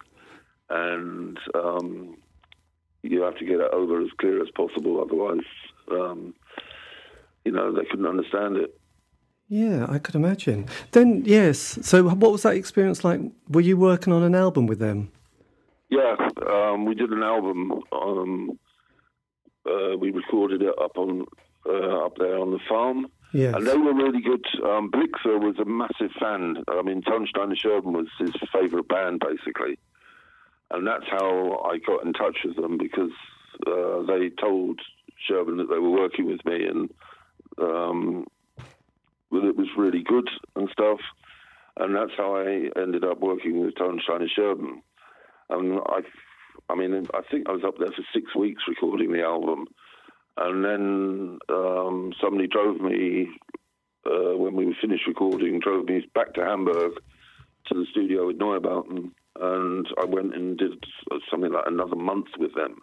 and 0.70 1.38
um, 1.54 2.16
you 3.02 3.22
have 3.22 3.36
to 3.36 3.44
get 3.44 3.60
it 3.60 3.72
over 3.72 4.00
as 4.00 4.08
clear 4.18 4.42
as 4.42 4.48
possible. 4.56 5.02
Otherwise, 5.02 5.44
um, 5.90 6.34
you 7.44 7.52
know, 7.52 7.72
they 7.72 7.84
couldn't 7.84 8.06
understand 8.06 8.56
it. 8.56 8.78
Yeah, 9.48 9.86
I 9.88 9.98
could 9.98 10.16
imagine. 10.16 10.66
Then, 10.90 11.22
yes. 11.24 11.78
So, 11.82 12.02
what 12.04 12.32
was 12.32 12.42
that 12.42 12.56
experience 12.56 13.04
like? 13.04 13.20
Were 13.48 13.60
you 13.60 13.76
working 13.76 14.12
on 14.12 14.22
an 14.22 14.34
album 14.34 14.66
with 14.66 14.80
them? 14.80 15.12
Yeah, 15.88 16.16
um, 16.50 16.84
we 16.84 16.94
did 16.94 17.10
an 17.10 17.22
album. 17.22 17.80
Um, 17.92 18.58
uh, 19.68 19.96
we 19.96 20.10
recorded 20.10 20.62
it 20.62 20.74
up 20.80 20.96
on 20.96 21.26
uh, 21.68 22.06
up 22.06 22.16
there 22.18 22.38
on 22.38 22.52
the 22.52 22.60
farm. 22.68 23.06
Yes. 23.32 23.54
And 23.54 23.66
they 23.66 23.76
were 23.76 23.92
really 23.92 24.22
good. 24.22 24.44
Um, 24.64 24.90
Blixa 24.90 25.40
was 25.40 25.58
a 25.58 25.64
massive 25.64 26.12
fan. 26.18 26.64
I 26.68 26.82
mean, 26.82 27.02
Ton 27.02 27.26
Steine 27.26 27.56
Scherben 27.56 27.92
was 27.92 28.06
his 28.18 28.30
favourite 28.52 28.88
band, 28.88 29.20
basically. 29.20 29.78
And 30.70 30.86
that's 30.86 31.04
how 31.10 31.64
I 31.70 31.78
got 31.78 32.04
in 32.04 32.12
touch 32.12 32.38
with 32.44 32.56
them 32.56 32.78
because 32.78 33.10
uh, 33.66 34.02
they 34.06 34.30
told 34.40 34.80
Scherben 35.28 35.58
that 35.58 35.68
they 35.68 35.78
were 35.78 35.90
working 35.90 36.26
with 36.26 36.44
me 36.44 36.66
and 36.66 36.90
um, 37.58 38.26
that 39.32 39.44
it 39.44 39.56
was 39.56 39.68
really 39.76 40.02
good 40.02 40.28
and 40.54 40.68
stuff. 40.70 41.00
And 41.78 41.94
that's 41.94 42.12
how 42.16 42.36
I 42.36 42.70
ended 42.80 43.04
up 43.04 43.20
working 43.20 43.60
with 43.60 43.76
Ton 43.76 44.00
Steine 44.02 44.28
Scherben. 44.36 44.80
And 45.50 45.80
I 45.86 46.00
I 46.68 46.74
mean, 46.74 47.06
I 47.14 47.20
think 47.30 47.48
I 47.48 47.52
was 47.52 47.64
up 47.64 47.78
there 47.78 47.88
for 47.88 48.04
six 48.14 48.34
weeks 48.34 48.62
recording 48.68 49.12
the 49.12 49.22
album, 49.22 49.66
and 50.36 50.64
then 50.64 51.38
um, 51.48 52.12
somebody 52.20 52.46
drove 52.48 52.80
me 52.80 53.28
uh, 54.06 54.36
when 54.36 54.54
we 54.54 54.66
were 54.66 54.76
finished 54.80 55.06
recording, 55.06 55.60
drove 55.60 55.86
me 55.86 56.06
back 56.14 56.34
to 56.34 56.44
Hamburg 56.44 56.92
to 57.68 57.74
the 57.74 57.86
studio 57.90 58.26
with 58.26 58.38
Neubauten, 58.38 59.10
and 59.40 59.86
I 60.00 60.04
went 60.04 60.34
and 60.34 60.56
did 60.56 60.84
something 61.30 61.52
like 61.52 61.64
another 61.66 61.96
month 61.96 62.28
with 62.38 62.54
them. 62.54 62.80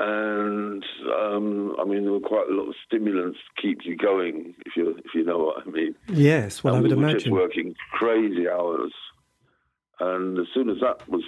And 0.00 0.84
um, 1.20 1.74
I 1.80 1.84
mean, 1.84 2.04
there 2.04 2.12
were 2.12 2.20
quite 2.20 2.48
a 2.48 2.54
lot 2.54 2.68
of 2.68 2.74
stimulants 2.86 3.38
to 3.38 3.62
keep 3.62 3.78
you 3.84 3.96
going, 3.96 4.54
if 4.64 4.76
you 4.76 4.90
if 4.90 5.12
you 5.12 5.24
know 5.24 5.38
what 5.38 5.66
I 5.66 5.70
mean. 5.70 5.96
Yes, 6.08 6.62
well, 6.62 6.74
and 6.74 6.78
I 6.78 6.82
would 6.82 6.90
we 6.92 6.96
were 6.96 7.02
imagine. 7.02 7.20
Just 7.20 7.32
working 7.32 7.74
crazy 7.92 8.48
hours, 8.48 8.92
and 10.00 10.38
as 10.38 10.46
soon 10.54 10.70
as 10.70 10.78
that 10.80 11.08
was 11.08 11.24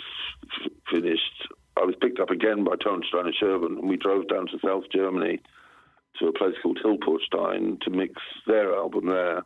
f- 0.64 0.72
finished, 0.90 1.48
I 1.76 1.84
was 1.84 1.94
picked 2.00 2.20
up 2.20 2.30
again 2.30 2.64
by 2.64 2.76
Ton 2.76 3.02
Steine 3.08 3.32
Scherben, 3.32 3.78
and 3.78 3.88
we 3.88 3.96
drove 3.96 4.28
down 4.28 4.46
to 4.48 4.58
South 4.64 4.84
Germany 4.92 5.40
to 6.18 6.26
a 6.26 6.32
place 6.32 6.54
called 6.62 6.78
Hilpoltstein 6.84 7.80
to 7.80 7.90
mix 7.90 8.14
their 8.46 8.74
album 8.74 9.06
there. 9.06 9.42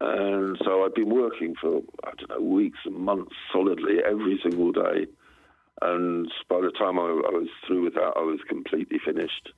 And 0.00 0.56
so 0.64 0.84
I'd 0.84 0.94
been 0.94 1.14
working 1.14 1.54
for, 1.60 1.82
I 2.04 2.12
don't 2.16 2.30
know, 2.30 2.40
weeks 2.40 2.78
and 2.84 2.94
months 2.94 3.34
solidly 3.52 3.98
every 4.04 4.38
single 4.42 4.72
day. 4.72 5.06
And 5.82 6.30
by 6.48 6.60
the 6.60 6.70
time 6.70 6.98
I, 6.98 7.02
I 7.02 7.32
was 7.32 7.48
through 7.66 7.84
with 7.84 7.94
that, 7.94 8.12
I 8.16 8.20
was 8.20 8.40
completely 8.48 8.98
finished. 9.04 9.52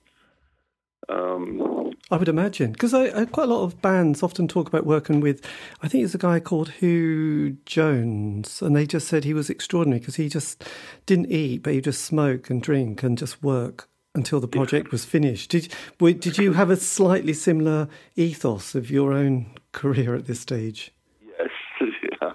Um, 1.08 1.92
I 2.10 2.16
would 2.16 2.28
imagine 2.28 2.72
because 2.72 2.92
I, 2.92 3.04
I, 3.20 3.24
quite 3.24 3.48
a 3.48 3.52
lot 3.52 3.64
of 3.64 3.80
bands 3.80 4.22
often 4.22 4.48
talk 4.48 4.68
about 4.68 4.84
working 4.84 5.20
with. 5.20 5.44
I 5.82 5.88
think 5.88 6.04
it's 6.04 6.14
a 6.14 6.18
guy 6.18 6.40
called 6.40 6.70
Hugh 6.70 7.56
Jones, 7.64 8.60
and 8.60 8.76
they 8.76 8.86
just 8.86 9.08
said 9.08 9.24
he 9.24 9.34
was 9.34 9.48
extraordinary 9.48 10.00
because 10.00 10.16
he 10.16 10.28
just 10.28 10.64
didn't 11.06 11.30
eat, 11.30 11.62
but 11.62 11.72
he 11.72 11.80
just 11.80 12.04
smoke 12.04 12.50
and 12.50 12.62
drink 12.62 13.02
and 13.02 13.16
just 13.16 13.42
work 13.42 13.88
until 14.14 14.40
the 14.40 14.48
project 14.48 14.90
was 14.90 15.04
finished. 15.04 15.50
Did 15.50 15.72
did 15.98 16.38
you 16.38 16.52
have 16.54 16.70
a 16.70 16.76
slightly 16.76 17.32
similar 17.32 17.88
ethos 18.16 18.74
of 18.74 18.90
your 18.90 19.12
own 19.12 19.54
career 19.72 20.14
at 20.14 20.26
this 20.26 20.40
stage? 20.40 20.92
Yes, 21.20 21.48
yeah, 22.20 22.32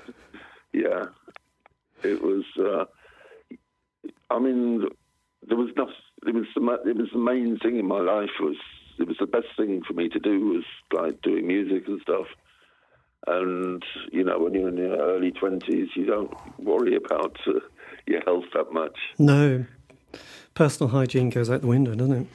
yeah. 0.73 1.03
It 2.03 2.21
was. 2.21 2.43
Uh, 2.57 2.85
I 4.29 4.39
mean, 4.39 4.87
there 5.47 5.57
was 5.57 5.69
nothing 5.77 5.93
it 6.25 6.33
was 6.33 6.45
the 6.55 6.89
it 6.89 6.97
was 6.97 7.09
the 7.11 7.19
main 7.19 7.57
thing 7.59 7.77
in 7.77 7.87
my 7.87 7.99
life 7.99 8.31
was 8.39 8.55
it 8.97 9.07
was 9.07 9.17
the 9.19 9.25
best 9.25 9.47
thing 9.57 9.81
for 9.85 9.93
me 9.93 10.09
to 10.09 10.19
do 10.19 10.39
was 10.47 10.63
like 10.93 11.21
doing 11.21 11.47
music 11.47 11.87
and 11.87 12.01
stuff. 12.01 12.27
And 13.27 13.83
you 14.11 14.23
know, 14.23 14.39
when 14.39 14.53
you're 14.53 14.69
in 14.69 14.77
your 14.77 14.97
early 14.97 15.31
twenties, 15.31 15.89
you 15.95 16.05
don't 16.05 16.31
worry 16.59 16.95
about 16.95 17.37
uh, 17.47 17.59
your 18.05 18.21
health 18.23 18.45
that 18.53 18.71
much. 18.71 18.97
No, 19.17 19.65
personal 20.53 20.89
hygiene 20.89 21.29
goes 21.29 21.49
out 21.49 21.61
the 21.61 21.67
window, 21.67 21.95
doesn't 21.95 22.13
it? 22.13 22.27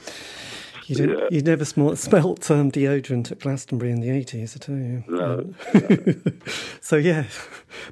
You. 0.86 1.18
Yeah. 1.18 1.28
You 1.30 1.42
never 1.42 1.64
smelt, 1.64 1.98
smelt 1.98 2.50
um, 2.50 2.72
deodorant 2.72 3.30
at 3.30 3.38
Glastonbury 3.38 3.92
in 3.92 4.00
the 4.00 4.10
eighties, 4.10 4.56
I 4.56 4.58
tell 4.58 4.74
you. 4.74 5.04
No. 5.06 5.54
no. 5.72 6.14
so 6.80 6.96
yeah, 6.96 7.26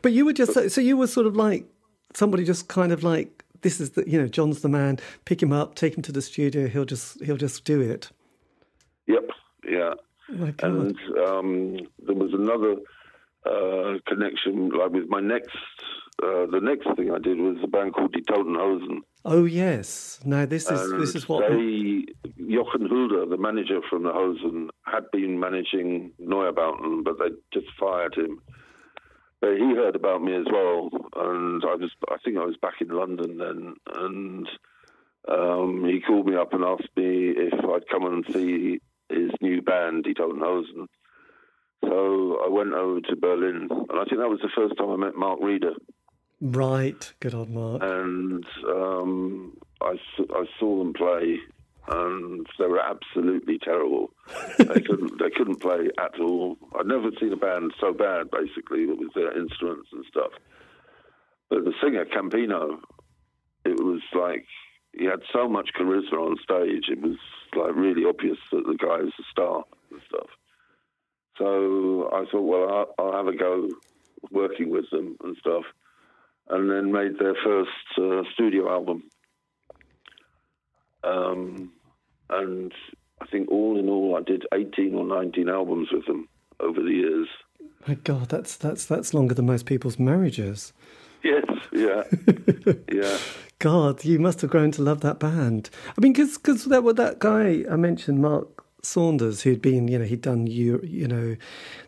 but 0.03 0.11
you 0.11 0.25
were 0.25 0.33
just 0.33 0.73
so 0.73 0.81
you 0.81 0.97
were 0.97 1.07
sort 1.07 1.27
of 1.27 1.37
like 1.37 1.67
somebody 2.15 2.45
just 2.45 2.67
kind 2.67 2.91
of 2.91 3.05
like 3.05 3.38
this 3.63 3.81
is 3.81 3.91
the 3.91 4.09
you 4.09 4.21
know 4.21 4.29
John's 4.29 4.61
the 4.61 4.69
man. 4.69 4.99
Pick 5.25 5.43
him 5.43 5.53
up, 5.53 5.75
take 5.75 5.97
him 5.97 6.03
to 6.03 6.13
the 6.13 6.23
studio. 6.23 6.69
He'll 6.69 6.85
just 6.85 7.23
he'll 7.25 7.37
just 7.37 7.65
do 7.65 7.81
it. 7.81 8.11
Yep. 9.07 9.31
Yeah. 9.69 9.95
Oh 10.31 10.53
and 10.63 10.97
um, 11.27 11.77
there 12.05 12.15
was 12.15 12.33
another 12.35 12.77
uh, 13.47 13.99
connection, 14.07 14.71
like 14.71 14.91
with 14.91 15.09
my 15.09 15.21
next. 15.21 15.57
Uh, 16.21 16.47
the 16.51 16.59
next 16.61 16.85
thing 16.97 17.13
I 17.13 17.19
did 17.21 17.39
was 17.39 17.59
a 17.63 17.69
band 17.69 17.95
called 17.95 18.13
Die 18.13 18.19
Toten 18.29 18.57
Hosen. 18.57 19.03
Oh 19.25 19.45
yes. 19.45 20.19
Now 20.25 20.47
this 20.47 20.69
is 20.69 20.81
and 20.81 21.01
this 21.01 21.15
is 21.15 21.29
what 21.29 21.49
they 21.49 22.07
Jochen 22.39 22.89
Hulder, 22.89 23.25
the 23.27 23.37
manager 23.37 23.81
from 23.89 24.03
the 24.03 24.13
Hosen, 24.13 24.71
had 24.85 25.05
been 25.13 25.39
managing 25.39 26.11
Neubauten, 26.21 27.05
but 27.05 27.19
they 27.19 27.29
just 27.53 27.67
fired 27.79 28.17
him. 28.17 28.41
But 29.41 29.57
he 29.57 29.75
heard 29.75 29.95
about 29.95 30.23
me 30.23 30.35
as 30.35 30.47
well, 30.51 30.91
and 31.17 31.63
I 31.65 31.75
was 31.77 31.91
I 32.11 32.17
think 32.25 32.39
I 32.39 32.45
was 32.45 32.57
back 32.61 32.81
in 32.81 32.89
London 32.89 33.39
then, 33.39 33.75
and 33.95 34.49
um, 35.29 35.85
he 35.85 36.01
called 36.01 36.27
me 36.27 36.35
up 36.35 36.53
and 36.53 36.65
asked 36.65 36.97
me 36.97 37.31
if 37.37 37.53
I'd 37.55 37.89
come 37.89 38.07
and 38.07 38.25
see 38.33 38.81
his 39.09 39.31
new 39.41 39.63
band, 39.63 40.05
Die 40.05 40.13
Toten 40.13 40.41
Hosen. 40.41 40.89
So 41.85 42.41
I 42.45 42.49
went 42.49 42.75
over 42.75 43.01
to 43.01 43.17
Berlin, 43.17 43.69
and 43.71 43.99
I 43.99 44.05
think 44.05 44.19
that 44.19 44.29
was 44.29 44.41
the 44.43 44.51
first 44.55 44.77
time 44.77 44.91
I 44.91 44.97
met 44.97 45.15
Mark 45.15 45.39
Reeder. 45.41 45.75
Right, 46.41 47.13
good 47.21 47.35
old 47.35 47.51
Mark. 47.51 47.83
And 47.83 48.45
um, 48.67 49.57
I, 49.81 49.97
I 50.31 50.45
saw 50.59 50.79
them 50.79 50.93
play, 50.93 51.39
and 51.91 52.47
they 52.59 52.67
were 52.67 52.81
absolutely 52.81 53.59
terrible. 53.59 54.11
they 54.59 54.81
couldn't 54.81 55.19
they 55.19 55.31
couldn't 55.31 55.61
play 55.61 55.89
at 55.99 56.21
all. 56.21 56.57
I'd 56.79 56.87
never 56.87 57.11
seen 57.21 57.33
a 57.33 57.37
band 57.37 57.73
so 57.81 57.93
bad, 57.93 58.31
basically, 58.31 58.87
with 58.87 59.15
their 59.15 59.37
instruments 59.39 59.89
and 59.93 60.05
stuff. 60.09 60.33
But 61.51 61.65
the 61.65 61.73
singer 61.83 62.05
Campino, 62.05 62.79
it 63.65 63.83
was 63.83 64.03
like 64.15 64.47
he 64.93 65.05
had 65.07 65.21
so 65.33 65.49
much 65.49 65.71
charisma 65.79 66.19
on 66.19 66.37
stage. 66.43 66.89
It 66.89 67.01
was 67.01 67.17
like 67.57 67.75
really 67.75 68.05
obvious 68.05 68.39
that 68.53 68.65
the 68.67 68.77
guy 68.77 69.03
was 69.03 69.13
a 69.19 69.25
star 69.31 69.65
and 69.91 70.01
stuff. 70.09 70.29
So 71.39 72.11
I 72.13 72.25
thought, 72.31 72.43
well, 72.43 72.69
I'll, 72.99 73.07
I'll 73.07 73.17
have 73.17 73.29
a 73.29 73.37
go 73.37 73.69
working 74.31 74.71
with 74.71 74.91
them 74.91 75.17
and 75.23 75.37
stuff. 75.39 75.65
and 76.51 76.71
then 76.71 76.93
made 76.93 77.19
their 77.19 77.35
first 77.45 77.71
uh, 77.99 78.23
studio 78.35 78.71
album. 78.71 79.05
Um, 81.05 81.73
and 82.31 82.73
I 83.21 83.27
think 83.27 83.51
all 83.51 83.79
in 83.79 83.89
all, 83.89 84.17
I 84.17 84.23
did 84.23 84.45
18 84.53 84.95
or 84.95 85.05
19 85.05 85.49
albums 85.49 85.89
with 85.93 86.07
them 86.07 86.29
over 86.61 86.83
the 86.83 86.91
years. 86.91 87.29
My 87.87 87.95
God, 87.95 88.29
that's 88.29 88.57
that's 88.57 88.87
that's 88.87 89.15
longer 89.15 89.35
than 89.35 89.47
most 89.47 89.67
people's 89.67 89.99
marriages. 89.99 90.73
Yes, 91.23 91.45
yeah, 91.73 92.03
yeah. 92.93 93.19
God, 93.59 94.05
you 94.05 94.19
must 94.19 94.41
have 94.41 94.51
grown 94.51 94.71
to 94.73 94.83
love 94.83 95.01
that 95.01 95.19
band. 95.19 95.71
I 95.87 96.01
mean, 96.01 96.13
because 96.13 96.37
because 96.39 96.65
that 96.67 96.85
what 96.85 96.97
that 96.97 97.19
guy 97.19 97.65
I 97.71 97.77
mentioned, 97.77 98.21
Mark 98.21 98.58
Saunders, 98.83 99.43
who'd 99.43 99.61
been, 99.61 99.89
you 99.89 99.99
know, 99.99 100.05
he'd 100.05 100.23
done, 100.23 100.47
you, 100.47 100.81
you 100.85 101.09
know, 101.09 101.37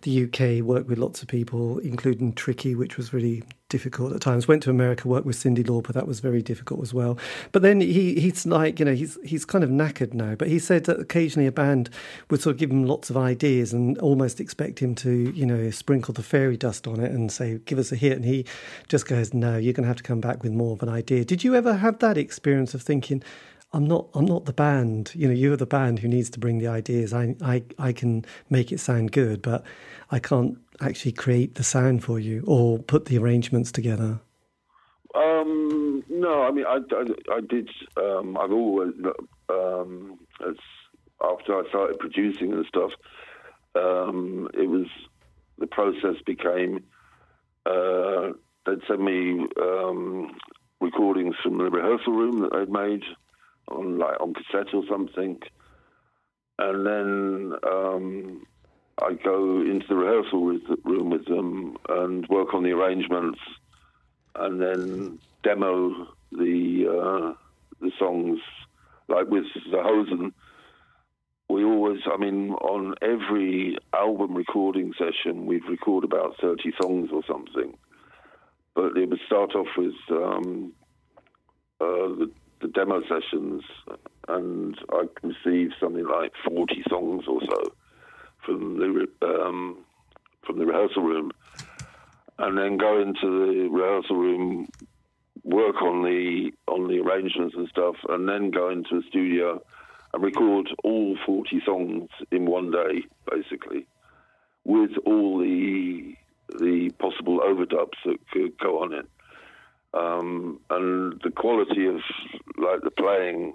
the 0.03 0.25
UK, 0.25 0.65
worked 0.65 0.89
with 0.89 0.99
lots 0.99 1.23
of 1.23 1.29
people, 1.29 1.79
including 1.79 2.33
Tricky, 2.33 2.75
which 2.75 2.97
was 2.97 3.13
really 3.13 3.45
difficult 3.69 4.13
at 4.13 4.21
times. 4.21 4.47
Went 4.47 4.65
to 4.65 4.71
America, 4.71 5.09
worked 5.09 5.25
with 5.25 5.37
Cyndi 5.37 5.65
Lauper, 5.65 5.93
that 5.95 6.07
was 6.07 6.21
very 6.21 6.43
difficult 6.43 6.83
as 6.83 6.93
well. 6.93 7.17
But 7.53 7.63
then 7.63 7.81
he 7.81 8.21
he's 8.21 8.45
like, 8.45 8.79
you 8.79 8.85
know, 8.85 8.95
he's 8.95 9.17
he's 9.25 9.45
kind 9.47 9.65
of 9.65 9.71
knackered 9.71 10.13
now. 10.13 10.35
But 10.35 10.49
he 10.49 10.59
said 10.59 10.85
that 10.85 11.01
occasionally 11.01 11.47
a 11.47 11.53
band 11.53 11.89
would 12.29 12.43
sort 12.43 12.57
of 12.57 12.59
give 12.59 12.71
him 12.71 12.85
lots 12.85 13.09
of 13.09 13.17
ideas 13.17 13.73
and 13.73 13.97
almost 13.99 14.41
expect 14.41 14.81
him 14.81 14.95
to, 14.97 15.31
you 15.31 15.47
know, 15.47 15.71
sprinkle 15.71 16.13
the 16.13 16.23
fairy 16.23 16.57
dust 16.57 16.87
on 16.87 17.01
it 17.01 17.13
and 17.13 17.33
say, 17.33 17.61
give 17.65 17.79
us 17.79 17.93
a 17.93 17.97
hit. 17.97 18.13
And 18.13 18.25
he 18.25 18.45
just 18.89 19.07
goes, 19.07 19.33
no, 19.33 19.57
you're 19.57 19.73
going 19.73 19.85
to 19.85 19.89
have 19.89 19.97
to 19.97 20.03
come 20.03 20.21
back 20.21 20.43
with 20.43 20.53
more 20.53 20.73
of 20.73 20.83
an 20.83 20.89
idea. 20.89 21.25
Did 21.25 21.45
you 21.45 21.55
ever 21.55 21.75
have 21.75 22.01
that 22.01 22.19
experience 22.19 22.75
of 22.75 22.83
thinking? 22.83 23.23
I'm 23.73 23.87
not 23.87 24.09
I'm 24.15 24.25
not 24.25 24.47
the 24.47 24.53
band. 24.53 25.13
You 25.15 25.29
know, 25.29 25.35
you're 25.35 25.57
the 25.57 25.67
band 25.67 26.01
who 26.01 26.09
needs 26.09 26.31
to 26.31 26.41
bring 26.41 26.59
the 26.59 26.67
ideas. 26.67 27.13
I 27.13 27.37
I 27.43 27.63
I 27.79 27.93
can 27.93 28.25
make 28.49 28.73
it 28.73 28.81
sound 28.81 29.13
good, 29.13 29.43
but 29.43 29.65
I 30.11 30.19
can't 30.19 30.59
actually 30.81 31.13
create 31.13 31.55
the 31.55 31.63
sound 31.63 32.03
for 32.03 32.19
you 32.19 32.43
or 32.47 32.79
put 32.79 33.05
the 33.05 33.19
arrangements 33.19 33.71
together. 33.71 34.21
Um, 35.15 36.05
no, 36.09 36.43
I 36.43 36.51
mean, 36.51 36.65
I, 36.67 36.79
I, 36.93 37.37
I 37.37 37.41
did. 37.41 37.69
Um, 37.97 38.37
I've 38.39 38.53
always, 38.53 38.93
um, 39.49 40.21
after 41.21 41.59
I 41.59 41.69
started 41.69 41.99
producing 41.99 42.53
and 42.53 42.65
stuff, 42.67 42.93
um, 43.75 44.49
it 44.55 44.69
was 44.69 44.87
the 45.59 45.67
process 45.67 46.17
became. 46.25 46.85
Uh, 47.67 48.31
they'd 48.67 48.81
send 48.87 49.05
me 49.05 49.47
um, 49.61 50.37
recordings 50.81 51.35
from 51.43 51.59
the 51.59 51.65
rehearsal 51.65 52.13
room 52.13 52.39
that 52.41 52.53
they'd 52.53 52.71
made 52.71 53.03
on 53.71 53.99
like 53.99 54.21
on 54.21 54.35
cassette 54.35 54.75
or 54.75 54.83
something, 54.89 55.39
and 56.59 56.87
then 56.87 57.53
um, 57.67 58.47
I 59.01 59.15
go 59.15 59.61
into 59.61 59.87
the 59.89 59.97
rehearsal 59.97 60.59
room 60.85 61.11
with 61.11 61.27
them 61.27 61.77
and 61.89 62.27
work 62.29 62.55
on 62.55 62.63
the 62.63 62.73
arrangements, 62.73 63.39
and 64.35 64.61
then 64.61 65.19
demo 65.43 66.09
the 66.33 66.87
uh, 66.89 67.35
the 67.81 67.91
songs. 67.99 68.41
Like 69.09 69.27
with 69.27 69.47
the 69.73 69.83
Hosen, 69.83 70.33
we 71.51 71.65
always, 71.65 72.01
I 72.07 72.17
mean, 72.17 72.53
on 72.53 72.95
every 73.03 73.77
album 73.93 74.37
recording 74.37 74.93
session, 74.97 75.47
we'd 75.47 75.69
record 75.69 76.05
about 76.05 76.37
30 76.41 76.73
songs 76.81 77.11
or 77.13 77.23
something. 77.27 77.77
But 78.75 78.97
it 78.97 79.09
would 79.09 79.19
start 79.27 79.57
off 79.57 79.67
with 79.77 79.95
um, 80.11 80.73
uh, 81.81 81.85
the 81.87 82.31
the 82.61 82.69
demo 82.69 83.03
sessions, 83.03 83.63
and 84.29 84.77
I 84.93 85.05
received 85.23 85.75
something 85.81 86.07
like 86.07 86.33
forty 86.47 86.83
songs 86.89 87.25
or 87.27 87.41
so 87.43 87.73
from 88.45 88.79
the 88.79 89.07
um, 89.27 89.79
from 90.45 90.59
the 90.59 90.67
rehearsal 90.67 91.03
room, 91.03 91.31
and 92.39 92.57
then 92.59 92.77
go 92.77 93.01
into 93.01 93.23
the 93.23 93.69
rehearsal 93.69 94.17
room, 94.17 94.69
work 95.43 95.81
on 95.83 96.03
the 96.03 96.53
on 96.69 96.89
the 96.89 97.01
arrangements 97.01 97.55
and 97.57 97.69
stuff, 97.69 97.97
and 98.09 98.29
then 98.29 98.51
go 98.51 98.71
into 98.71 99.01
the 99.01 99.07
studio 99.09 99.63
and 100.13 100.23
record 100.23 100.69
all 100.85 101.17
forty 101.25 101.61
songs 101.65 102.09
in 102.31 102.47
one 102.47 102.71
day, 102.71 103.03
basically, 103.31 103.87
with 104.65 104.93
all 105.07 105.39
the 105.39 106.15
the 106.59 106.91
possible 106.99 107.41
overdubs 107.41 107.97
that 108.05 108.19
could 108.33 108.59
go 108.59 108.83
on 108.83 108.93
it. 108.93 109.07
Um, 109.93 110.61
and 110.71 111.21
the 111.25 111.31
quality 111.31 111.87
of 111.87 112.01
like 112.57 112.83
the 112.83 112.91
playing, 112.93 113.55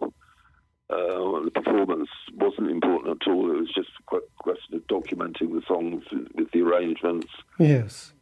uh, 0.89 1.43
the 1.43 1.51
performance 1.53 2.09
wasn't 2.33 2.69
important 2.69 3.21
at 3.21 3.31
all. 3.31 3.51
It 3.51 3.59
was 3.59 3.71
just 3.73 3.89
a 4.11 4.19
question 4.37 4.75
of 4.75 4.87
documenting 4.87 5.53
the 5.53 5.61
songs 5.67 6.03
with 6.35 6.51
the 6.51 6.61
arrangements. 6.61 7.27
Yes. 7.57 8.13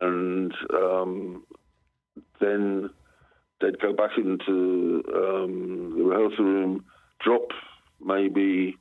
And 0.00 0.52
um, 0.74 1.44
then 2.40 2.90
they'd 3.60 3.78
go 3.78 3.92
back 3.92 4.12
into 4.16 5.02
um, 5.14 5.94
the 5.96 6.02
rehearsal 6.02 6.44
room, 6.44 6.84
drop 7.20 7.50
maybe 8.04 8.76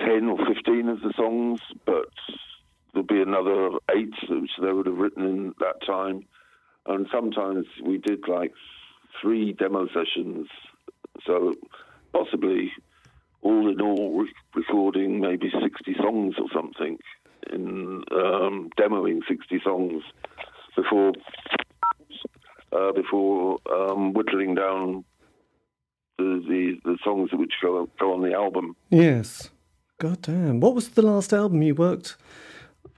10 0.00 0.24
or 0.28 0.38
15 0.46 0.88
of 0.88 1.00
the 1.02 1.12
songs, 1.16 1.60
but 1.86 2.08
there'd 2.92 3.06
be 3.06 3.22
another 3.22 3.70
eight 3.94 4.14
which 4.28 4.50
they 4.60 4.72
would 4.72 4.86
have 4.86 4.96
written 4.96 5.24
in 5.24 5.54
that 5.60 5.84
time 5.86 6.26
and 6.86 7.06
sometimes 7.12 7.66
we 7.84 7.98
did 7.98 8.28
like 8.28 8.52
three 9.20 9.52
demo 9.52 9.86
sessions. 9.88 10.48
So 11.26 11.54
possibly 12.12 12.72
all 13.42 13.70
in 13.70 13.80
all 13.80 14.20
re- 14.20 14.32
recording 14.54 15.20
maybe 15.20 15.50
60 15.50 15.94
songs 15.98 16.34
or 16.38 16.46
something 16.52 16.98
in 17.52 18.02
um, 18.10 18.70
demoing 18.78 19.20
60 19.28 19.60
songs 19.62 20.02
before 20.76 21.12
uh, 22.72 22.92
before 22.92 23.58
um, 23.70 24.12
whittling 24.12 24.54
down 24.54 25.04
the, 26.18 26.42
the, 26.48 26.80
the 26.84 26.98
songs 27.04 27.30
which 27.32 27.52
go 27.62 27.88
go 27.98 28.14
on 28.14 28.22
the 28.22 28.34
album. 28.34 28.76
Yes. 28.90 29.50
God 29.98 30.22
damn. 30.22 30.60
What 30.60 30.74
was 30.74 30.88
the 30.88 31.02
last 31.02 31.32
album 31.32 31.62
you 31.62 31.74
worked 31.74 32.16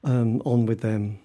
um, 0.03 0.41
on 0.47 0.65
with 0.65 0.81
them? 0.81 1.19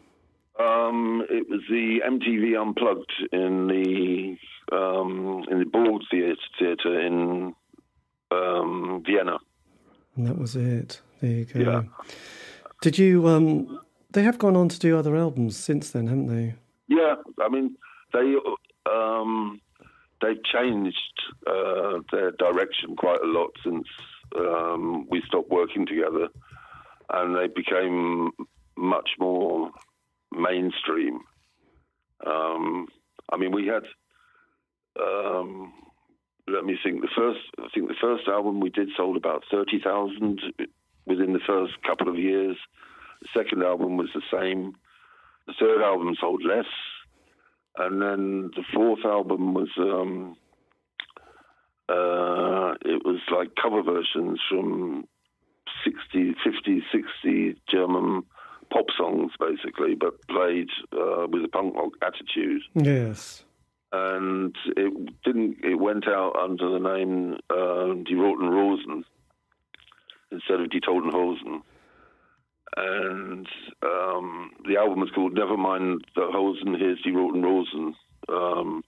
Um, 0.62 1.26
it 1.30 1.50
was 1.50 1.62
the 1.70 2.02
MTV 2.06 2.60
Unplugged 2.62 3.12
in 3.32 3.68
the 3.68 4.38
um, 4.76 5.44
in 5.50 5.60
the 5.60 5.66
Burg 5.66 6.02
Theatre 6.12 7.02
in 7.02 7.54
um, 8.32 9.04
Vienna. 9.06 9.38
And 10.16 10.28
that 10.28 10.38
was 10.38 10.56
it. 10.56 11.02
There 11.22 11.32
you 11.32 11.46
go. 11.46 11.60
Yeah. 11.60 11.84
Did 12.82 12.98
you? 12.98 13.28
Um, 13.28 13.82
they 14.12 14.24
have 14.24 14.38
gone 14.38 14.56
on 14.56 14.70
to 14.70 14.80
do 14.80 14.98
other 14.98 15.16
albums 15.16 15.58
since 15.58 15.92
then, 15.92 16.08
haven't 16.08 16.28
they? 16.28 16.56
Yeah, 16.88 17.16
I 17.40 17.50
mean 17.50 17.76
they 18.14 18.36
um, 18.90 19.62
they've 20.22 20.44
changed 20.44 20.98
uh, 21.48 22.00
their 22.12 22.32
direction 22.32 22.96
quite 22.98 23.22
a 23.22 23.28
lot 23.28 23.52
since 23.64 23.88
um, 24.38 25.08
we 25.10 25.22
stopped 25.26 25.50
working 25.50 25.86
together, 25.86 26.28
and 27.14 27.36
they 27.36 27.48
became 27.48 28.32
much 28.78 29.12
more 29.20 29.72
mainstream. 30.32 31.20
Um, 32.26 32.88
I 33.32 33.38
mean, 33.38 33.52
we 33.52 33.68
had. 33.68 33.84
Um, 35.02 35.74
let 36.48 36.66
me 36.66 36.78
think. 36.84 37.02
The 37.02 37.10
first, 37.16 37.40
I 37.60 37.68
think 37.74 37.88
the 37.88 37.96
first 38.02 38.28
album 38.28 38.60
we 38.60 38.70
did 38.70 38.90
sold 38.98 39.18
about 39.18 39.44
thirty 39.52 39.80
thousand 39.84 40.42
within 41.06 41.34
the 41.34 41.40
first 41.46 41.74
couple 41.88 42.10
of 42.10 42.18
years. 42.18 42.58
The 43.22 43.28
second 43.38 43.64
album 43.64 43.98
was 43.98 44.10
the 44.14 44.22
same. 44.32 44.76
The 45.48 45.54
third 45.60 45.82
album 45.82 46.16
sold 46.20 46.44
less, 46.44 46.66
and 47.78 48.02
then 48.02 48.52
the 48.56 48.64
fourth 48.74 49.06
album 49.06 49.54
was. 49.54 49.70
Um, 49.78 50.36
uh, 51.90 52.72
it 52.86 53.04
was 53.04 53.20
like 53.36 53.50
cover 53.62 53.84
versions 53.84 54.40
from 54.50 55.04
60, 55.84 56.36
50, 56.42 56.84
60 56.90 57.62
German 57.70 58.24
pop 58.72 58.86
songs 58.98 59.32
basically, 59.40 59.96
but 59.96 60.26
played 60.28 60.70
uh, 60.94 61.28
with 61.30 61.44
a 61.44 61.50
punk 61.52 61.76
rock 61.76 61.94
attitude. 62.02 62.62
Yes. 62.76 63.44
And 63.92 64.56
it 64.78 65.22
didn't. 65.24 65.58
It 65.64 65.76
went 65.76 66.08
out 66.08 66.36
under 66.42 66.72
the 66.72 66.80
name 66.80 67.38
uh, 67.50 67.94
Die 68.06 68.16
Roten 68.16 68.50
Rosen 68.50 69.04
instead 70.32 70.62
of 70.62 70.70
Die 70.70 70.80
Toten 70.80 71.12
Hosen. 71.12 71.62
And 72.78 73.48
um, 73.84 74.52
the 74.66 74.78
album 74.78 75.02
was 75.02 75.10
called 75.14 75.36
Nevermind 75.36 76.00
the 76.16 76.30
Hosen, 76.32 76.74
Here's 76.80 77.02
Die 77.02 77.12
Roten 77.12 77.44
Rosen, 77.44 77.94
um, 78.30 78.82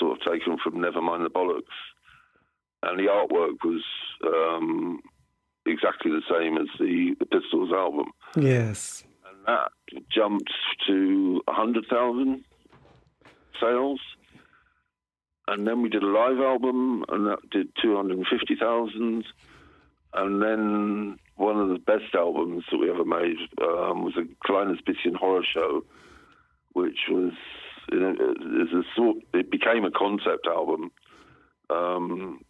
sort 0.00 0.18
of 0.18 0.32
taken 0.32 0.58
from 0.58 0.74
Nevermind 0.74 1.22
the 1.22 1.30
Bollocks. 1.30 1.62
And 2.82 2.98
the 2.98 3.04
artwork 3.04 3.64
was 3.64 3.84
um, 4.26 5.00
exactly 5.66 6.10
the 6.10 6.22
same 6.30 6.56
as 6.56 6.68
the, 6.78 7.14
the 7.18 7.26
Pistols 7.26 7.70
album. 7.72 8.06
Yes. 8.36 9.04
And 9.28 9.36
that 9.46 9.70
jumped 10.10 10.52
to 10.86 11.42
100,000 11.46 12.44
sales. 13.60 14.00
And 15.46 15.66
then 15.66 15.82
we 15.82 15.88
did 15.88 16.02
a 16.02 16.06
live 16.06 16.38
album, 16.38 17.04
and 17.08 17.26
that 17.26 17.38
did 17.50 17.68
250,000. 17.82 19.24
And 20.14 20.42
then 20.42 21.18
one 21.36 21.58
of 21.58 21.68
the 21.68 21.78
best 21.78 22.14
albums 22.14 22.64
that 22.70 22.78
we 22.78 22.88
ever 22.88 23.04
made 23.04 23.36
um, 23.60 24.04
was 24.04 24.14
a 24.16 24.24
Kleines 24.46 24.80
Bisschen 24.86 25.14
Horror 25.14 25.44
Show, 25.52 25.84
which 26.72 27.08
was 27.10 27.32
it, 27.88 28.02
a 28.02 28.82
sort, 28.96 29.18
it 29.34 29.50
became 29.50 29.84
a 29.84 29.90
concept 29.90 30.46
album. 30.46 30.90
Um, 31.68 32.40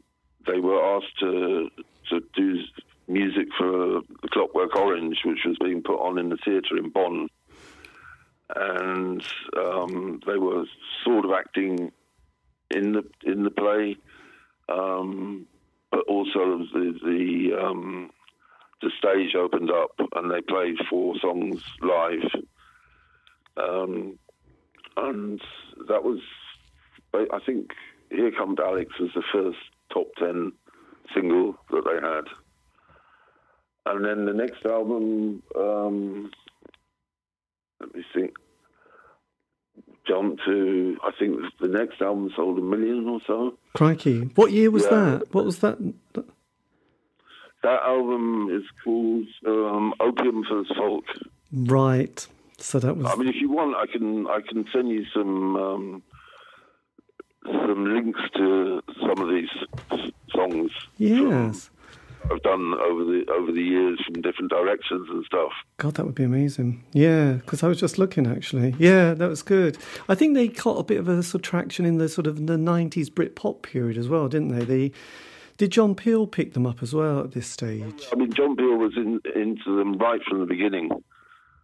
they 0.47 0.61
were 0.61 0.97
asked 0.97 1.19
to 1.21 1.71
to 2.11 2.21
do 2.37 2.61
music 3.07 3.49
for 3.59 4.01
the 4.23 4.29
Clockwork 4.31 4.75
Orange, 4.77 5.19
which 5.25 5.41
was 5.47 5.57
being 5.59 5.83
put 5.83 6.01
on 6.01 6.19
in 6.19 6.29
the 6.29 6.39
theatre 6.45 6.77
in 6.77 6.91
Bonn, 6.91 7.29
and 8.55 9.23
um, 9.57 10.21
they 10.27 10.37
were 10.37 10.65
sort 11.05 11.25
of 11.25 11.33
acting 11.33 11.93
in 12.71 12.93
the 12.93 13.05
in 13.25 13.45
the 13.45 13.51
play, 13.51 13.97
um, 14.69 15.47
but 15.91 16.01
also 16.09 16.59
the 16.73 16.99
the, 17.05 17.63
um, 17.63 18.11
the 18.83 18.91
stage 18.99 19.35
opened 19.35 19.71
up 19.71 19.93
and 20.17 20.31
they 20.31 20.41
played 20.41 20.77
four 20.89 21.15
songs 21.21 21.63
live, 21.83 22.31
um, 23.57 24.19
and 24.97 25.41
that 25.89 26.05
was 26.05 26.21
I 27.15 27.39
think 27.45 27.71
Here 28.11 28.33
Comes 28.33 28.59
Alex 28.59 28.99
was 28.99 29.11
the 29.15 29.23
first 29.33 29.59
top 29.93 30.09
ten 30.19 30.53
single 31.15 31.57
that 31.71 31.85
they 31.85 32.07
had, 32.07 32.25
and 33.87 34.05
then 34.05 34.25
the 34.25 34.33
next 34.33 34.65
album. 34.65 35.43
Um, 35.57 36.31
let 37.81 37.95
me 37.95 38.05
think 38.15 38.35
jumped 40.07 40.43
to 40.45 40.97
I 41.03 41.11
think 41.19 41.41
the 41.61 41.69
next 41.69 42.01
album 42.01 42.31
sold 42.37 42.59
a 42.59 42.63
million 42.63 43.09
or 43.09 43.21
so. 43.27 43.59
Crikey! 43.75 44.31
What 44.35 44.53
year 44.53 44.71
was 44.71 44.85
yeah. 44.85 44.91
that? 44.91 45.35
What 45.35 45.45
was 45.45 45.59
that? 45.61 45.79
That 47.63 47.81
album 47.83 48.51
is 48.53 48.63
called 48.85 49.27
um, 49.47 49.95
Opium 50.01 50.45
for 50.45 50.63
the 50.63 50.75
Folk. 50.77 51.05
Right. 51.53 52.27
So 52.59 52.79
that 52.79 52.97
was. 52.97 53.07
I 53.07 53.17
mean, 53.17 53.29
if 53.29 53.37
you 53.37 53.51
want, 53.51 53.77
I 53.77 53.87
can 53.91 54.27
I 54.27 54.41
can 54.47 54.67
send 54.73 54.89
you 54.89 55.05
some 55.15 55.57
um, 55.57 56.03
some 57.45 57.95
links 57.95 58.21
to 58.37 58.83
some 59.01 59.19
of 59.19 59.29
these 59.29 59.49
songs. 60.31 60.71
Yes. 60.99 61.71
I've 62.31 62.43
done 62.43 62.75
over 62.75 63.05
the 63.05 63.25
over 63.31 63.53
the 63.53 63.63
years 63.63 64.01
from 64.05 64.23
different 64.23 64.51
directions 64.51 65.09
and 65.11 65.25
stuff. 65.25 65.53
God, 65.77 65.95
that 65.95 66.07
would 66.07 66.15
be 66.15 66.25
amazing. 66.25 66.85
Yeah, 66.93 67.35
because 67.35 67.63
I 67.63 67.69
was 67.69 67.79
just 67.79 67.99
looking 67.99 68.27
actually. 68.27 68.75
Yeah, 68.79 69.15
that 69.15 69.29
was 69.29 69.43
good. 69.43 69.79
I 70.09 70.15
think 70.15 70.35
they 70.35 70.49
caught 70.49 70.79
a 70.79 70.85
bit 70.85 70.99
of 70.99 71.09
a 71.09 71.23
sort 71.23 71.37
of 71.37 71.43
traction 71.43 71.85
in 71.85 71.99
the 71.99 72.09
sort 72.09 72.27
of 72.27 72.47
the 72.47 72.57
'90s 72.57 73.09
Britpop 73.11 73.63
period 73.63 73.99
as 73.99 74.09
well, 74.09 74.29
didn't 74.29 74.49
they? 74.49 74.65
The 74.65 74.93
did 75.57 75.71
John 75.71 75.95
Peel 75.95 76.27
pick 76.27 76.55
them 76.55 76.67
up 76.67 76.83
as 76.83 76.93
well 76.93 77.21
at 77.21 77.33
this 77.33 77.47
stage? 77.47 78.09
I 78.13 78.17
mean, 78.17 78.33
John 78.33 78.57
Peel 78.57 78.77
was 78.77 78.97
in, 78.97 79.21
into 79.37 79.77
them 79.77 79.99
right 79.99 80.21
from 80.29 80.41
the 80.41 80.47
beginning. 80.47 80.91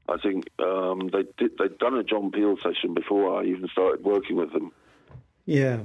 I 0.08 0.16
think 0.18 0.48
um, 0.60 1.10
they 1.12 1.24
did, 1.38 1.58
they'd 1.58 1.76
done 1.78 1.94
a 1.94 2.04
John 2.04 2.30
Peel 2.30 2.56
session 2.62 2.94
before 2.94 3.40
I 3.40 3.46
even 3.46 3.68
started 3.68 4.04
working 4.04 4.36
with 4.36 4.52
them. 4.52 4.72
Yeah. 5.44 5.80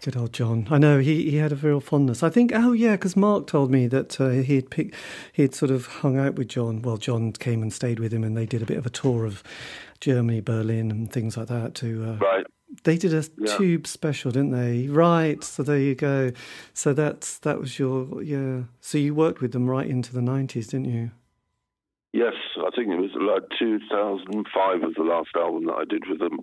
Good 0.00 0.16
old 0.16 0.32
John. 0.32 0.66
I 0.70 0.78
know 0.78 0.98
he, 0.98 1.30
he 1.30 1.36
had 1.36 1.52
a 1.52 1.56
real 1.56 1.80
fondness. 1.80 2.22
I 2.22 2.28
think. 2.28 2.52
Oh 2.54 2.72
yeah, 2.72 2.92
because 2.92 3.16
Mark 3.16 3.46
told 3.46 3.70
me 3.70 3.86
that 3.88 4.20
uh, 4.20 4.30
he 4.30 4.56
had 4.56 4.70
picked, 4.70 4.94
he 5.32 5.42
had 5.42 5.54
sort 5.54 5.70
of 5.70 5.86
hung 5.86 6.18
out 6.18 6.34
with 6.34 6.48
John. 6.48 6.82
Well, 6.82 6.98
John 6.98 7.32
came 7.32 7.62
and 7.62 7.72
stayed 7.72 7.98
with 7.98 8.12
him, 8.12 8.22
and 8.22 8.36
they 8.36 8.46
did 8.46 8.60
a 8.60 8.66
bit 8.66 8.76
of 8.76 8.84
a 8.84 8.90
tour 8.90 9.24
of 9.24 9.42
Germany, 10.00 10.40
Berlin, 10.40 10.90
and 10.90 11.10
things 11.10 11.36
like 11.36 11.48
that. 11.48 11.74
To 11.76 12.04
uh, 12.04 12.16
right. 12.16 12.44
They 12.82 12.98
did 12.98 13.14
a 13.14 13.24
yeah. 13.38 13.56
tube 13.56 13.86
special, 13.86 14.30
didn't 14.30 14.50
they? 14.50 14.88
Right. 14.88 15.42
So 15.42 15.62
there 15.62 15.78
you 15.78 15.94
go. 15.94 16.32
So 16.74 16.92
that's 16.92 17.38
that 17.38 17.58
was 17.58 17.78
your 17.78 18.22
yeah. 18.22 18.64
So 18.80 18.98
you 18.98 19.14
worked 19.14 19.40
with 19.40 19.52
them 19.52 19.66
right 19.68 19.86
into 19.86 20.12
the 20.12 20.22
nineties, 20.22 20.68
didn't 20.68 20.92
you? 20.92 21.12
Yes, 22.14 22.34
I 22.58 22.70
think 22.76 22.92
it 22.92 23.00
was 23.00 23.10
like 23.14 23.42
2005 23.58 24.80
was 24.82 24.94
the 24.96 25.02
last 25.02 25.30
album 25.34 25.66
that 25.66 25.74
I 25.74 25.84
did 25.84 26.04
with 26.08 26.20
them. 26.20 26.38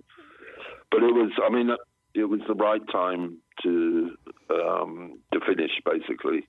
But 0.90 1.02
it 1.02 1.14
was, 1.14 1.32
I 1.42 1.48
mean, 1.48 1.70
it 2.12 2.26
was 2.26 2.40
the 2.46 2.54
right 2.54 2.82
time 2.92 3.38
to 3.62 4.16
um, 4.50 5.18
to 5.32 5.40
finish 5.40 5.70
basically 5.84 6.46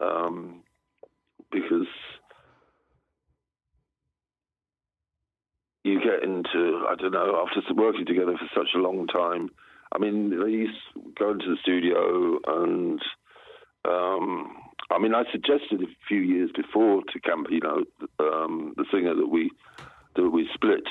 um, 0.00 0.62
because 1.50 1.86
you 5.84 6.00
get 6.00 6.22
into 6.22 6.84
I 6.88 6.94
don't 6.96 7.12
know 7.12 7.44
after 7.46 7.62
working 7.74 8.06
together 8.06 8.36
for 8.38 8.48
such 8.54 8.70
a 8.74 8.78
long 8.78 9.06
time. 9.06 9.48
I 9.90 9.98
mean, 9.98 10.30
they 10.30 10.50
used 10.50 10.76
to 10.94 11.12
go 11.18 11.30
into 11.30 11.46
the 11.48 11.56
studio 11.62 12.38
and 12.46 13.00
um, 13.88 14.56
I 14.90 14.98
mean, 14.98 15.14
I 15.14 15.24
suggested 15.30 15.82
a 15.82 15.86
few 16.06 16.20
years 16.20 16.50
before 16.54 17.02
to 17.02 17.20
Campino, 17.20 17.84
um, 18.18 18.74
the 18.76 18.84
singer, 18.92 19.14
that 19.14 19.28
we 19.28 19.50
that 20.16 20.28
we 20.30 20.48
split 20.54 20.86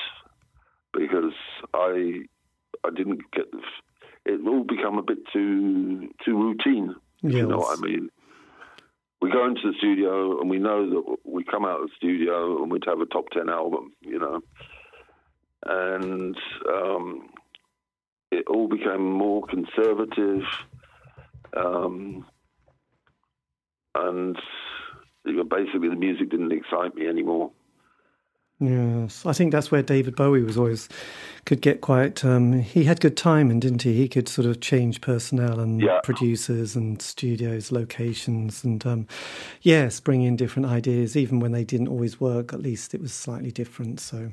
because 0.92 1.34
I 1.74 2.22
I 2.84 2.90
didn't 2.94 3.30
get 3.32 3.50
the 3.50 3.60
it 4.28 4.46
all 4.46 4.64
become 4.64 4.98
a 4.98 5.02
bit 5.02 5.18
too 5.32 6.10
too 6.24 6.36
routine. 6.36 6.94
Yes. 7.22 7.34
you 7.34 7.46
know 7.46 7.58
what 7.58 7.78
I 7.78 7.80
mean. 7.80 8.10
We 9.20 9.32
go 9.32 9.46
into 9.46 9.62
the 9.64 9.76
studio 9.78 10.40
and 10.40 10.48
we 10.48 10.58
know 10.58 10.88
that 10.88 11.16
we 11.24 11.42
come 11.42 11.64
out 11.64 11.80
of 11.80 11.88
the 11.88 11.94
studio 11.96 12.62
and 12.62 12.70
we'd 12.70 12.84
have 12.86 13.00
a 13.00 13.06
top 13.06 13.30
ten 13.30 13.48
album, 13.48 13.92
you 14.00 14.18
know, 14.18 14.40
and 15.66 16.36
um, 16.68 17.28
it 18.30 18.44
all 18.48 18.68
became 18.68 19.02
more 19.02 19.44
conservative, 19.46 20.42
um, 21.56 22.24
and 23.94 24.36
basically 25.24 25.88
the 25.88 25.96
music 25.96 26.30
didn't 26.30 26.52
excite 26.52 26.94
me 26.94 27.08
anymore. 27.08 27.50
Yes, 28.60 29.24
I 29.24 29.32
think 29.32 29.52
that's 29.52 29.70
where 29.70 29.82
David 29.82 30.16
Bowie 30.16 30.42
was 30.42 30.56
always 30.56 30.88
could 31.44 31.60
get 31.60 31.80
quite. 31.80 32.24
Um, 32.24 32.60
he 32.60 32.84
had 32.84 33.00
good 33.00 33.16
timing, 33.16 33.60
didn't 33.60 33.82
he? 33.82 33.94
He 33.94 34.08
could 34.08 34.28
sort 34.28 34.46
of 34.46 34.60
change 34.60 35.00
personnel 35.00 35.60
and 35.60 35.80
yeah. 35.80 36.00
producers 36.02 36.74
and 36.74 37.00
studios, 37.00 37.70
locations, 37.70 38.64
and 38.64 38.84
um, 38.84 39.06
yes, 39.62 40.00
bring 40.00 40.22
in 40.22 40.36
different 40.36 40.66
ideas. 40.66 41.16
Even 41.16 41.38
when 41.38 41.52
they 41.52 41.64
didn't 41.64 41.88
always 41.88 42.20
work, 42.20 42.52
at 42.52 42.60
least 42.60 42.94
it 42.94 43.00
was 43.00 43.12
slightly 43.12 43.52
different. 43.52 44.00
So 44.00 44.32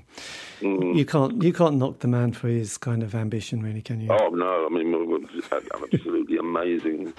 mm. 0.60 0.96
you 0.96 1.06
can't 1.06 1.44
you 1.44 1.54
can't 1.54 1.76
knock 1.76 2.00
the 2.00 2.08
man 2.08 2.34
for 2.34 2.48
his 2.48 2.78
kind 2.78 3.04
of 3.04 3.14
ambition, 3.14 3.62
really, 3.62 3.82
can 3.82 4.02
you? 4.02 4.10
Oh 4.12 4.30
no, 4.30 4.66
I 4.66 4.70
mean, 4.70 5.28
absolutely 5.54 6.38
amazing. 6.38 7.14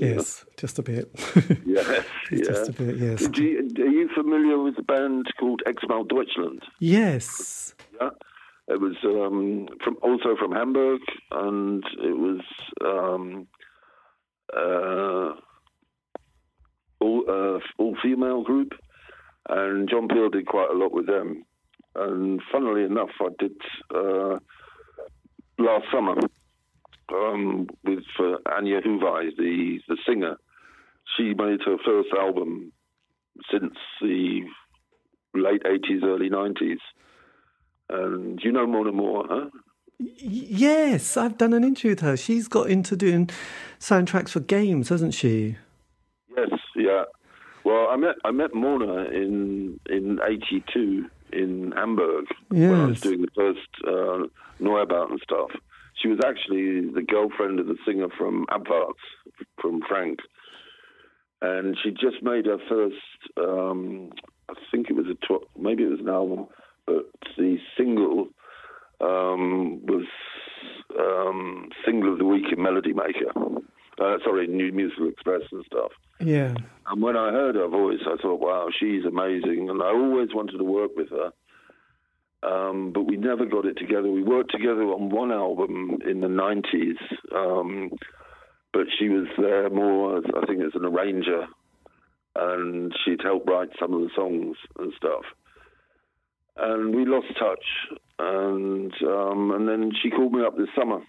Yes, 0.00 0.44
just 0.56 0.78
a 0.78 0.82
bit. 0.82 1.10
yes, 1.66 2.04
yeah. 2.30 2.38
just 2.44 2.68
a 2.68 2.72
bit. 2.72 2.96
Yes. 2.96 3.28
You, 3.36 3.68
are 3.78 3.86
you 3.86 4.08
familiar 4.14 4.58
with 4.58 4.78
a 4.78 4.82
band 4.82 5.26
called 5.38 5.62
Xmal 5.66 6.08
Deutschland? 6.08 6.62
Yes. 6.80 7.74
Yeah. 8.00 8.10
It 8.68 8.80
was 8.80 8.96
um, 9.04 9.66
from 9.82 9.96
also 10.02 10.36
from 10.38 10.52
Hamburg, 10.52 11.00
and 11.30 11.82
it 12.02 12.16
was 12.16 12.40
um, 12.84 13.46
uh, 14.54 15.32
all 17.00 17.24
uh, 17.28 17.58
all 17.78 17.96
female 18.02 18.42
group, 18.42 18.72
and 19.48 19.88
John 19.88 20.06
Peel 20.08 20.28
did 20.28 20.46
quite 20.46 20.70
a 20.70 20.76
lot 20.76 20.92
with 20.92 21.06
them. 21.06 21.44
And 21.94 22.40
funnily 22.52 22.84
enough, 22.84 23.10
I 23.20 23.28
did 23.38 23.56
uh, 23.94 24.38
last 25.58 25.86
summer 25.90 26.16
um, 27.12 27.68
with 27.84 28.04
uh, 28.18 28.36
Anja 28.46 28.84
Huwe, 28.84 29.36
the 29.36 29.80
the 29.88 29.96
singer. 30.06 30.36
She 31.16 31.34
made 31.34 31.60
her 31.64 31.76
first 31.84 32.08
album 32.18 32.72
since 33.50 33.74
the 34.00 34.42
late 35.34 35.62
eighties, 35.66 36.02
early 36.04 36.28
nineties. 36.28 36.78
And 37.88 38.38
you 38.42 38.52
know 38.52 38.66
Mona 38.66 38.92
Mur, 38.92 39.22
huh? 39.28 39.50
Yes, 39.98 41.16
I've 41.16 41.38
done 41.38 41.52
an 41.52 41.64
interview 41.64 41.92
with 41.92 42.00
her. 42.00 42.16
She's 42.16 42.46
got 42.46 42.70
into 42.70 42.96
doing 42.96 43.30
soundtracks 43.80 44.30
for 44.30 44.40
games, 44.40 44.90
hasn't 44.90 45.14
she? 45.14 45.56
Yes, 46.36 46.50
yeah. 46.76 47.04
Well, 47.64 47.88
I 47.90 47.96
met 47.96 48.16
I 48.24 48.30
met 48.30 48.54
Mona 48.54 49.04
in 49.04 49.80
in 49.88 50.18
'82 50.24 51.06
in 51.32 51.72
Hamburg 51.72 52.26
yes. 52.50 52.70
when 52.70 52.80
I 52.80 52.86
was 52.86 53.00
doing 53.00 53.22
the 53.22 53.28
first 53.34 53.68
uh, 53.86 54.26
Neubauten 54.62 55.20
stuff 55.22 55.50
she 56.00 56.08
was 56.08 56.18
actually 56.24 56.90
the 56.90 57.02
girlfriend 57.02 57.60
of 57.60 57.66
the 57.66 57.76
singer 57.86 58.08
from 58.16 58.46
Abwärts, 58.50 58.94
from 59.60 59.80
Frank. 59.88 60.20
And 61.40 61.76
she 61.82 61.90
just 61.90 62.22
made 62.22 62.46
her 62.46 62.58
first, 62.68 62.96
um, 63.36 64.10
I 64.48 64.54
think 64.70 64.90
it 64.90 64.96
was 64.96 65.06
a, 65.06 65.14
tw- 65.14 65.46
maybe 65.58 65.84
it 65.84 65.90
was 65.90 66.00
an 66.00 66.08
album, 66.08 66.46
but 66.86 67.10
the 67.36 67.58
single 67.76 68.28
um, 69.00 69.84
was 69.86 70.06
um, 70.98 71.68
single 71.84 72.12
of 72.12 72.18
the 72.18 72.24
week 72.24 72.46
in 72.50 72.62
Melody 72.62 72.92
Maker. 72.92 73.30
Uh, 74.00 74.16
sorry, 74.24 74.46
New 74.46 74.72
Musical 74.72 75.08
Express 75.08 75.42
and 75.50 75.64
stuff. 75.66 75.90
Yeah. 76.20 76.54
And 76.86 77.02
when 77.02 77.16
I 77.16 77.30
heard 77.30 77.56
her 77.56 77.68
voice, 77.68 78.00
I 78.06 78.16
thought, 78.20 78.40
wow, 78.40 78.68
she's 78.76 79.04
amazing. 79.04 79.68
And 79.70 79.82
I 79.82 79.88
always 79.88 80.28
wanted 80.32 80.58
to 80.58 80.64
work 80.64 80.92
with 80.96 81.10
her. 81.10 81.32
Um, 82.42 82.92
but 82.92 83.02
we 83.02 83.16
never 83.16 83.46
got 83.46 83.66
it 83.66 83.76
together. 83.78 84.08
We 84.08 84.22
worked 84.22 84.52
together 84.52 84.82
on 84.84 85.10
one 85.10 85.32
album 85.32 85.98
in 86.08 86.20
the 86.20 86.28
90s, 86.28 86.98
um, 87.34 87.90
but 88.72 88.86
she 88.98 89.08
was 89.08 89.26
there 89.38 89.68
more, 89.70 90.18
as, 90.18 90.24
I 90.40 90.46
think, 90.46 90.62
as 90.62 90.72
an 90.74 90.84
arranger, 90.84 91.46
and 92.36 92.92
she'd 93.04 93.22
help 93.22 93.48
write 93.48 93.70
some 93.80 93.92
of 93.92 94.00
the 94.02 94.10
songs 94.14 94.56
and 94.78 94.92
stuff. 94.96 95.24
and 96.56 96.94
we 96.94 97.04
lost 97.04 97.26
touch. 97.38 97.64
And 98.18 98.92
um, 99.02 99.52
and 99.52 99.68
then 99.68 99.92
she 100.02 100.10
called 100.10 100.32
me 100.32 100.44
up 100.44 100.56
this 100.56 100.68
summer, 100.76 101.00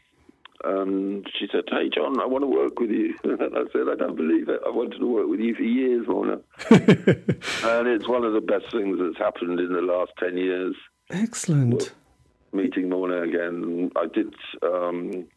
and 0.64 1.26
she 1.40 1.48
said, 1.52 1.64
"Hey, 1.68 1.90
John, 1.94 2.20
I 2.20 2.26
want 2.26 2.44
to 2.44 2.48
work 2.48 2.80
with 2.80 2.92
you." 2.92 3.16
and 3.24 3.42
I 3.42 3.64
said, 3.74 3.88
"I 3.92 3.96
don't 3.96 4.16
believe 4.16 4.48
it. 4.48 4.62
I 4.66 4.70
wanted 4.70 5.00
to 5.00 5.08
work 5.08 5.28
with 5.28 5.40
you 5.40 5.56
for 5.56 5.64
years, 5.64 6.06
Mona." 6.08 6.40
and 6.70 7.88
it's 7.88 8.08
one 8.08 8.24
of 8.24 8.34
the 8.34 8.42
best 8.42 8.72
things 8.72 9.00
that's 9.00 9.18
happened 9.18 9.60
in 9.60 9.74
the 9.74 9.82
last 9.82 10.12
ten 10.20 10.38
years. 10.38 10.76
Excellent. 11.10 11.94
Meeting 12.52 12.90
Mona 12.90 13.22
again, 13.22 13.92
I 13.96 14.06
did. 14.08 14.34
Um, 14.62 15.28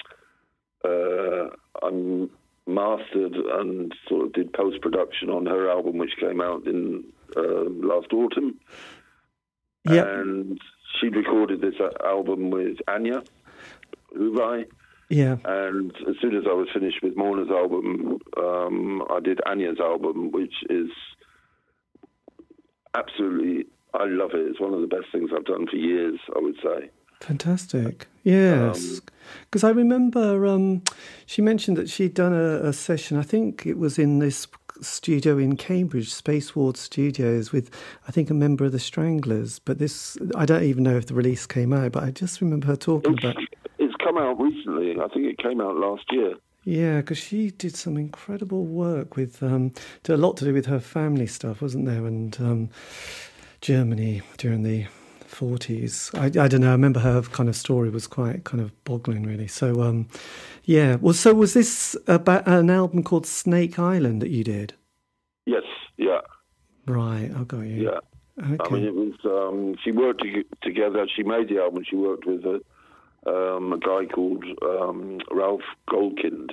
uh, 0.85 1.49
I'm 1.83 2.31
mastered 2.67 3.35
and 3.35 3.93
sort 4.09 4.27
of 4.27 4.33
did 4.33 4.53
post 4.53 4.81
production 4.81 5.29
on 5.31 5.47
her 5.47 5.71
album, 5.71 5.99
which 5.99 6.13
came 6.21 6.41
out 6.41 6.67
in 6.67 7.05
uh, 7.37 7.65
last 7.87 8.13
autumn. 8.13 8.59
Yeah. 9.89 10.05
And 10.07 10.59
she'd 11.01 11.17
recorded 11.17 11.61
this 11.61 11.75
uh, 11.81 11.91
album 12.07 12.51
with 12.51 12.79
Anja 12.89 13.27
Huwe. 14.17 14.67
Yeah. 15.09 15.37
And 15.45 15.93
as 16.09 16.15
soon 16.21 16.37
as 16.37 16.45
I 16.49 16.55
was 16.55 16.69
finished 16.73 17.03
with 17.03 17.17
Mona's 17.17 17.51
album, 17.51 18.19
um, 18.39 19.03
I 19.11 19.21
did 19.21 19.41
Anya's 19.47 19.81
album, 19.81 20.31
which 20.31 20.55
is 20.71 20.89
absolutely, 22.95 23.67
I 23.95 24.05
love 24.07 24.31
it. 24.35 24.41
It's 24.41 24.61
one 24.61 24.75
of 24.75 24.81
the 24.81 24.87
best 24.87 25.07
things 25.13 25.31
I've 25.35 25.45
done 25.45 25.67
for 25.67 25.77
years, 25.77 26.19
I 26.35 26.41
would 26.41 26.57
say. 26.63 26.91
Fantastic. 27.21 28.09
Yes. 28.25 29.01
Because 29.45 29.63
I 29.63 29.71
remember 29.71 30.47
um, 30.47 30.83
she 31.27 31.41
mentioned 31.41 31.77
that 31.77 31.89
she'd 31.89 32.15
done 32.15 32.33
a, 32.33 32.69
a, 32.69 32.73
session, 32.73 33.17
I 33.17 33.23
think 33.23 33.65
it 33.65 33.79
was 33.79 33.99
in 33.99 34.19
this 34.19 34.49
studio 34.81 35.39
in 35.39 35.57
Cambridge, 35.57 36.13
Spaceward 36.13 36.77
Studios, 36.77 37.53
with 37.53 37.71
I 38.09 38.13
think 38.13 38.29
a 38.31 38.35
member 38.35 38.65
of 38.65 38.73
the 38.73 38.81
Stranglers. 38.81 39.61
But 39.61 39.79
this, 39.79 40.17
I 40.35 40.47
don't 40.47 40.65
even 40.65 40.83
know 40.83 40.97
if 40.97 41.07
the 41.07 41.15
release 41.15 41.47
came 41.47 41.73
out, 41.73 41.93
but 41.93 42.03
I 42.03 42.11
just 42.11 42.41
remember 42.41 42.67
her 42.67 42.77
talking 42.77 43.15
it's, 43.15 43.25
about. 43.25 43.37
It's 43.79 43.95
come 44.03 44.19
out 44.19 44.41
recently. 44.41 44.93
I 44.99 45.07
think 45.09 45.27
it 45.27 45.39
came 45.39 45.61
out 45.61 45.77
last 45.77 46.05
year. 46.11 46.35
Yeah, 46.65 46.99
because 47.01 47.19
she 47.19 47.51
did 47.51 47.75
some 47.75 47.97
incredible 47.97 48.65
work 48.65 49.17
with 49.17 49.43
um, 49.43 49.73
a 50.09 50.17
lot 50.17 50.37
to 50.37 50.45
do 50.45 50.53
with 50.53 50.67
her 50.67 50.79
family 50.79 51.27
stuff, 51.27 51.61
wasn't 51.61 51.87
there? 51.87 52.07
And 52.07 52.37
um, 52.41 52.71
Germany 53.63 54.21
during 54.37 54.65
the 54.65 54.87
40s. 55.33 56.15
I, 56.19 56.27
I, 56.45 56.49
don't 56.49 56.61
know. 56.61 56.69
I 56.69 56.73
remember 56.73 57.01
her 57.01 57.23
kind 57.23 57.49
of 57.49 57.57
story 57.57 57.89
was 57.89 58.07
quite 58.07 58.45
kind 58.45 58.61
of 58.61 58.73
boggling, 58.85 59.23
really. 59.23 59.49
So, 59.49 59.83
um, 59.83 60.09
yeah. 60.65 60.97
Well, 61.01 61.15
so 61.15 61.33
was 61.33 61.55
this 61.55 61.97
about 62.07 62.47
an 62.47 62.69
album 62.69 63.03
called 63.03 63.27
Snake 63.27 63.79
Island 63.79 64.21
that 64.21 64.31
you 64.31 64.45
did? 64.45 64.75
Yes. 65.47 65.63
Yeah. 65.97 66.21
Right. 66.87 67.31
I 67.35 67.45
got 67.45 67.61
you. 67.61 67.85
Yeah. 67.85 68.01
Okay. 68.45 68.57
I 68.61 68.69
mean, 68.71 68.85
it 68.85 68.95
was. 68.95 69.15
Um, 69.25 69.77
she 69.83 69.93
worked 69.93 70.23
to, 70.23 70.45
together. 70.63 71.07
She 71.15 71.23
made 71.23 71.49
the 71.49 71.59
album. 71.59 71.85
She 71.89 71.97
worked 71.97 72.27
with 72.27 72.45
a, 72.45 72.61
um, 73.31 73.73
a 73.73 73.79
guy 73.79 74.07
called 74.13 74.45
um, 74.63 75.21
Ralph 75.31 75.61
Goldkind. 75.89 76.51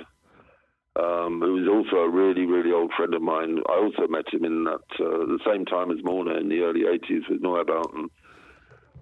Um, 0.96 1.40
who 1.40 1.52
was 1.52 1.68
also 1.68 2.02
a 2.02 2.10
really, 2.10 2.46
really 2.46 2.72
old 2.72 2.90
friend 2.96 3.14
of 3.14 3.22
mine. 3.22 3.58
I 3.68 3.74
also 3.74 4.08
met 4.08 4.32
him 4.32 4.44
in 4.44 4.64
that 4.64 4.82
uh, 4.98 5.24
the 5.26 5.38
same 5.46 5.64
time 5.64 5.92
as 5.92 5.98
Mona 6.02 6.34
in 6.34 6.48
the 6.48 6.62
early 6.62 6.80
'80s 6.80 7.30
with 7.30 7.40
Neubauten. 7.40 8.08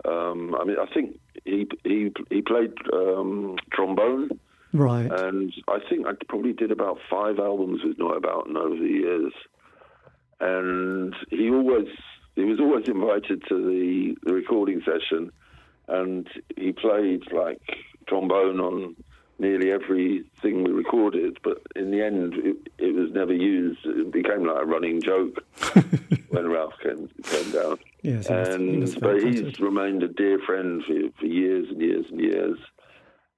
Um, 0.04 0.54
I 0.54 0.64
mean, 0.64 0.76
I 0.78 0.86
think 0.92 1.18
he 1.44 1.66
he 1.84 2.12
he 2.30 2.42
played 2.42 2.74
um, 2.92 3.56
trombone, 3.72 4.38
right? 4.74 5.10
And 5.10 5.52
I 5.66 5.78
think 5.88 6.06
I 6.06 6.12
probably 6.28 6.52
did 6.52 6.70
about 6.70 6.98
five 7.10 7.38
albums 7.38 7.80
with 7.82 7.96
Neubauten 7.96 8.56
over 8.56 8.76
the 8.76 8.86
years, 8.86 9.32
and 10.40 11.14
he 11.30 11.48
always 11.48 11.88
he 12.36 12.44
was 12.44 12.60
always 12.60 12.86
invited 12.86 13.42
to 13.48 13.54
the, 13.56 14.14
the 14.24 14.34
recording 14.34 14.82
session, 14.84 15.32
and 15.88 16.28
he 16.56 16.72
played 16.72 17.22
like 17.32 17.62
trombone 18.06 18.60
on 18.60 18.96
nearly 19.38 19.70
everything 19.70 20.64
we 20.64 20.70
recorded, 20.70 21.38
but 21.42 21.62
in 21.76 21.90
the 21.90 22.02
end, 22.02 22.34
it, 22.34 22.56
it 22.78 22.94
was 22.94 23.10
never 23.12 23.32
used. 23.32 23.80
It 23.84 24.12
became 24.12 24.46
like 24.46 24.62
a 24.62 24.66
running 24.66 25.00
joke 25.00 25.44
when 26.30 26.48
Ralph 26.48 26.74
came, 26.82 27.08
came 27.22 27.50
down. 27.52 27.78
Yes, 28.02 28.26
and 28.26 28.88
he 28.88 29.00
but 29.00 29.22
he's 29.22 29.60
remained 29.60 30.02
a 30.02 30.08
dear 30.08 30.38
friend 30.44 30.82
for, 30.84 30.94
for 31.20 31.26
years 31.26 31.66
and 31.70 31.80
years 31.80 32.06
and 32.10 32.20
years. 32.20 32.58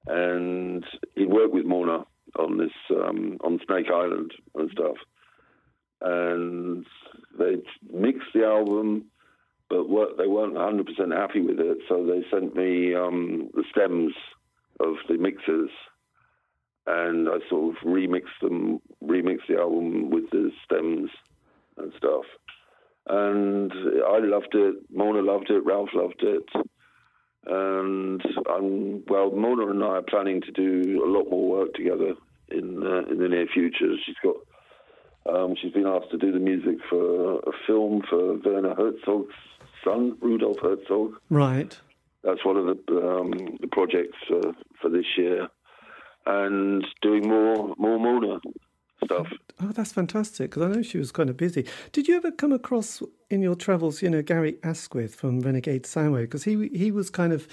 And 0.06 0.84
he 1.14 1.26
worked 1.26 1.52
with 1.52 1.66
Mona 1.66 2.04
on 2.38 2.56
this 2.58 2.72
um, 2.90 3.36
on 3.42 3.60
Snake 3.66 3.90
Island 3.92 4.32
and 4.54 4.70
stuff. 4.70 4.96
And 6.00 6.86
they 7.38 7.56
mixed 7.92 8.32
the 8.34 8.46
album, 8.46 9.04
but 9.68 9.88
what, 9.88 10.16
they 10.16 10.26
weren't 10.26 10.54
100% 10.54 11.14
happy 11.14 11.42
with 11.42 11.60
it, 11.60 11.78
so 11.88 12.06
they 12.06 12.24
sent 12.30 12.56
me 12.56 12.94
um, 12.94 13.50
the 13.52 13.64
stems 13.70 14.14
of 14.80 14.96
the 15.08 15.18
mixes 15.18 15.70
and 16.86 17.28
I 17.28 17.38
sort 17.48 17.76
of 17.76 17.82
remixed 17.86 18.40
them, 18.42 18.80
remixed 19.02 19.46
the 19.48 19.58
album 19.58 20.10
with 20.10 20.30
the 20.30 20.50
stems 20.64 21.10
and 21.76 21.92
stuff. 21.96 22.24
And 23.06 23.72
I 23.72 24.18
loved 24.18 24.54
it. 24.54 24.76
Mona 24.90 25.20
loved 25.20 25.50
it. 25.50 25.64
Ralph 25.64 25.90
loved 25.94 26.22
it. 26.22 26.44
And 27.46 28.22
I'm 28.48 29.04
well. 29.06 29.30
Mona 29.30 29.68
and 29.68 29.82
I 29.82 29.98
are 29.98 30.02
planning 30.02 30.42
to 30.42 30.52
do 30.52 31.02
a 31.04 31.08
lot 31.08 31.30
more 31.30 31.48
work 31.48 31.74
together 31.74 32.14
in 32.50 32.82
uh, 32.82 33.10
in 33.10 33.18
the 33.18 33.28
near 33.28 33.46
future. 33.46 33.94
She's 34.04 34.16
got. 34.22 34.36
Um, 35.26 35.54
she's 35.60 35.72
been 35.72 35.86
asked 35.86 36.10
to 36.12 36.18
do 36.18 36.32
the 36.32 36.38
music 36.38 36.76
for 36.88 37.40
a 37.40 37.52
film 37.66 38.02
for 38.08 38.38
Werner 38.38 38.74
Herzog's 38.74 39.34
son, 39.84 40.16
Rudolf 40.20 40.56
Herzog. 40.62 41.12
Right. 41.28 41.78
That's 42.22 42.44
one 42.44 42.56
of 42.56 42.66
the 42.66 42.96
um, 42.96 43.30
the 43.60 43.68
projects 43.68 44.18
uh, 44.30 44.52
for 44.80 44.90
this 44.90 45.06
year 45.16 45.48
and 46.26 46.84
doing 47.00 47.28
more 47.28 47.74
more 47.78 47.98
Mona 47.98 48.38
stuff. 49.04 49.26
Oh, 49.62 49.72
that's 49.72 49.92
fantastic! 49.92 50.50
Because 50.50 50.62
I 50.62 50.68
know 50.68 50.82
she 50.82 50.98
was 50.98 51.12
kind 51.12 51.30
of 51.30 51.36
busy. 51.36 51.66
Did 51.92 52.08
you 52.08 52.16
ever 52.16 52.30
come 52.30 52.52
across 52.52 53.02
in 53.30 53.42
your 53.42 53.54
travels, 53.54 54.02
you 54.02 54.10
know, 54.10 54.22
Gary 54.22 54.58
Asquith 54.62 55.14
from 55.14 55.40
Renegade 55.40 55.84
Soundwave? 55.84 56.22
Because 56.22 56.44
he 56.44 56.68
he 56.68 56.90
was 56.90 57.10
kind 57.10 57.32
of 57.32 57.48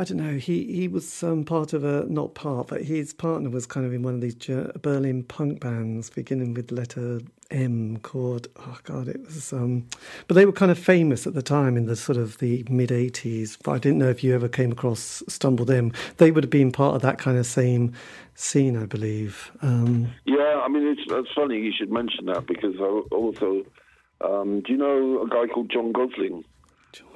I 0.00 0.04
don't 0.04 0.16
know. 0.16 0.38
He 0.38 0.64
he 0.64 0.88
was 0.88 1.22
um, 1.22 1.44
part 1.44 1.74
of 1.74 1.84
a 1.84 2.06
not 2.08 2.34
part, 2.34 2.68
but 2.68 2.80
his 2.80 3.12
partner 3.12 3.50
was 3.50 3.66
kind 3.66 3.84
of 3.84 3.92
in 3.92 4.02
one 4.02 4.14
of 4.14 4.22
these 4.22 4.34
Berlin 4.80 5.24
punk 5.24 5.60
bands, 5.60 6.08
beginning 6.08 6.54
with 6.54 6.72
letter 6.72 7.20
M, 7.50 7.98
called 7.98 8.48
oh 8.56 8.78
god, 8.84 9.08
it 9.08 9.20
was. 9.26 9.52
Um, 9.52 9.86
but 10.26 10.36
they 10.36 10.46
were 10.46 10.52
kind 10.52 10.70
of 10.70 10.78
famous 10.78 11.26
at 11.26 11.34
the 11.34 11.42
time 11.42 11.76
in 11.76 11.84
the 11.84 11.96
sort 11.96 12.16
of 12.16 12.38
the 12.38 12.64
mid 12.70 12.88
'80s. 12.88 13.58
I 13.68 13.76
didn't 13.76 13.98
know 13.98 14.08
if 14.08 14.24
you 14.24 14.34
ever 14.34 14.48
came 14.48 14.72
across 14.72 15.22
stumbled 15.28 15.68
them. 15.68 15.92
They 16.16 16.30
would 16.30 16.44
have 16.44 16.50
been 16.50 16.72
part 16.72 16.94
of 16.94 17.02
that 17.02 17.18
kind 17.18 17.36
of 17.36 17.44
same 17.44 17.92
scene, 18.34 18.78
I 18.78 18.86
believe. 18.86 19.52
Um, 19.60 20.10
yeah, 20.24 20.62
I 20.64 20.68
mean 20.68 20.86
it's, 20.86 21.02
it's 21.10 21.32
funny 21.34 21.58
you 21.60 21.72
should 21.76 21.92
mention 21.92 22.24
that 22.24 22.46
because 22.46 22.74
I 22.80 22.84
also 23.14 23.66
um, 24.22 24.62
do 24.62 24.72
you 24.72 24.78
know 24.78 25.20
a 25.20 25.28
guy 25.28 25.52
called 25.52 25.70
John 25.70 25.92
Gosling, 25.92 26.42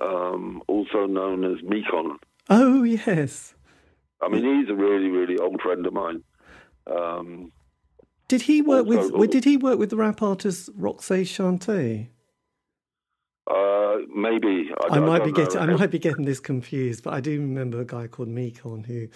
um, 0.03 0.63
also 0.67 1.07
known 1.07 1.45
as 1.45 1.63
Mekon. 1.63 2.19
Oh 2.49 2.83
yes. 2.83 3.55
I 4.21 4.29
mean, 4.29 4.45
he's 4.45 4.71
a 4.71 4.75
really, 4.75 5.09
really 5.09 5.39
old 5.39 5.61
friend 5.61 5.87
of 5.87 5.93
mine. 5.93 6.23
Um, 6.87 7.53
did 8.29 8.43
he 8.43 8.63
work 8.63 8.87
also, 8.87 9.17
with? 9.17 9.31
Did 9.31 9.45
he 9.45 9.57
work 9.57 9.79
with 9.79 9.91
the 9.91 9.97
rap 9.97 10.23
artist 10.23 10.71
Roxanne 10.75 11.25
Shante? 11.25 12.09
Uh, 13.47 13.97
maybe 14.15 14.71
I, 14.91 14.97
I 14.97 15.01
might 15.01 15.23
be 15.23 15.31
getting 15.31 15.61
I 15.61 15.67
might 15.67 15.91
be 15.91 15.99
getting 15.99 16.25
this 16.25 16.41
confused, 16.41 17.05
but 17.05 17.13
I 17.13 17.21
do 17.21 17.39
remember 17.39 17.81
a 17.81 17.85
guy 17.85 18.07
called 18.07 18.29
Mekon 18.29 18.87
who 18.87 19.09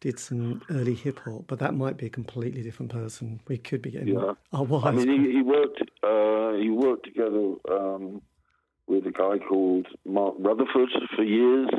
did 0.00 0.18
some 0.18 0.60
early 0.70 0.94
hip 0.94 1.20
hop, 1.24 1.44
but 1.46 1.58
that 1.60 1.74
might 1.74 1.96
be 1.96 2.06
a 2.06 2.10
completely 2.10 2.62
different 2.62 2.92
person. 2.92 3.40
We 3.48 3.56
could 3.56 3.80
be 3.80 3.92
getting 3.92 4.08
yeah. 4.08 4.34
our 4.52 4.64
wires. 4.64 4.84
I 4.84 4.90
mean, 4.92 5.24
he, 5.24 5.32
he 5.32 5.42
worked 5.42 5.80
uh, 6.02 6.52
he 6.60 6.68
worked 6.68 7.06
together 7.06 7.54
um, 7.70 8.20
with 8.86 9.06
a 9.06 9.12
guy 9.12 9.38
called 9.38 9.86
Mark 10.04 10.34
Rutherford 10.38 10.90
for 11.16 11.22
years 11.22 11.70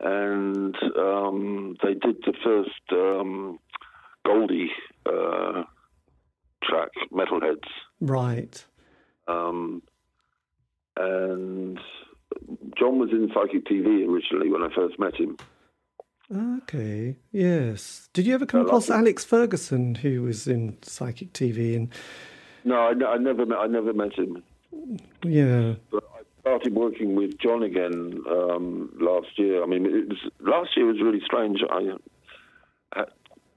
and 0.00 0.76
um, 0.96 1.76
they 1.82 1.94
did 1.94 2.16
the 2.24 2.34
first 2.44 2.92
um, 2.92 3.58
Goldie 4.24 4.70
uh, 5.06 5.64
track, 6.62 6.90
Metalheadz. 7.12 7.68
Right. 8.00 8.64
Um, 9.26 9.82
and 10.96 11.78
John 12.78 12.98
was 12.98 13.10
in 13.10 13.30
Psychic 13.34 13.66
TV 13.66 14.08
originally 14.08 14.50
when 14.50 14.62
I 14.62 14.74
first 14.74 14.98
met 14.98 15.16
him. 15.16 15.36
Okay. 16.34 17.16
Yes. 17.32 18.08
Did 18.12 18.26
you 18.26 18.34
ever 18.34 18.46
come 18.46 18.60
across 18.60 18.90
Alex 18.90 19.24
Fergusson, 19.24 19.96
who 19.96 20.22
was 20.22 20.46
in 20.46 20.76
Psychic 20.82 21.32
TV? 21.32 21.74
And 21.74 21.88
no, 22.64 22.76
I, 22.76 23.12
I 23.12 23.16
never 23.16 23.46
met. 23.46 23.58
I 23.58 23.66
never 23.66 23.94
met 23.94 24.12
him. 24.12 24.42
Yeah. 25.24 25.74
But 25.90 26.04
started 26.40 26.74
working 26.74 27.14
with 27.14 27.38
John 27.38 27.62
again 27.62 28.20
um, 28.28 28.90
last 29.00 29.28
year. 29.36 29.62
I 29.62 29.66
mean, 29.66 29.84
was, 30.08 30.18
last 30.40 30.76
year 30.76 30.86
was 30.86 31.00
really 31.02 31.20
strange. 31.24 31.60
I 31.70 31.96
had 32.94 33.06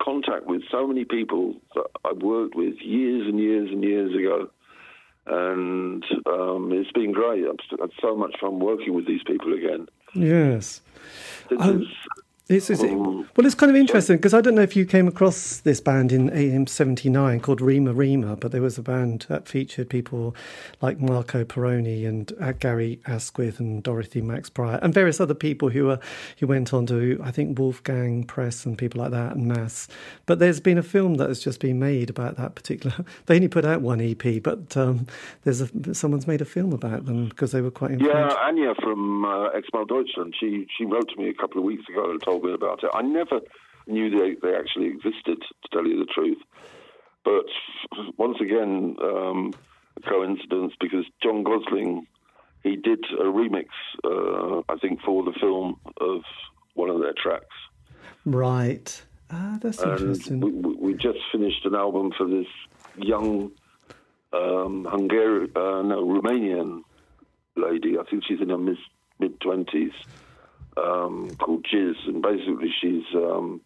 contact 0.01 0.47
with 0.47 0.61
so 0.71 0.87
many 0.87 1.05
people 1.05 1.55
that 1.75 1.85
I 2.03 2.13
worked 2.13 2.55
with 2.55 2.75
years 2.81 3.27
and 3.27 3.39
years 3.39 3.69
and 3.71 3.83
years 3.83 4.15
ago, 4.15 4.49
and 5.27 6.03
um, 6.25 6.71
it's 6.73 6.91
been 6.91 7.11
great. 7.11 7.45
I've 7.45 7.79
had 7.79 7.91
so 8.01 8.15
much 8.15 8.35
fun 8.39 8.59
working 8.59 8.93
with 8.93 9.07
these 9.07 9.21
people 9.25 9.53
again. 9.53 9.87
Yes. 10.13 10.81
Um, 11.59 11.87
this 12.51 12.69
is 12.69 12.81
well, 12.81 13.45
it's 13.45 13.55
kind 13.55 13.69
of 13.69 13.77
interesting 13.77 14.17
because 14.17 14.33
I 14.33 14.41
don't 14.41 14.55
know 14.55 14.61
if 14.61 14.75
you 14.75 14.85
came 14.85 15.07
across 15.07 15.59
this 15.59 15.79
band 15.79 16.11
in 16.11 16.29
AM 16.31 16.67
'79 16.67 17.39
called 17.39 17.61
Rema-Rema, 17.61 18.35
but 18.35 18.51
there 18.51 18.61
was 18.61 18.77
a 18.77 18.81
band 18.81 19.25
that 19.29 19.47
featured 19.47 19.89
people 19.89 20.35
like 20.81 20.99
Marco 20.99 21.45
Pirroni 21.45 22.05
and 22.05 22.33
uh, 22.41 22.51
Gary 22.51 22.99
Asquith 23.07 23.61
and 23.61 23.81
Dorothy 23.81 24.19
Max 24.21 24.49
Prior 24.49 24.79
and 24.81 24.93
various 24.93 25.21
other 25.21 25.33
people 25.33 25.69
who 25.69 25.85
were 25.85 25.99
who 26.39 26.47
went 26.47 26.73
on 26.73 26.85
to 26.87 27.21
I 27.23 27.31
think 27.31 27.57
Wolfgang 27.57 28.25
Press 28.25 28.65
and 28.65 28.77
people 28.77 29.01
like 29.01 29.11
that 29.11 29.37
and 29.37 29.47
Mass. 29.47 29.87
But 30.25 30.39
there's 30.39 30.59
been 30.59 30.77
a 30.77 30.83
film 30.83 31.15
that 31.15 31.29
has 31.29 31.39
just 31.41 31.61
been 31.61 31.79
made 31.79 32.09
about 32.09 32.35
that 32.35 32.55
particular. 32.55 32.95
They 33.27 33.35
only 33.35 33.47
put 33.47 33.65
out 33.65 33.81
one 33.81 34.01
EP, 34.01 34.41
but 34.43 34.75
um, 34.75 35.05
there's 35.43 35.61
a, 35.61 35.93
someone's 35.93 36.27
made 36.27 36.41
a 36.41 36.45
film 36.45 36.73
about 36.73 37.05
them 37.05 37.29
because 37.29 37.51
they 37.51 37.61
were 37.61 37.71
quite. 37.71 38.01
Yeah, 38.01 38.33
Anya 38.41 38.73
from 38.81 39.23
uh, 39.23 39.49
Xmal 39.51 39.87
Deutschland. 39.87 40.35
She 40.37 40.67
she 40.75 40.85
wrote 40.85 41.07
to 41.09 41.15
me 41.17 41.29
a 41.29 41.33
couple 41.33 41.59
of 41.59 41.63
weeks 41.63 41.87
ago 41.87 42.09
and 42.09 42.21
told 42.21 42.40
me 42.43 42.53
about 42.53 42.83
it. 42.83 42.89
I 42.93 43.01
never 43.01 43.39
knew 43.87 44.09
they, 44.09 44.35
they 44.41 44.55
actually 44.55 44.87
existed, 44.87 45.41
to 45.41 45.69
tell 45.71 45.85
you 45.85 45.99
the 45.99 46.11
truth. 46.13 46.37
But 47.23 47.45
once 48.17 48.37
again, 48.41 48.95
um, 49.01 49.53
a 49.97 50.09
coincidence 50.09 50.73
because 50.79 51.05
John 51.21 51.43
Gosling, 51.43 52.07
he 52.63 52.75
did 52.75 53.03
a 53.19 53.23
remix, 53.23 53.67
uh, 54.03 54.61
I 54.69 54.77
think, 54.77 55.01
for 55.01 55.23
the 55.23 55.33
film 55.39 55.79
of 55.99 56.21
one 56.73 56.89
of 56.89 57.01
their 57.01 57.13
tracks. 57.13 57.55
Right. 58.25 59.01
Ah, 59.29 59.57
that's 59.61 59.81
and 59.81 59.91
interesting. 59.91 60.39
We, 60.39 60.51
we, 60.51 60.93
just 60.93 61.19
finished 61.31 61.65
an 61.65 61.75
album 61.75 62.11
for 62.17 62.27
this 62.27 62.47
young 62.97 63.51
um, 64.33 64.87
Hungarian, 64.89 65.51
uh, 65.55 65.81
no, 65.81 66.05
Romanian 66.05 66.81
lady. 67.55 67.97
I 67.97 68.03
think 68.09 68.23
she's 68.27 68.41
in 68.41 68.49
her 68.49 68.57
mid 68.57 69.39
twenties 69.39 69.93
um, 70.77 71.35
called 71.39 71.65
Jiz, 71.71 71.95
and 72.07 72.21
basically 72.21 72.73
she's 72.81 73.03
um, 73.15 73.61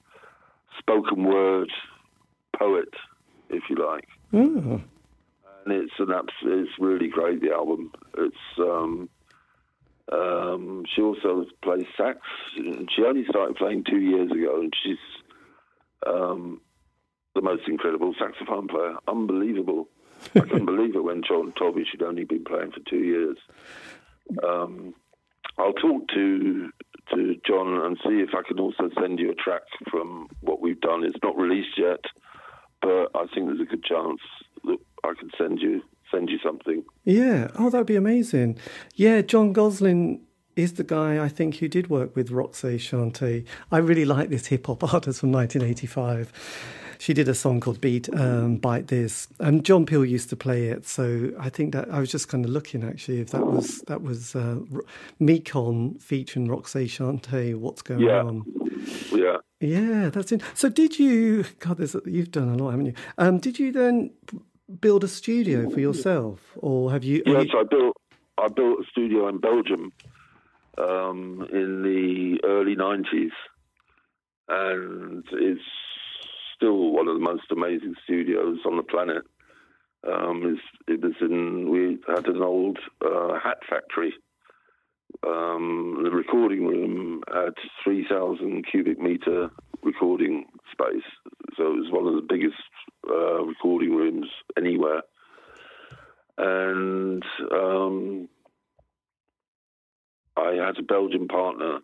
spoken 0.80 1.24
word 1.24 1.72
poet, 2.58 2.94
if 3.50 3.64
you 3.70 3.76
like. 3.76 4.08
Mm. 4.34 4.84
And 5.66 5.74
it's 5.74 5.94
an 6.00 6.14
it's 6.44 6.72
really 6.80 7.08
great. 7.08 7.42
The 7.42 7.52
album. 7.52 7.92
It's 8.18 8.36
um, 8.60 9.10
um, 10.12 10.86
she 10.94 11.02
also 11.02 11.46
plays 11.64 11.86
sax. 11.98 12.20
She 12.56 13.04
only 13.04 13.26
started 13.30 13.56
playing 13.56 13.84
two 13.90 14.00
years 14.00 14.32
ago, 14.32 14.62
and 14.62 14.74
she's 14.84 14.98
um, 16.06 16.62
the 17.34 17.42
most 17.42 17.68
incredible 17.68 18.14
saxophone 18.20 18.68
player. 18.68 18.96
Unbelievable. 19.08 19.88
I 20.36 20.40
couldn't 20.42 20.66
believe 20.66 20.96
it 20.96 21.04
when 21.04 21.24
John 21.28 21.54
told 21.58 21.76
me 21.76 21.86
she'd 21.90 22.04
only 22.04 22.24
been 22.24 22.44
playing 22.44 22.72
for 22.72 22.80
two 22.88 23.04
years. 23.04 23.38
Um, 24.44 24.94
I'll 25.58 25.74
talk 25.74 26.08
to 26.10 26.70
to 27.14 27.36
John 27.46 27.82
and 27.86 27.98
see 28.04 28.22
if 28.22 28.30
I 28.34 28.42
can 28.48 28.60
also 28.60 28.90
send 29.00 29.20
you 29.20 29.32
a 29.32 29.36
track 29.36 29.62
from 29.92 30.28
what 30.42 30.60
we've 30.60 30.82
done. 30.82 31.04
It's 31.04 31.18
not 31.22 31.38
released 31.38 31.78
yet, 31.78 32.00
but 32.82 33.12
I 33.14 33.28
think 33.34 33.46
there's 33.48 33.60
a 33.62 33.66
good 33.66 33.84
chance 33.84 34.20
that 34.64 34.78
I 35.04 35.14
can 35.20 35.30
send 35.38 35.60
you 35.60 35.82
send 36.12 36.30
you 36.30 36.40
something. 36.44 36.84
Yeah. 37.04 37.50
Oh, 37.58 37.70
that'd 37.70 37.88
be 37.88 37.96
amazing. 37.96 38.58
Yeah, 38.96 39.22
John 39.22 39.54
Gosling 39.54 40.22
is 40.56 40.74
the 40.74 40.84
guy 40.84 41.24
I 41.24 41.28
think 41.28 41.58
who 41.58 41.68
did 41.68 41.90
work 41.90 42.16
with 42.16 42.32
Roxanne 42.32 42.78
Shante. 42.78 43.46
I 43.72 43.78
really 43.78 44.06
like 44.06 44.30
this 44.30 44.48
hip 44.48 44.68
hop 44.68 44.84
artist 44.94 45.20
from 45.20 45.32
1985 45.32 46.32
she 46.98 47.14
did 47.14 47.28
a 47.28 47.36
song 47.36 47.60
called 47.60 47.82
Beat 47.82 48.14
um, 48.16 48.58
Bite 48.58 48.88
This, 48.88 49.28
and 49.40 49.64
John 49.64 49.86
Peel 49.86 50.06
used 50.06 50.30
to 50.30 50.36
play 50.36 50.68
it. 50.68 50.88
So 50.88 51.32
I 51.40 51.50
think 51.50 51.74
that 51.74 51.90
I 51.92 52.00
was 52.00 52.12
just 52.12 52.28
kind 52.28 52.46
of 52.46 52.52
looking 52.52 52.84
actually 52.84 53.22
if 53.22 53.32
that 53.32 53.46
was 53.46 53.82
that 53.88 54.02
was 54.02 54.36
uh, 54.36 54.60
Mekon 55.22 56.02
featuring 56.02 56.48
Roxanne 56.48 56.88
Shante. 56.88 57.56
What's 57.56 57.82
going 57.82 58.02
yeah. 58.02 58.22
on? 58.22 58.44
Yeah. 59.12 59.38
Yeah, 59.62 60.10
that's 60.10 60.32
it. 60.32 60.42
So 60.54 60.70
did 60.70 61.00
you? 61.00 61.46
God, 61.60 61.80
you've 62.06 62.32
done 62.32 62.50
a 62.50 62.56
lot, 62.56 62.72
haven't 62.72 62.88
you? 62.88 62.94
Um, 63.18 63.40
did 63.40 63.58
you 63.58 63.72
then 63.72 64.12
build 64.80 65.04
a 65.04 65.08
studio 65.08 65.70
for 65.70 65.80
yourself, 65.80 66.52
or 66.58 66.92
have 66.92 67.04
you? 67.04 67.24
Yes, 67.26 67.48
you... 67.52 67.60
I 67.60 67.64
built. 67.64 67.98
I 68.38 68.48
built 68.50 68.82
a 68.82 68.84
studio 68.92 69.30
in 69.30 69.40
Belgium 69.40 69.94
um, 70.78 71.48
in 71.52 71.84
the 71.84 72.40
early 72.44 72.76
'90s, 72.76 73.32
and 74.50 75.24
it's 75.32 75.62
still 76.56 76.92
one 76.92 77.08
of 77.08 77.16
the 77.16 77.24
most 77.24 77.52
amazing 77.52 77.96
studios 78.04 78.60
on 78.66 78.78
the 78.78 78.84
planet. 78.84 79.24
Um, 80.08 80.60
it 80.88 81.02
was 81.02 81.14
in 81.22 81.70
we 81.70 81.98
had 82.08 82.28
an 82.28 82.42
old 82.42 82.78
uh, 83.04 83.40
hat 83.44 83.58
factory. 83.70 84.14
Um, 85.26 86.02
the 86.04 86.12
recording 86.12 86.66
room 86.66 87.24
had 87.34 87.54
3,000 87.84 88.66
cubic 88.70 89.00
meter 89.00 89.50
recording 89.82 90.46
space, 90.72 91.04
so 91.56 91.68
it 91.68 91.78
was 91.78 91.92
one 91.92 92.08
of 92.08 92.16
the 92.16 92.28
biggest 92.28 92.56
uh, 93.10 93.44
recording 93.44 93.96
rooms 93.96 94.28
anywhere. 94.58 95.02
And 96.38 97.24
um, 97.52 98.28
I 100.36 100.54
had 100.54 100.78
a 100.78 100.84
Belgian 100.84 101.28
partner, 101.28 101.80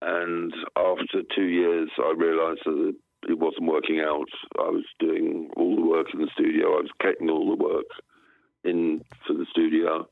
and 0.00 0.52
after 0.76 1.22
two 1.34 1.46
years, 1.46 1.90
I 1.98 2.12
realised 2.16 2.62
that 2.64 2.94
it 3.28 3.38
wasn't 3.38 3.70
working 3.70 4.00
out. 4.00 4.28
I 4.58 4.68
was 4.68 4.84
doing 4.98 5.50
all 5.56 5.76
the 5.76 5.82
work 5.82 6.08
in 6.12 6.20
the 6.20 6.28
studio. 6.32 6.78
I 6.78 6.82
was 6.82 6.90
getting 7.00 7.30
all 7.30 7.48
the 7.48 7.62
work 7.62 7.86
in 8.64 9.02
for 9.26 9.34
the 9.34 9.46
studio. 9.50 10.08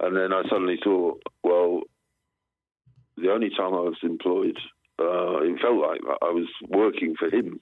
And 0.00 0.16
then 0.16 0.32
I 0.32 0.42
suddenly 0.48 0.78
thought, 0.82 1.22
well, 1.42 1.82
the 3.16 3.32
only 3.32 3.50
time 3.50 3.74
I 3.74 3.80
was 3.80 3.96
employed, 4.02 4.58
uh, 5.00 5.40
it 5.40 5.60
felt 5.60 5.80
like 5.80 6.00
I 6.22 6.30
was 6.30 6.48
working 6.68 7.14
for 7.18 7.28
him. 7.28 7.58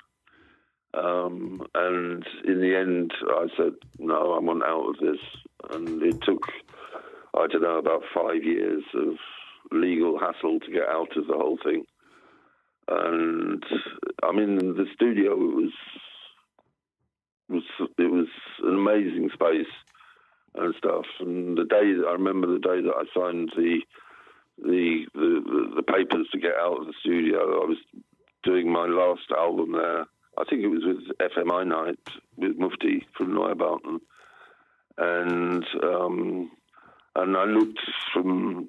Um, 0.94 1.66
and 1.74 2.26
in 2.44 2.60
the 2.60 2.74
end, 2.76 3.12
I 3.28 3.46
said, 3.56 3.72
no, 3.98 4.34
I 4.34 4.40
want 4.40 4.62
out 4.62 4.88
of 4.88 4.96
this. 4.98 5.20
And 5.70 6.02
it 6.02 6.20
took, 6.22 6.46
I 7.34 7.46
don't 7.46 7.62
know, 7.62 7.78
about 7.78 8.02
five 8.14 8.42
years 8.42 8.82
of 8.94 9.14
legal 9.72 10.18
hassle 10.18 10.60
to 10.60 10.70
get 10.70 10.88
out 10.88 11.16
of 11.16 11.26
the 11.26 11.34
whole 11.34 11.58
thing 11.62 11.84
and 12.88 13.62
I 14.22 14.32
mean 14.32 14.56
the 14.56 14.86
studio 14.94 15.34
was 15.34 15.72
was 17.48 17.62
it 17.98 18.10
was 18.10 18.28
an 18.62 18.74
amazing 18.74 19.30
space 19.32 19.72
and 20.54 20.74
stuff. 20.78 21.04
And 21.20 21.56
the 21.56 21.64
day 21.64 21.94
I 22.06 22.12
remember 22.12 22.46
the 22.46 22.58
day 22.58 22.80
that 22.82 22.94
I 22.96 23.04
signed 23.18 23.52
the 23.56 23.80
the 24.58 25.06
the, 25.14 25.72
the 25.76 25.82
papers 25.82 26.28
to 26.32 26.38
get 26.38 26.54
out 26.60 26.80
of 26.80 26.86
the 26.86 26.94
studio, 27.00 27.62
I 27.62 27.66
was 27.66 27.78
doing 28.42 28.70
my 28.70 28.86
last 28.86 29.30
album 29.36 29.72
there. 29.72 30.06
I 30.38 30.44
think 30.48 30.62
it 30.62 30.68
was 30.68 30.82
with 30.84 31.18
FM 31.18 31.50
Einheit 31.50 31.96
with 32.36 32.56
Mufti 32.58 33.06
from 33.16 33.32
Neubauten, 33.32 34.00
and 34.98 35.64
um, 35.82 36.50
and 37.16 37.36
I 37.36 37.44
looked 37.44 37.80
from 38.12 38.68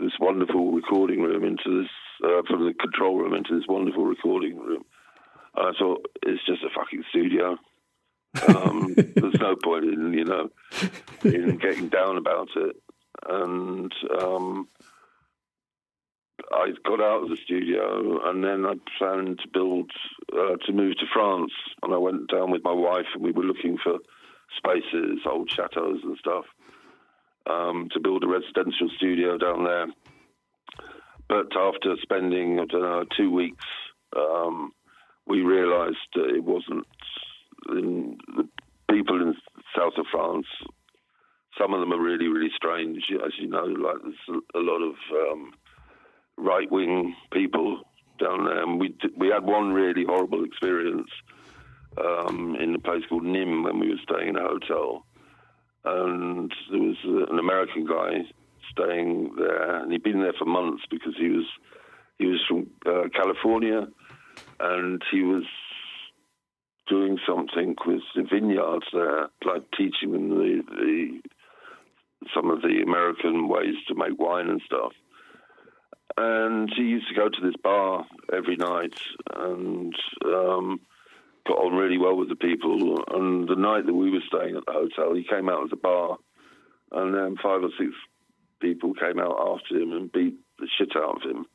this 0.00 0.12
wonderful 0.18 0.72
recording 0.72 1.20
room 1.20 1.44
into 1.44 1.82
this 1.82 1.90
uh, 2.24 2.42
from 2.48 2.66
the 2.66 2.74
control 2.74 3.18
room 3.18 3.34
into 3.34 3.56
this 3.58 3.68
wonderful 3.68 4.04
recording 4.04 4.58
room. 4.58 4.84
And 5.56 5.68
I 5.68 5.78
thought 5.78 6.06
it's 6.22 6.44
just 6.46 6.62
a 6.62 6.70
fucking 6.74 7.04
studio. 7.10 7.56
Um, 8.48 8.94
there's 8.96 9.40
no 9.40 9.56
point 9.62 9.84
in 9.84 10.12
you 10.12 10.24
know 10.24 10.50
in 11.24 11.58
getting 11.58 11.88
down 11.88 12.16
about 12.16 12.48
it. 12.56 12.76
And 13.28 13.92
um, 14.20 14.68
I 16.52 16.72
got 16.84 17.00
out 17.00 17.22
of 17.22 17.28
the 17.28 17.38
studio, 17.44 18.28
and 18.28 18.42
then 18.42 18.66
I 18.66 18.74
planned 18.98 19.38
to 19.38 19.48
build 19.52 19.90
uh, 20.32 20.56
to 20.66 20.72
move 20.72 20.96
to 20.98 21.06
France. 21.12 21.52
And 21.82 21.94
I 21.94 21.98
went 21.98 22.28
down 22.28 22.50
with 22.50 22.64
my 22.64 22.72
wife, 22.72 23.06
and 23.14 23.22
we 23.22 23.32
were 23.32 23.44
looking 23.44 23.78
for 23.82 23.98
spaces, 24.56 25.20
old 25.26 25.50
chateaus 25.50 26.00
and 26.02 26.16
stuff, 26.18 26.44
um, 27.48 27.88
to 27.92 28.00
build 28.00 28.24
a 28.24 28.28
residential 28.28 28.88
studio 28.96 29.38
down 29.38 29.64
there. 29.64 29.86
But 31.28 31.56
after 31.56 31.96
spending, 32.02 32.60
I 32.60 32.64
don't 32.66 32.82
know, 32.82 33.04
two 33.16 33.30
weeks, 33.30 33.64
um, 34.16 34.72
we 35.26 35.40
realised 35.40 35.96
that 36.14 36.30
it 36.34 36.44
wasn't 36.44 36.86
in 37.70 38.18
the 38.36 38.48
people 38.90 39.20
in 39.20 39.34
south 39.76 39.94
of 39.96 40.06
France. 40.12 40.46
Some 41.58 41.72
of 41.72 41.80
them 41.80 41.92
are 41.92 42.02
really, 42.02 42.28
really 42.28 42.50
strange, 42.54 43.04
as 43.24 43.32
you 43.38 43.48
know. 43.48 43.64
Like 43.64 43.96
there's 44.02 44.42
a 44.54 44.58
lot 44.58 44.82
of 44.82 44.94
um, 45.12 45.52
right-wing 46.36 47.14
people 47.32 47.80
down 48.18 48.44
there, 48.44 48.62
and 48.62 48.78
we 48.78 48.94
we 49.16 49.28
had 49.28 49.44
one 49.44 49.72
really 49.72 50.04
horrible 50.04 50.44
experience 50.44 51.08
um, 51.98 52.56
in 52.60 52.74
a 52.74 52.78
place 52.78 53.02
called 53.08 53.22
Nîmes 53.22 53.64
when 53.64 53.78
we 53.78 53.90
were 53.90 54.00
staying 54.02 54.30
in 54.30 54.36
a 54.36 54.42
hotel, 54.42 55.06
and 55.84 56.52
there 56.70 56.80
was 56.80 56.96
an 57.30 57.38
American 57.38 57.86
guy 57.86 58.22
staying 58.70 59.34
there, 59.36 59.80
and 59.80 59.92
he'd 59.92 60.02
been 60.02 60.20
there 60.20 60.32
for 60.38 60.46
months 60.46 60.84
because 60.90 61.14
he 61.18 61.28
was 61.28 61.46
he 62.18 62.26
was 62.26 62.40
from 62.48 62.70
uh, 62.86 63.08
California, 63.14 63.86
and 64.60 65.02
he 65.10 65.22
was 65.22 65.44
doing 66.86 67.18
something 67.26 67.74
with 67.86 68.02
the 68.14 68.22
vineyards 68.22 68.86
there, 68.92 69.28
like 69.44 69.62
teaching 69.76 70.12
them 70.12 70.28
the, 70.30 70.62
the 70.68 71.20
some 72.34 72.50
of 72.50 72.62
the 72.62 72.82
American 72.82 73.48
ways 73.48 73.74
to 73.88 73.94
make 73.94 74.18
wine 74.18 74.48
and 74.48 74.62
stuff. 74.64 74.92
And 76.16 76.70
he 76.74 76.82
used 76.82 77.08
to 77.08 77.14
go 77.14 77.28
to 77.28 77.40
this 77.42 77.56
bar 77.62 78.06
every 78.32 78.56
night 78.56 78.94
and 79.34 79.94
um, 80.24 80.80
got 81.46 81.58
on 81.58 81.74
really 81.74 81.98
well 81.98 82.16
with 82.16 82.28
the 82.28 82.36
people. 82.36 83.02
And 83.08 83.48
the 83.48 83.56
night 83.56 83.86
that 83.86 83.94
we 83.94 84.10
were 84.10 84.20
staying 84.28 84.56
at 84.56 84.64
the 84.66 84.72
hotel, 84.72 85.14
he 85.14 85.24
came 85.24 85.48
out 85.48 85.62
of 85.62 85.70
the 85.70 85.76
bar, 85.76 86.18
and 86.92 87.14
then 87.14 87.36
five 87.42 87.62
or 87.62 87.70
six 87.78 87.90
people 88.60 88.94
came 88.94 89.18
out 89.18 89.36
after 89.38 89.76
him 89.78 89.92
and 89.92 90.12
beat 90.12 90.36
the 90.58 90.68
shit 90.78 90.96
out 90.96 91.16
of 91.16 91.22
him. 91.22 91.46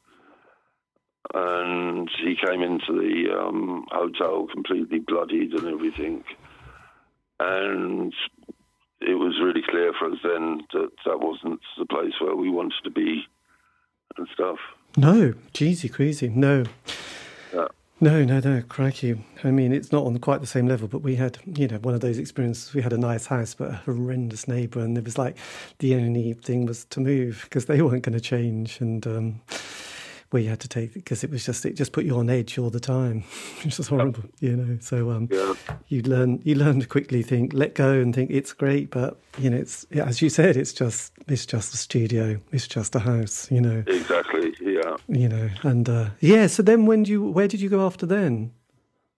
And 1.34 2.10
he 2.24 2.36
came 2.36 2.62
into 2.62 2.94
the 2.94 3.36
um, 3.38 3.86
hotel 3.92 4.48
completely 4.52 5.00
bloodied 5.00 5.54
and 5.54 5.68
everything. 5.68 6.24
And 7.40 8.14
it 9.02 9.16
was 9.16 9.40
really 9.42 9.62
clear 9.68 9.94
for 9.98 10.12
us 10.12 10.18
then 10.24 10.62
that 10.74 10.90
that 11.06 11.20
wasn't 11.20 11.62
the 11.78 11.86
place 11.86 12.14
where 12.20 12.36
we 12.36 12.50
wanted 12.50 12.84
to 12.84 12.90
be 12.90 13.24
and 14.18 14.28
stuff. 14.34 14.58
No, 14.98 15.34
jeezy 15.54 15.92
crazy, 15.92 16.30
no. 16.30 16.64
Yeah. 17.54 17.68
No, 18.02 18.24
no, 18.24 18.39
no, 18.39 18.62
crikey. 18.62 19.26
I 19.43 19.52
mean, 19.52 19.74
it's 19.74 19.91
not 19.91 20.06
on 20.06 20.18
quite 20.20 20.39
the 20.39 20.47
same 20.47 20.68
level, 20.68 20.88
but 20.88 21.02
we 21.02 21.16
had, 21.18 21.38
you 21.45 21.68
know, 21.68 21.80
one 21.80 21.93
of 21.93 22.00
those 22.00 22.18
experiences. 22.18 22.74
We 22.74 22.82
had 22.82 22.93
a 22.93 22.97
nice 22.97 23.26
house, 23.26 23.54
but 23.54 23.72
a 23.72 23.74
horrendous 23.74 24.47
neighbour, 24.47 24.80
and 24.80 24.97
it 24.97 25.04
was 25.04 25.18
like 25.18 25.36
the 25.80 25.95
only 25.95 26.32
thing 26.32 26.66
was 26.66 26.86
to 26.86 27.02
move 27.02 27.41
because 27.43 27.66
they 27.66 27.82
weren't 27.82 28.04
going 28.04 28.14
to 28.18 28.22
change. 28.22 28.80
And 28.80 29.06
um, 29.06 29.41
we 30.32 30.46
had 30.46 30.60
to 30.60 30.68
take 30.68 30.94
because 30.94 31.24
it 31.24 31.32
was 31.32 31.46
just 31.46 31.66
it 31.66 31.74
just 31.76 31.92
put 31.92 32.06
you 32.06 32.18
on 32.18 32.30
edge 32.30 32.58
all 32.58 32.70
the 32.70 32.80
time. 32.80 33.24
It's 33.64 33.78
just 33.78 33.90
horrible, 33.90 34.24
you 34.40 34.56
know. 34.56 34.78
So 34.80 35.10
um, 35.12 35.28
Yeah. 35.32 35.54
you 35.88 36.02
learn 36.04 36.42
you 36.44 36.56
learn 36.56 36.80
to 36.82 36.88
quickly 36.88 37.22
think, 37.24 37.54
let 37.54 37.74
go, 37.76 37.94
and 37.94 38.14
think 38.14 38.30
it's 38.32 38.54
great, 38.54 38.90
but 38.92 39.20
you 39.38 39.50
know, 39.50 39.58
it's 39.58 39.86
as 39.92 40.22
you 40.22 40.30
said, 40.30 40.56
it's 40.58 40.74
just 40.74 41.14
it's 41.28 41.46
just 41.46 41.74
a 41.74 41.78
studio, 41.78 42.40
it's 42.52 42.68
just 42.68 42.96
a 42.96 43.00
house, 43.00 43.50
you 43.52 43.62
know, 43.62 43.84
Exactly, 43.88 44.54
yeah. 44.62 44.96
you 45.08 45.28
know, 45.30 45.50
and 45.64 45.90
uh, 45.90 46.10
yeah. 46.20 46.48
So 46.48 46.64
then, 46.64 46.86
when 46.86 47.04
do 47.04 47.12
you 47.12 47.24
where 47.24 47.48
did 47.48 47.60
you 47.62 47.70
go 47.70 47.86
after 47.86 48.06
then? 48.06 48.52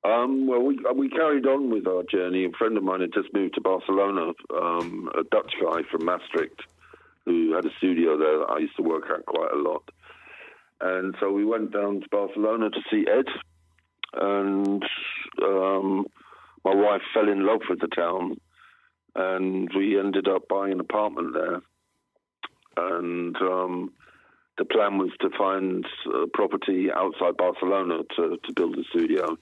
Um, 0.04 0.48
well, 0.48 0.62
we 0.64 0.80
we 0.96 1.10
carried 1.10 1.46
on 1.46 1.70
with 1.70 1.86
our 1.88 2.04
journey. 2.04 2.46
A 2.46 2.52
friend 2.58 2.76
of 2.78 2.84
mine 2.84 3.02
had 3.02 3.14
just 3.14 3.32
moved 3.34 3.54
to 3.56 3.62
Barcelona, 3.62 4.32
um, 4.60 5.10
a 5.14 5.24
Dutch 5.24 5.54
guy 5.64 5.82
from 5.92 6.06
Maastricht, 6.06 6.62
who 7.26 7.54
had 7.54 7.66
a 7.66 7.70
studio 7.78 8.18
there 8.18 8.40
that 8.40 8.50
I 8.50 8.58
used 8.60 8.76
to 8.78 8.82
work 8.82 9.04
at 9.14 9.26
quite 9.28 9.52
a 9.54 9.58
lot. 9.58 9.84
And 10.82 11.16
so 11.20 11.32
we 11.32 11.46
went 11.46 11.72
down 11.72 12.02
to 12.02 12.10
Barcelona 12.10 12.70
to 12.70 12.82
see 12.90 13.06
Ed, 13.08 13.28
and 14.14 14.84
um, 15.44 16.06
my 16.66 16.74
wife 16.74 17.02
fell 17.14 17.30
in 17.30 17.46
love 17.46 17.62
with 17.70 17.80
the 17.80 17.88
town, 17.88 18.40
and 19.16 19.70
we 19.76 20.00
ended 20.00 20.28
up 20.28 20.48
buying 20.48 20.74
an 20.74 20.80
apartment 20.80 21.34
there. 21.34 21.62
And 22.78 23.36
um, 23.38 23.92
the 24.58 24.66
plan 24.66 24.98
was 24.98 25.12
to 25.22 25.30
find 25.38 25.86
a 26.14 26.28
property 26.28 26.90
outside 26.92 27.38
Barcelona 27.38 28.00
to, 28.16 28.38
to 28.44 28.54
build 28.54 28.78
a 28.78 28.84
studio. 28.86 29.38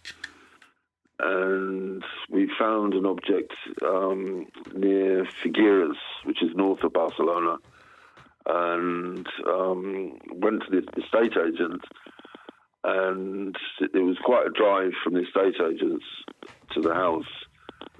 And 1.19 2.03
we 2.29 2.49
found 2.57 2.93
an 2.93 3.05
object 3.05 3.53
um, 3.81 4.47
near 4.73 5.25
Figueres, 5.43 5.97
which 6.23 6.41
is 6.41 6.55
north 6.55 6.83
of 6.83 6.93
Barcelona, 6.93 7.57
and 8.49 9.27
um, 9.47 10.17
went 10.31 10.63
to 10.63 10.71
the 10.71 11.01
estate 11.01 11.37
agent. 11.37 11.81
And 12.83 13.55
it 13.79 13.99
was 13.99 14.17
quite 14.23 14.47
a 14.47 14.51
drive 14.51 14.91
from 15.03 15.13
the 15.13 15.21
estate 15.21 15.61
agents 15.61 16.05
to 16.73 16.81
the 16.81 16.93
house. 16.93 17.25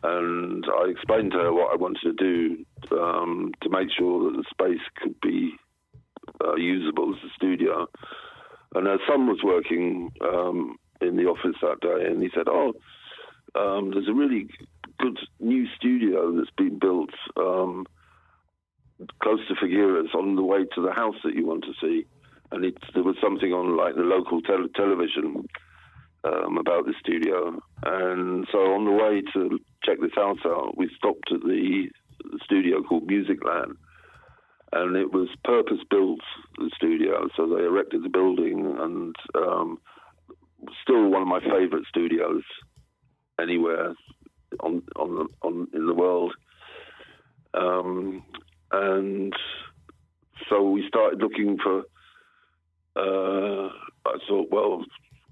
And 0.02 0.66
I 0.66 0.90
explained 0.90 1.34
to 1.34 1.38
her 1.38 1.54
what 1.54 1.74
I 1.74 1.76
wanted 1.76 2.02
to 2.04 2.14
do 2.14 2.98
um, 2.98 3.52
to 3.62 3.70
make 3.70 3.90
sure 3.98 4.32
that 4.32 4.38
the 4.38 4.46
space 4.50 4.82
could 5.02 5.20
be 5.22 5.52
uh, 6.44 6.56
usable 6.56 7.14
as 7.14 7.30
a 7.30 7.34
studio. 7.36 7.88
And 8.76 8.88
her 8.88 9.00
son 9.08 9.28
was 9.28 9.40
working 9.44 10.12
um, 10.22 10.78
in 11.02 11.18
the 11.18 11.26
office 11.26 11.56
that 11.62 11.82
day, 11.82 12.06
and 12.06 12.22
he 12.22 12.30
said, 12.34 12.48
"Oh, 12.48 12.74
um, 13.56 13.92
there's 13.92 14.08
a 14.08 14.14
really 14.14 14.48
good 15.00 15.18
new 15.40 15.68
studio 15.76 16.32
that's 16.36 16.52
been 16.56 16.78
built 16.78 17.10
um, 17.36 17.86
close 19.22 19.40
to 19.48 19.56
Figueres 19.56 20.14
on 20.16 20.36
the 20.36 20.44
way 20.44 20.66
to 20.76 20.82
the 20.82 20.92
house 20.92 21.16
that 21.24 21.36
you 21.36 21.46
want 21.46 21.64
to 21.66 21.74
see. 21.82 22.06
And 22.52 22.66
it, 22.66 22.76
there 22.94 23.04
was 23.04 23.16
something 23.22 23.54
on 23.54 23.78
like 23.78 23.96
the 23.96 24.02
local 24.02 24.42
tel- 24.42 24.68
television 24.76 25.48
um, 26.24 26.58
about 26.58 26.86
the 26.86 26.94
studio. 27.00 27.60
And 27.84 28.48
so 28.52 28.58
on 28.74 28.86
the 28.86 28.92
way 28.92 29.22
to 29.34 29.60
check 29.84 30.00
this 30.02 30.16
house 30.16 30.40
out, 30.46 30.78
we 30.78 30.90
stopped 30.98 31.32
at 31.32 31.42
the, 31.42 31.90
studio 32.44 32.84
called 32.84 33.08
Musicland. 33.08 33.76
And 34.74 34.98
it 34.98 35.14
was 35.14 35.30
purpose 35.46 35.80
built, 35.90 36.20
the 36.58 36.70
studio. 36.76 37.30
So 37.36 37.48
they 37.48 37.64
erected 37.64 38.04
the 38.04 38.10
building 38.10 38.76
and 38.78 39.16
um, 39.36 39.80
still 40.84 41.10
one 41.10 41.22
of 41.22 41.28
my 41.28 41.40
favorite 41.40 41.86
studios 41.88 42.44
anywhere 43.42 43.96
on 44.60 44.84
on 44.96 45.28
on 45.42 45.68
in 45.74 45.86
the 45.86 45.94
world. 45.94 46.34
Um, 47.54 48.24
and 48.72 49.34
so 50.50 50.70
we 50.70 50.88
started 50.88 51.20
looking 51.20 51.58
for. 51.58 51.84
Uh, 52.96 53.70
I 54.06 54.18
thought, 54.28 54.50
well, 54.52 54.84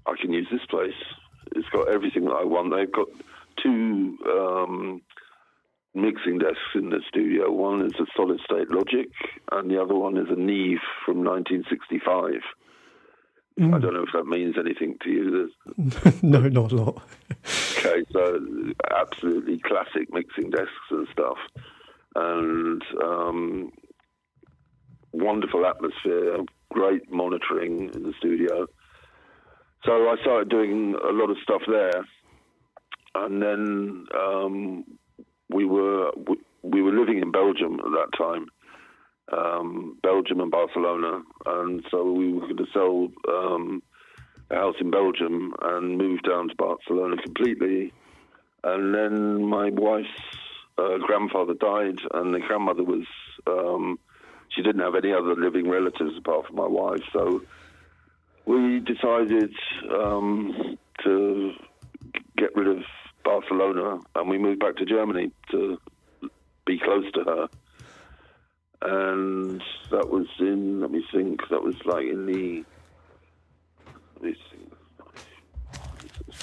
I 0.06 0.14
can 0.20 0.32
use 0.32 0.48
this 0.50 0.64
place. 0.70 0.94
It's 1.56 1.68
got 1.70 1.88
everything 1.88 2.24
that 2.26 2.36
I 2.40 2.44
want. 2.44 2.72
They've 2.74 2.90
got 2.90 3.08
two 3.62 4.16
um, 4.26 5.02
mixing 5.94 6.38
desks 6.38 6.74
in 6.74 6.90
the 6.90 7.00
studio. 7.08 7.50
One 7.50 7.84
is 7.84 7.94
a 7.98 8.06
solid 8.16 8.40
state 8.44 8.70
Logic, 8.70 9.08
and 9.52 9.70
the 9.70 9.80
other 9.80 9.94
one 9.94 10.16
is 10.16 10.26
a 10.30 10.36
Neve 10.38 10.78
from 11.04 11.24
1965. 11.24 12.40
I 13.60 13.78
don't 13.80 13.92
know 13.92 14.04
if 14.04 14.12
that 14.12 14.24
means 14.24 14.54
anything 14.56 14.96
to 15.02 15.10
you. 15.10 15.50
No, 16.22 16.40
not 16.40 16.70
a 16.70 16.76
lot. 16.76 17.02
Okay, 17.78 18.04
so 18.12 18.38
absolutely 18.96 19.58
classic 19.58 20.12
mixing 20.12 20.50
desks 20.50 20.70
and 20.90 21.08
stuff, 21.12 21.38
and 22.18 22.82
um, 23.02 23.72
wonderful 25.12 25.66
atmosphere, 25.66 26.38
great 26.70 27.10
monitoring 27.10 27.90
in 27.94 28.02
the 28.02 28.12
studio. 28.18 28.66
So 29.84 29.92
I 29.92 30.16
started 30.22 30.48
doing 30.48 30.94
a 30.94 31.12
lot 31.12 31.30
of 31.30 31.36
stuff 31.42 31.62
there, 31.68 32.04
and 33.14 33.42
then 33.42 34.06
um, 34.16 34.84
we 35.50 35.64
were 35.64 36.10
we, 36.28 36.36
we 36.62 36.82
were 36.82 36.92
living 36.92 37.18
in 37.18 37.30
Belgium 37.30 37.74
at 37.74 37.92
that 37.92 38.10
time, 38.18 38.46
um, 39.32 39.98
Belgium 40.02 40.40
and 40.40 40.50
Barcelona, 40.50 41.22
and 41.46 41.84
so 41.90 42.10
we 42.10 42.32
were 42.32 42.40
going 42.40 42.56
to 42.56 42.66
sell 42.72 43.08
um, 43.28 43.82
a 44.50 44.56
house 44.56 44.76
in 44.80 44.90
Belgium 44.90 45.54
and 45.62 45.96
move 45.96 46.22
down 46.22 46.48
to 46.48 46.54
Barcelona 46.56 47.16
completely. 47.22 47.92
And 48.64 48.92
then 48.92 49.44
my 49.44 49.70
wife's 49.70 50.08
uh, 50.78 50.98
grandfather 50.98 51.54
died, 51.54 51.98
and 52.14 52.34
the 52.34 52.40
grandmother 52.40 52.84
was 52.84 53.04
um, 53.46 53.98
she 54.50 54.62
didn't 54.62 54.80
have 54.82 54.94
any 54.94 55.12
other 55.12 55.34
living 55.34 55.68
relatives 55.68 56.16
apart 56.16 56.46
from 56.46 56.56
my 56.56 56.66
wife, 56.66 57.02
so 57.12 57.42
we 58.46 58.80
decided 58.80 59.52
um, 59.90 60.78
to 61.04 61.52
get 62.36 62.54
rid 62.56 62.68
of 62.68 62.82
Barcelona, 63.24 63.98
and 64.14 64.28
we 64.30 64.38
moved 64.38 64.60
back 64.60 64.76
to 64.76 64.84
Germany 64.86 65.30
to 65.50 65.78
be 66.66 66.78
close 66.78 67.10
to 67.12 67.24
her. 67.24 67.48
And 68.80 69.60
that 69.90 70.08
was 70.08 70.26
in 70.38 70.80
let 70.80 70.90
me 70.92 71.04
think 71.12 71.40
that 71.50 71.62
was 71.62 71.74
like 71.84 72.04
in 72.06 72.26
the 72.26 72.64
let 74.14 74.22
me 74.22 74.36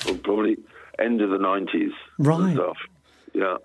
think 0.04 0.24
probably 0.24 0.58
end 1.00 1.22
of 1.22 1.30
the 1.30 1.38
90s 1.38 1.92
Right. 2.20 2.54
stuff 2.56 2.78
yeah 3.34 3.56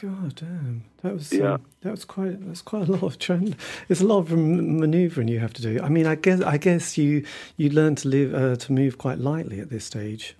God 0.00 0.34
damn, 0.36 0.84
that 1.02 1.12
was 1.12 1.30
Yeah. 1.30 1.54
um, 1.54 1.66
that 1.82 1.90
was 1.90 2.06
quite 2.06 2.46
that's 2.46 2.62
quite 2.62 2.88
a 2.88 2.92
lot 2.92 3.02
of 3.02 3.18
trend. 3.18 3.54
It's 3.90 4.00
a 4.00 4.06
lot 4.06 4.18
of 4.20 4.32
manoeuvring 4.32 5.28
you 5.28 5.40
have 5.40 5.52
to 5.54 5.62
do. 5.62 5.78
I 5.82 5.90
mean, 5.90 6.06
I 6.06 6.14
guess 6.14 6.40
I 6.40 6.56
guess 6.56 6.96
you 6.96 7.24
you 7.58 7.68
learn 7.68 7.96
to 7.96 8.08
live 8.08 8.32
uh, 8.34 8.56
to 8.56 8.72
move 8.72 8.96
quite 8.96 9.18
lightly 9.18 9.60
at 9.60 9.68
this 9.68 9.84
stage. 9.84 10.36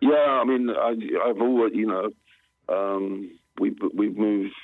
yeah 0.00 0.40
i 0.40 0.44
mean 0.44 0.68
I, 0.70 0.92
i've 1.26 1.40
always 1.40 1.72
you 1.74 1.86
know 1.86 2.06
um, 2.68 3.30
we 3.60 3.74
we've 3.98 4.16
moved 4.16 4.54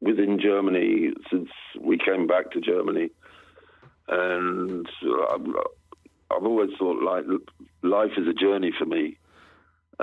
within 0.00 0.38
germany 0.40 1.12
since 1.30 1.48
we 1.80 1.96
came 1.98 2.26
back 2.26 2.50
to 2.52 2.60
germany 2.60 3.10
and 4.08 4.86
I've, 5.32 5.46
I've 6.32 6.44
always 6.44 6.70
thought 6.78 7.02
like 7.02 7.24
life 7.82 8.12
is 8.16 8.26
a 8.26 8.32
journey 8.34 8.72
for 8.78 8.86
me 8.86 9.16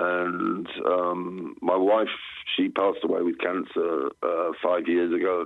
and 0.02 0.68
um, 0.86 1.56
my 1.62 1.76
wife 1.76 2.08
she 2.56 2.70
passed 2.70 3.04
away 3.04 3.22
with 3.22 3.40
cancer 3.40 4.10
uh, 4.24 4.52
five 4.64 4.88
years 4.88 5.14
ago 5.14 5.46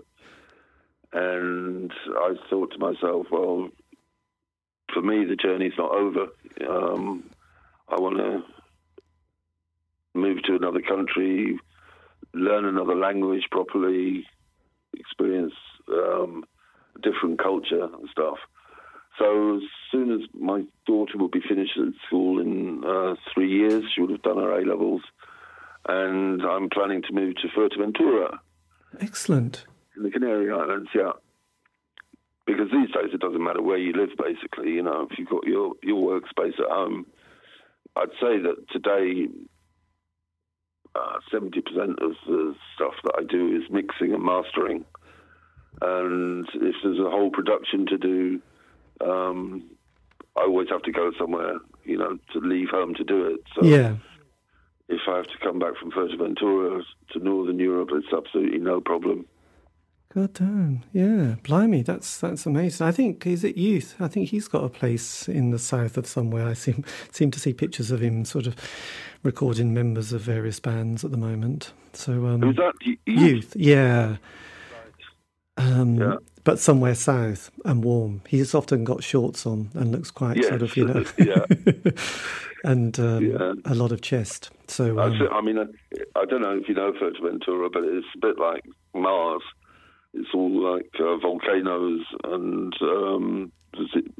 and 1.14 1.92
i 2.18 2.34
thought 2.50 2.72
to 2.72 2.80
myself 2.80 3.28
well 3.32 3.70
for 4.94 5.02
me 5.02 5.26
the 5.26 5.36
journey's 5.36 5.74
not 5.78 5.92
over 5.92 6.28
um, 6.70 7.24
i 7.90 8.00
want 8.00 8.18
to 8.18 8.44
move 10.14 10.44
to 10.44 10.56
another 10.56 10.82
country, 10.82 11.58
learn 12.34 12.66
another 12.66 12.96
language 12.96 13.44
properly, 13.52 14.26
experience 14.96 15.54
um, 15.90 16.44
different 17.02 17.42
culture 17.42 17.84
and 17.84 18.10
stuff. 18.12 18.38
So 19.18 19.58
as 19.58 19.64
soon 19.92 20.12
as 20.12 20.22
my 20.34 20.64
daughter 20.88 21.18
would 21.18 21.32
be 21.32 21.42
finished 21.48 21.78
at 21.78 21.94
school 22.08 22.40
in 22.40 22.84
uh, 22.84 23.16
three 23.34 23.50
years, 23.50 23.84
she 23.94 24.02
would 24.02 24.10
have 24.10 24.24
done 24.24 24.38
her 24.38 24.60
A 24.60 24.66
levels, 24.66 25.02
and 25.88 26.42
I'm 26.42 26.70
planning 26.70 27.04
to 27.04 27.14
move 27.14 27.36
to 27.36 27.48
Fuerteventura. 27.50 28.40
Excellent. 29.00 29.66
In 29.96 30.04
the 30.04 30.12
Canary 30.12 30.52
Islands, 30.52 30.90
yeah. 30.96 31.12
Because 32.46 32.72
these 32.72 32.92
days 32.92 33.14
it 33.14 33.20
doesn't 33.22 33.44
matter 33.44 33.62
where 33.62 33.78
you 33.78 33.94
live, 33.94 34.10
basically. 34.18 34.72
You 34.72 34.84
know, 34.84 35.08
if 35.10 35.18
you've 35.18 35.30
got 35.30 35.46
your 35.46 35.74
your 35.84 36.02
workspace 36.02 36.60
at 36.60 36.70
home, 36.70 37.06
I'd 37.96 38.10
say 38.20 38.40
that 38.40 38.66
today 38.72 39.28
uh, 40.96 41.20
seventy 41.32 41.60
uh, 41.60 41.70
percent 41.70 42.00
of 42.02 42.12
the 42.28 42.56
stuff 42.76 42.96
that 43.04 43.14
I 43.18 43.24
do 43.24 43.56
is 43.56 43.70
mixing 43.70 44.14
and 44.14 44.24
mastering. 44.24 44.86
And 45.82 46.48
if 46.54 46.76
there's 46.84 47.00
a 47.00 47.10
whole 47.10 47.32
production 47.32 47.86
to 47.88 47.98
do, 47.98 48.42
um, 49.04 49.64
I 50.36 50.42
always 50.42 50.70
have 50.70 50.82
to 50.84 50.92
go 50.92 51.12
somewhere, 51.18 51.60
you 51.84 51.98
know, 51.98 52.18
to 52.34 52.40
leave 52.40 52.70
home 52.70 52.96
to 52.96 53.04
do 53.04 53.26
it. 53.26 53.42
So 53.56 53.66
yeah. 53.66 53.96
If 54.90 55.02
I 55.08 55.18
have 55.18 55.28
to 55.28 55.38
come 55.42 55.60
back 55.60 55.78
from 55.78 55.92
Fuerteventura 55.92 56.84
to 57.12 57.20
Northern 57.20 57.58
Europe, 57.58 57.90
it's 57.94 58.14
absolutely 58.14 58.60
no 58.60 58.82
problem. 58.82 59.26
God 60.14 60.34
damn, 60.34 60.84
yeah, 60.92 61.36
blimey, 61.42 61.82
that's 61.82 62.20
that's 62.20 62.46
amazing. 62.46 62.86
I 62.86 62.92
think 62.92 63.26
is 63.26 63.44
it 63.44 63.58
Youth. 63.58 63.96
I 64.00 64.08
think 64.08 64.30
he's 64.30 64.48
got 64.48 64.64
a 64.64 64.70
place 64.70 65.28
in 65.28 65.50
the 65.50 65.58
south 65.58 65.98
of 65.98 66.06
somewhere. 66.06 66.48
I 66.48 66.54
seem 66.54 66.86
seem 67.12 67.32
to 67.32 67.40
see 67.40 67.52
pictures 67.52 67.90
of 67.90 68.02
him 68.02 68.24
sort 68.24 68.46
of 68.46 68.56
recording 69.24 69.74
members 69.74 70.14
of 70.14 70.22
various 70.22 70.60
bands 70.60 71.04
at 71.04 71.10
the 71.10 71.18
moment. 71.18 71.74
So 71.94 72.28
um, 72.28 72.42
who's 72.42 72.58
that? 72.58 72.74
Youth, 72.84 73.00
Youth 73.08 73.56
yeah. 73.56 74.18
Um, 75.58 75.96
yeah. 75.96 76.18
But 76.44 76.60
somewhere 76.60 76.96
south 76.96 77.52
and 77.64 77.84
warm. 77.84 78.22
He's 78.28 78.54
often 78.54 78.84
got 78.84 79.04
shorts 79.04 79.46
on 79.46 79.70
and 79.74 79.92
looks 79.92 80.12
quite 80.12 80.38
yes. 80.38 80.50
sort 80.50 80.62
of, 80.62 80.76
you 80.76 80.86
know, 80.86 81.06
yeah. 81.18 81.92
and 82.64 83.00
um, 83.00 83.26
yeah. 83.26 83.54
a 83.66 83.76
lot 83.76 83.92
of 83.92 84.02
chest. 84.02 84.50
So 84.68 85.00
um, 85.00 85.22
I 85.32 85.42
mean, 85.42 85.58
I, 85.60 86.26
don't 86.26 86.42
know 86.42 86.58
if 86.58 86.68
you 86.68 86.76
know 86.76 86.92
Fuerteventura, 86.94 87.72
but 87.72 87.84
it's 87.84 88.08
a 88.16 88.20
bit 88.20 88.40
like 88.40 88.64
Mars. 88.94 89.42
It's 90.14 90.30
all 90.34 90.74
like 90.74 90.90
uh, 91.00 91.18
volcanoes 91.18 92.06
and 92.24 92.74
um, 92.82 93.52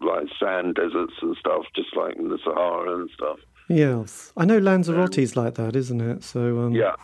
like 0.02 0.28
sand 0.40 0.76
deserts 0.76 1.14
and 1.22 1.36
stuff, 1.38 1.64
just 1.76 1.96
like 1.96 2.16
in 2.16 2.30
the 2.30 2.40
Sahara 2.44 3.00
and 3.00 3.10
stuff. 3.14 3.40
Yes, 3.70 4.34
I 4.36 4.46
know 4.46 4.58
Lanzarote's 4.60 5.36
like 5.36 5.56
that, 5.56 5.76
isn't 5.76 6.02
it? 6.02 6.24
So 6.24 6.60
um, 6.60 6.74
yeah, 6.74 6.96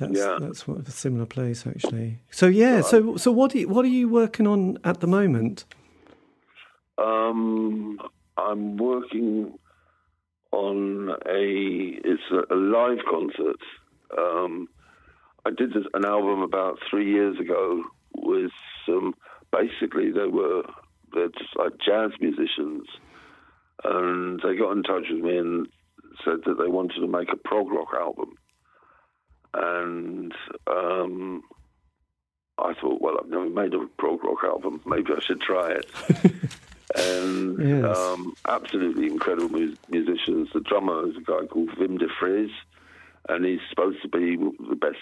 that's 0.00 0.18
yeah. 0.18 0.38
that's 0.40 0.66
what, 0.66 0.88
a 0.88 0.90
similar 0.90 1.26
place 1.26 1.66
actually. 1.66 2.18
So 2.30 2.46
yeah, 2.46 2.80
so 2.80 3.16
so 3.16 3.30
what 3.30 3.54
are 3.54 3.58
you, 3.58 3.68
what 3.68 3.84
are 3.84 3.88
you 3.88 4.08
working 4.08 4.46
on 4.46 4.78
at 4.82 5.00
the 5.00 5.06
moment? 5.06 5.64
Um, 6.96 7.98
I'm 8.36 8.76
working 8.78 9.58
on 10.52 11.10
a 11.26 12.00
it's 12.04 12.22
a, 12.32 12.54
a 12.54 12.56
live 12.56 12.98
concert. 13.08 13.60
Um, 14.16 14.68
I 15.44 15.50
did 15.50 15.72
this, 15.74 15.84
an 15.94 16.04
album 16.04 16.40
about 16.40 16.78
three 16.88 17.12
years 17.12 17.38
ago 17.38 17.84
with 18.16 18.50
some. 18.86 19.14
Basically, 19.52 20.10
they 20.12 20.26
were 20.26 20.62
they're 21.12 21.28
just 21.28 21.56
like 21.56 21.72
jazz 21.84 22.12
musicians, 22.20 22.86
and 23.84 24.40
they 24.40 24.56
got 24.56 24.72
in 24.72 24.82
touch 24.82 25.04
with 25.10 25.22
me 25.22 25.36
and 25.36 25.68
said 26.24 26.38
that 26.46 26.56
they 26.58 26.68
wanted 26.68 27.00
to 27.00 27.06
make 27.06 27.32
a 27.32 27.36
prog 27.36 27.70
rock 27.70 27.88
album 27.94 28.34
and 29.54 30.32
um, 30.66 31.42
I 32.58 32.74
thought, 32.74 33.00
well, 33.00 33.16
I've 33.20 33.30
never 33.30 33.48
made 33.48 33.74
a 33.74 33.86
prog 33.98 34.22
rock 34.24 34.44
album. 34.44 34.80
Maybe 34.86 35.12
I 35.16 35.20
should 35.20 35.40
try 35.40 35.72
it. 35.72 35.90
and 36.96 37.58
yes. 37.58 37.96
um, 37.96 38.34
absolutely 38.46 39.06
incredible 39.06 39.48
mu- 39.48 39.76
musicians. 39.88 40.48
The 40.52 40.60
drummer 40.60 41.08
is 41.08 41.16
a 41.16 41.20
guy 41.20 41.46
called 41.46 41.70
Wim 41.70 41.98
de 41.98 42.08
Vries, 42.20 42.50
and 43.28 43.44
he's 43.44 43.60
supposed 43.68 44.02
to 44.02 44.08
be 44.08 44.36
the 44.36 44.76
best 44.76 44.98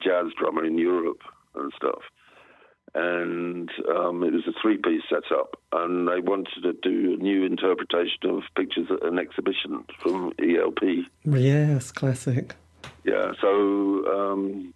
jazz 0.00 0.26
drummer 0.38 0.64
in 0.64 0.78
Europe 0.78 1.22
and 1.54 1.72
stuff. 1.76 2.02
And 2.94 3.70
um, 3.88 4.22
it 4.22 4.34
was 4.34 4.46
a 4.46 4.52
three-piece 4.60 5.04
setup, 5.08 5.56
and 5.72 6.06
they 6.06 6.20
wanted 6.20 6.62
to 6.62 6.72
do 6.74 7.14
a 7.14 7.22
new 7.22 7.44
interpretation 7.44 8.28
of 8.28 8.42
pictures 8.54 8.88
at 8.90 9.02
an 9.02 9.18
exhibition 9.18 9.84
from 9.98 10.32
ELP. 10.38 11.06
Yes, 11.24 11.90
classic. 11.90 12.54
Yeah, 13.04 13.32
so 13.40 13.48
um, 14.06 14.72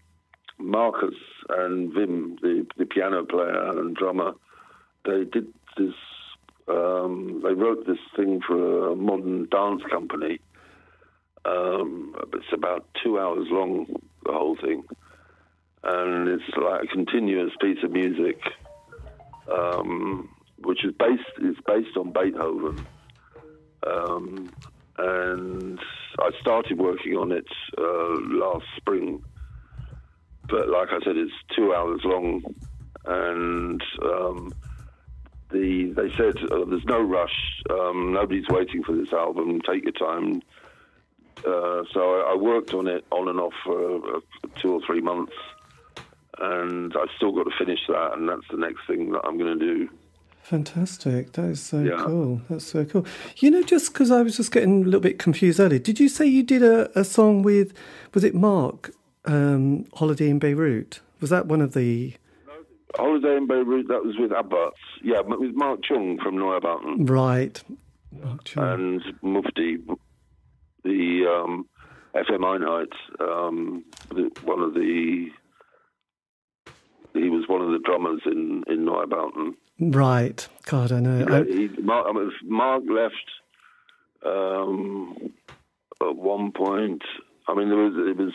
Marcus 0.58 1.14
and 1.48 1.92
Wim, 1.92 2.40
the, 2.40 2.66
the 2.76 2.84
piano 2.84 3.24
player 3.24 3.78
and 3.78 3.94
drummer, 3.94 4.32
they 5.04 5.24
did 5.24 5.46
this. 5.76 5.94
Um, 6.68 7.42
they 7.44 7.52
wrote 7.52 7.86
this 7.86 7.98
thing 8.16 8.40
for 8.44 8.88
a 8.90 8.96
modern 8.96 9.48
dance 9.48 9.82
company. 9.88 10.40
Um, 11.44 12.16
it's 12.32 12.52
about 12.52 12.88
two 13.04 13.20
hours 13.20 13.46
long, 13.50 13.86
the 14.24 14.32
whole 14.32 14.56
thing, 14.56 14.82
and 15.84 16.28
it's 16.28 16.56
like 16.60 16.82
a 16.82 16.86
continuous 16.88 17.52
piece 17.60 17.78
of 17.84 17.92
music, 17.92 18.40
um, 19.52 20.28
which 20.58 20.84
is 20.84 20.92
based 20.98 21.22
is 21.40 21.54
based 21.64 21.96
on 21.96 22.12
Beethoven. 22.12 22.84
And 24.98 25.78
I 26.18 26.30
started 26.40 26.78
working 26.78 27.16
on 27.16 27.32
it 27.32 27.48
uh, 27.76 28.20
last 28.36 28.66
spring. 28.76 29.22
But 30.48 30.68
like 30.68 30.88
I 30.90 31.00
said, 31.04 31.16
it's 31.16 31.32
two 31.54 31.74
hours 31.74 32.00
long, 32.04 32.42
and 33.04 33.82
um, 34.02 34.52
the 35.50 35.92
they 35.96 36.14
said 36.16 36.36
uh, 36.50 36.64
there's 36.66 36.84
no 36.84 37.00
rush. 37.00 37.62
Um, 37.68 38.12
nobody's 38.12 38.48
waiting 38.48 38.82
for 38.84 38.94
this 38.94 39.12
album. 39.12 39.60
Take 39.60 39.84
your 39.84 39.92
time. 39.92 40.42
Uh, 41.38 41.82
so 41.92 42.20
I, 42.20 42.32
I, 42.32 42.34
worked 42.36 42.72
on 42.72 42.86
it 42.86 43.04
on 43.10 43.28
and 43.28 43.38
off 43.38 43.52
for 43.62 44.16
uh, 44.16 44.20
two 44.60 44.72
or 44.72 44.80
three 44.86 45.02
months, 45.02 45.34
and 46.38 46.94
I've 46.96 47.10
still 47.16 47.32
got 47.32 47.44
to 47.44 47.56
finish 47.58 47.80
that, 47.88 48.14
and 48.14 48.28
that's 48.28 48.48
the 48.50 48.56
next 48.56 48.86
thing 48.86 49.12
that 49.12 49.20
I'm 49.24 49.36
going 49.36 49.58
to 49.58 49.64
do. 49.64 49.88
Fantastic. 50.46 51.32
That 51.32 51.46
is 51.46 51.60
so 51.60 51.80
yeah. 51.80 52.04
cool. 52.06 52.40
That's 52.48 52.64
so 52.64 52.84
cool. 52.84 53.04
You 53.38 53.50
know, 53.50 53.64
just 53.64 53.92
because 53.92 54.12
I 54.12 54.22
was 54.22 54.36
just 54.36 54.52
getting 54.52 54.82
a 54.82 54.84
little 54.84 55.00
bit 55.00 55.18
confused 55.18 55.58
earlier, 55.58 55.80
did 55.80 55.98
you 55.98 56.08
say 56.08 56.24
you 56.24 56.44
did 56.44 56.62
a, 56.62 56.96
a 56.96 57.02
song 57.02 57.42
with, 57.42 57.72
was 58.14 58.22
it 58.22 58.32
Mark, 58.32 58.92
um, 59.24 59.86
Holiday 59.94 60.30
in 60.30 60.38
Beirut? 60.38 61.00
Was 61.20 61.30
that 61.30 61.46
one 61.46 61.60
of 61.60 61.74
the. 61.74 62.14
Holiday 62.94 63.36
in 63.36 63.48
Beirut, 63.48 63.88
that 63.88 64.04
was 64.04 64.14
with 64.20 64.30
Abwärts. 64.30 64.70
Yeah, 65.02 65.22
but 65.28 65.40
with 65.40 65.56
Mark 65.56 65.82
Chung 65.82 66.16
from 66.22 66.36
Neubauten. 66.36 67.10
Right. 67.10 67.60
Mark 68.12 68.44
Chung. 68.44 68.62
And 68.62 69.02
Mufti, 69.22 69.78
the 70.84 71.26
um, 71.28 71.66
FM 72.14 72.44
Einheit, 72.44 72.92
um, 73.20 73.84
the, 74.10 74.30
one 74.44 74.60
of 74.60 74.74
the. 74.74 75.26
He 77.16 77.30
was 77.30 77.44
one 77.48 77.62
of 77.62 77.70
the 77.70 77.78
drummers 77.78 78.20
in, 78.26 78.62
in 78.68 78.86
Neubauten. 78.86 79.54
Right. 79.78 80.46
God, 80.64 80.92
I 80.92 81.00
know. 81.00 81.26
I... 81.28 81.44
He, 81.44 81.68
Mark, 81.82 82.06
I 82.08 82.12
mean, 82.12 82.32
Mark 82.44 82.82
left 82.88 83.14
um, 84.24 85.32
at 86.00 86.16
one 86.16 86.52
point. 86.52 87.02
I 87.48 87.54
mean, 87.54 87.68
there 87.68 87.78
was 87.78 87.94
it 87.96 88.16
was 88.16 88.32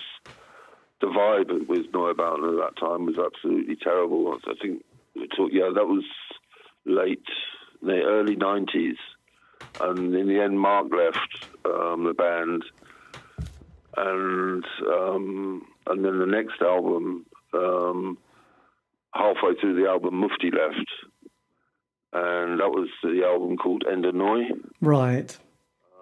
the 1.01 1.07
vibe 1.07 1.67
with 1.67 1.91
Neubauten 1.91 2.53
at 2.53 2.75
that 2.75 2.79
time 2.79 3.05
was 3.05 3.17
absolutely 3.17 3.75
terrible. 3.75 4.37
I 4.45 4.53
think 4.61 4.83
we 5.15 5.27
talked, 5.27 5.53
yeah, 5.53 5.69
that 5.73 5.87
was 5.87 6.03
late, 6.85 7.25
the 7.81 8.01
early 8.03 8.35
nineties, 8.35 8.97
and 9.81 10.15
in 10.15 10.27
the 10.27 10.39
end, 10.39 10.59
Mark 10.59 10.87
left 10.91 11.47
um, 11.65 12.03
the 12.05 12.13
band, 12.13 12.63
and 13.97 14.65
um, 14.87 15.65
and 15.87 16.05
then 16.05 16.19
the 16.19 16.25
next 16.25 16.61
album. 16.61 17.25
Um, 17.53 18.17
halfway 19.13 19.55
through 19.59 19.81
the 19.81 19.89
album, 19.89 20.15
Mufti 20.15 20.51
left, 20.51 20.89
and 22.13 22.59
that 22.59 22.69
was 22.69 22.89
the 23.03 23.23
album 23.25 23.57
called 23.57 23.83
Ende 23.89 24.13
Neu. 24.13 24.43
Right. 24.81 25.37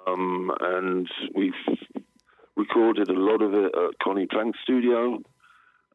Um, 0.07 0.51
and 0.59 1.07
we've 1.35 1.53
recorded 2.55 3.09
a 3.09 3.13
lot 3.13 3.41
of 3.41 3.53
it 3.53 3.75
at 3.75 3.99
Conny 4.03 4.25
Plank 4.25 4.55
Studio. 4.63 5.19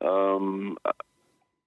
Um, 0.00 0.76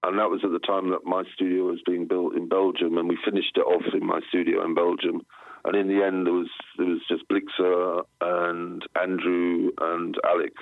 and 0.03 0.19
that 0.19 0.30
was 0.30 0.41
at 0.44 0.52
the 0.52 0.60
time 0.60 0.91
that 0.91 1.06
my 1.06 1.24
studio 1.34 1.65
was 1.65 1.82
being 1.86 2.07
built 2.07 2.36
in 2.36 2.48
Belgium, 2.48 2.98
and 2.98 3.10
we 3.10 3.18
finished 3.24 3.57
it 3.57 3.61
off 3.61 3.84
in 3.94 4.06
my 4.06 4.22
studio 4.30 4.64
in 4.64 4.74
Belgium. 4.74 5.22
And 5.65 5.76
in 5.76 5.88
the 5.88 6.03
end, 6.06 6.26
there 6.26 6.34
was 6.34 6.49
there 6.78 6.88
was 6.88 7.02
just 7.10 7.28
Blixa 7.28 8.03
and 8.22 8.84
Andrew 8.95 9.72
and 9.82 10.15
Alex, 10.24 10.53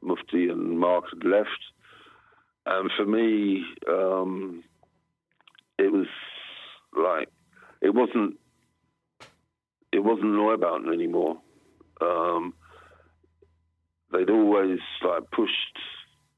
Mufti 0.00 0.48
and 0.48 0.78
Mark 0.78 1.04
had 1.12 1.28
left. 1.28 1.60
And 2.70 2.88
for 2.96 3.04
me, 3.04 3.64
um, 3.88 4.62
it 5.76 5.92
was 5.92 6.06
like 6.96 7.28
it 7.82 7.92
wasn't 7.92 8.38
it 9.92 9.98
wasn't 9.98 10.26
Neubauten 10.26 10.94
anymore. 10.94 11.36
Um, 12.00 12.54
they'd 14.12 14.30
always 14.30 14.78
like 15.04 15.28
pushed 15.32 15.78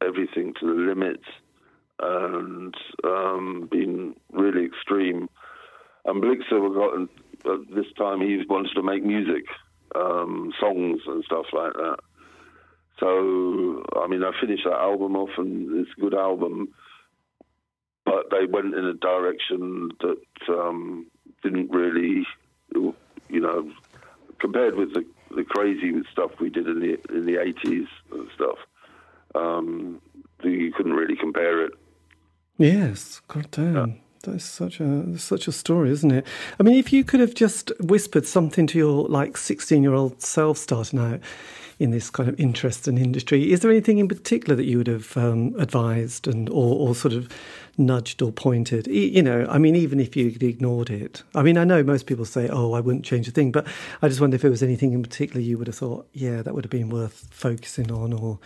everything 0.01 0.55
to 0.59 0.67
the 0.67 0.73
limit 0.73 1.21
and 2.01 2.75
um, 3.05 3.69
been 3.71 4.15
really 4.33 4.65
extreme. 4.65 5.29
And 6.07 6.23
Blixa 6.23 6.75
got 6.75 7.53
at 7.53 7.75
this 7.75 7.93
time 7.99 8.23
he 8.23 8.43
wanted 8.49 8.73
to 8.75 8.83
make 8.83 9.05
music, 9.05 9.45
um, 9.95 10.51
songs 10.59 11.03
and 11.07 11.23
stuff 11.25 11.47
like 11.53 11.75
that. 11.75 11.99
So 12.99 13.83
I 13.97 14.07
mean, 14.07 14.23
I 14.23 14.33
finished 14.41 14.65
that 14.65 14.75
album 14.75 15.17
off, 15.17 15.31
and 15.37 15.81
it's 15.81 15.91
a 15.97 16.01
good 16.01 16.15
album. 16.15 16.69
But 18.05 18.31
they 18.31 18.47
went 18.47 18.75
in 18.75 18.85
a 18.85 18.95
direction 18.95 19.91
that 20.01 20.19
um, 20.49 21.07
didn't 21.43 21.71
really, 21.71 22.27
you 22.75 22.95
know, 23.41 23.71
compared 24.41 24.77
with 24.77 24.93
the 24.95 25.05
the 25.35 25.45
crazy 25.45 25.93
stuff 26.11 26.33
we 26.41 26.51
did 26.51 26.67
in 26.67 26.81
the 26.81 26.99
in 27.15 27.27
the 27.27 27.41
eighties 27.41 27.87
and 28.13 28.29
stuff. 28.35 28.59
Um, 29.35 30.01
you 30.43 30.73
couldn't 30.77 30.93
really 30.93 31.17
compare 31.17 31.65
it. 31.65 31.73
Yes, 32.59 33.21
God 33.29 33.51
damn. 33.51 33.75
Yeah. 33.75 33.95
That's 34.25 34.45
such 34.45 34.79
a 34.79 35.19
such 35.19 35.49
a 35.49 35.53
story, 35.53 35.91
isn't 35.91 36.13
it? 36.13 36.27
I 36.61 36.63
mean, 36.63 36.77
if 36.77 36.93
you 36.93 37.03
could 37.03 37.19
have 37.19 37.35
just 37.35 37.73
whispered 37.81 38.25
something 38.25 38.69
to 38.69 38.79
your 38.79 39.09
like 39.09 39.37
sixteen 39.37 39.83
year 39.83 39.95
old 39.95 40.23
self 40.23 40.59
starting 40.59 41.01
out 41.01 41.21
in 41.83 41.91
this 41.91 42.11
kind 42.11 42.29
of 42.29 42.39
interest 42.39 42.87
and 42.87 42.99
industry, 42.99 43.53
is 43.53 43.61
there 43.61 43.71
anything 43.71 43.99
in 43.99 44.07
particular 44.07 44.55
that 44.55 44.65
you 44.65 44.79
would 44.79 44.87
have 44.87 45.17
um, 45.17 45.55
advised 45.59 46.29
and 46.29 46.49
or, 46.49 46.89
or 46.89 46.95
sort 46.95 47.13
of 47.13 47.29
nudged 47.77 48.23
or 48.23 48.31
pointed? 48.31 48.87
You 48.87 49.23
know, 49.23 49.47
I 49.51 49.59
mean, 49.59 49.75
even 49.75 49.99
if 49.99 50.17
you 50.17 50.33
ignored 50.41 50.91
it. 50.91 51.25
I 51.35 51.43
mean, 51.43 51.59
I 51.59 51.65
know 51.65 51.83
most 51.83 52.07
people 52.07 52.25
say, 52.25 52.49
"Oh, 52.49 52.73
I 52.73 52.81
wouldn't 52.81 53.05
change 53.05 53.27
a 53.27 53.33
thing," 53.33 53.51
but 53.51 53.67
I 54.01 54.09
just 54.09 54.21
wonder 54.21 54.37
if 54.37 54.43
there 54.43 54.51
was 54.51 54.63
anything 54.63 54.93
in 54.93 55.03
particular 55.03 55.41
you 55.41 55.59
would 55.59 55.67
have 55.67 55.77
thought, 55.77 56.07
"Yeah, 56.13 56.43
that 56.43 56.55
would 56.55 56.65
have 56.65 56.71
been 56.71 56.89
worth 56.89 57.27
focusing 57.31 57.91
on," 57.91 58.13
or 58.13 58.39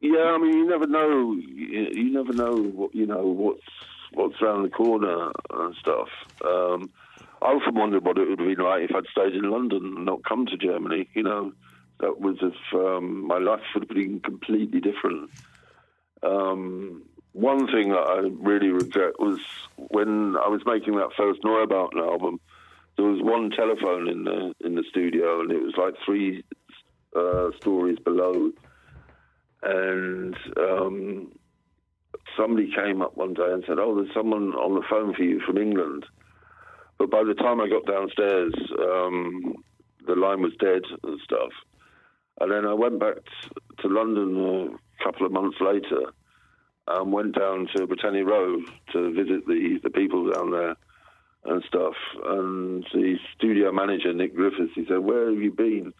yeah, 0.00 0.32
I 0.34 0.38
mean, 0.38 0.56
you 0.56 0.66
never 0.66 0.86
know. 0.86 1.32
You, 1.34 1.88
you 1.92 2.12
never 2.12 2.32
know 2.32 2.56
what 2.56 2.94
you 2.94 3.04
know 3.06 3.26
what's 3.26 3.60
what's 4.14 4.40
around 4.40 4.62
the 4.62 4.70
corner 4.70 5.30
and 5.50 5.74
stuff. 5.76 6.08
Um, 6.42 6.90
I 7.42 7.46
often 7.52 7.74
wondered 7.74 8.04
what 8.04 8.18
it 8.18 8.28
would 8.28 8.38
have 8.38 8.48
been 8.48 8.64
like 8.64 8.82
if 8.82 8.94
I'd 8.94 9.06
stayed 9.10 9.34
in 9.34 9.50
London 9.50 9.94
and 9.96 10.04
not 10.04 10.24
come 10.24 10.46
to 10.46 10.56
Germany. 10.56 11.08
You 11.14 11.22
know, 11.22 11.52
that 12.00 12.20
was 12.20 12.36
if 12.42 12.54
um, 12.74 13.26
my 13.26 13.38
life 13.38 13.60
would 13.74 13.84
have 13.84 13.96
been 13.96 14.20
completely 14.20 14.80
different. 14.80 15.30
Um, 16.22 17.02
one 17.32 17.66
thing 17.66 17.90
that 17.90 18.06
I 18.08 18.28
really 18.44 18.68
regret 18.68 19.18
was 19.18 19.38
when 19.76 20.36
I 20.36 20.48
was 20.48 20.62
making 20.66 20.96
that 20.96 21.10
first 21.16 21.42
Neubauten 21.42 22.00
album. 22.00 22.40
There 22.96 23.06
was 23.06 23.22
one 23.22 23.50
telephone 23.50 24.08
in 24.08 24.24
the 24.24 24.54
in 24.64 24.74
the 24.74 24.84
studio, 24.90 25.40
and 25.40 25.50
it 25.50 25.62
was 25.62 25.74
like 25.76 25.94
three 26.04 26.44
uh, 27.16 27.50
stories 27.58 27.98
below 27.98 28.52
and 29.62 30.36
um, 30.56 31.32
somebody 32.36 32.72
came 32.74 33.02
up 33.02 33.16
one 33.16 33.34
day 33.34 33.52
and 33.52 33.64
said, 33.66 33.78
"Oh, 33.78 33.94
there's 33.94 34.14
someone 34.14 34.54
on 34.54 34.74
the 34.74 34.82
phone 34.88 35.14
for 35.14 35.22
you 35.22 35.40
from 35.40 35.58
England." 35.58 36.06
But 36.98 37.10
by 37.10 37.24
the 37.24 37.34
time 37.34 37.60
I 37.60 37.68
got 37.68 37.86
downstairs, 37.86 38.52
um, 38.78 39.54
the 40.06 40.14
line 40.14 40.42
was 40.42 40.52
dead 40.58 40.82
and 41.02 41.20
stuff. 41.24 41.50
And 42.40 42.50
then 42.50 42.66
I 42.66 42.74
went 42.74 42.98
back 42.98 43.16
to 43.80 43.88
London 43.88 44.78
a 45.00 45.04
couple 45.04 45.26
of 45.26 45.32
months 45.32 45.58
later 45.60 46.12
and 46.88 47.12
went 47.12 47.38
down 47.38 47.68
to 47.76 47.86
Britannia 47.86 48.24
Row 48.24 48.60
to 48.92 49.12
visit 49.12 49.46
the, 49.46 49.78
the 49.82 49.90
people 49.90 50.30
down 50.30 50.50
there 50.50 50.76
and 51.44 51.62
stuff. 51.68 51.94
And 52.24 52.84
the 52.92 53.16
studio 53.36 53.72
manager, 53.72 54.12
Nick 54.12 54.34
Griffiths, 54.34 54.72
he 54.74 54.84
said, 54.86 54.98
Where 54.98 55.30
have 55.30 55.40
you 55.40 55.52
been? 55.52 55.92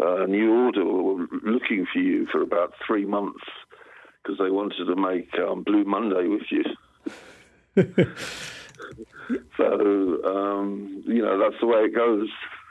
uh, 0.00 0.26
New 0.26 0.52
Order 0.52 0.84
were 0.84 1.26
looking 1.44 1.86
for 1.92 1.98
you 2.00 2.26
for 2.30 2.42
about 2.42 2.72
three 2.86 3.04
months 3.04 3.44
because 4.22 4.38
they 4.38 4.50
wanted 4.50 4.86
to 4.86 4.96
make 4.96 5.28
um, 5.38 5.62
Blue 5.62 5.84
Monday 5.84 6.26
with 6.26 6.42
you. 6.50 6.64
so, 9.56 10.24
um, 10.24 11.02
you 11.06 11.22
know, 11.22 11.38
that's 11.38 11.60
the 11.60 11.66
way 11.66 11.80
it 11.80 11.94
goes. 11.94 12.28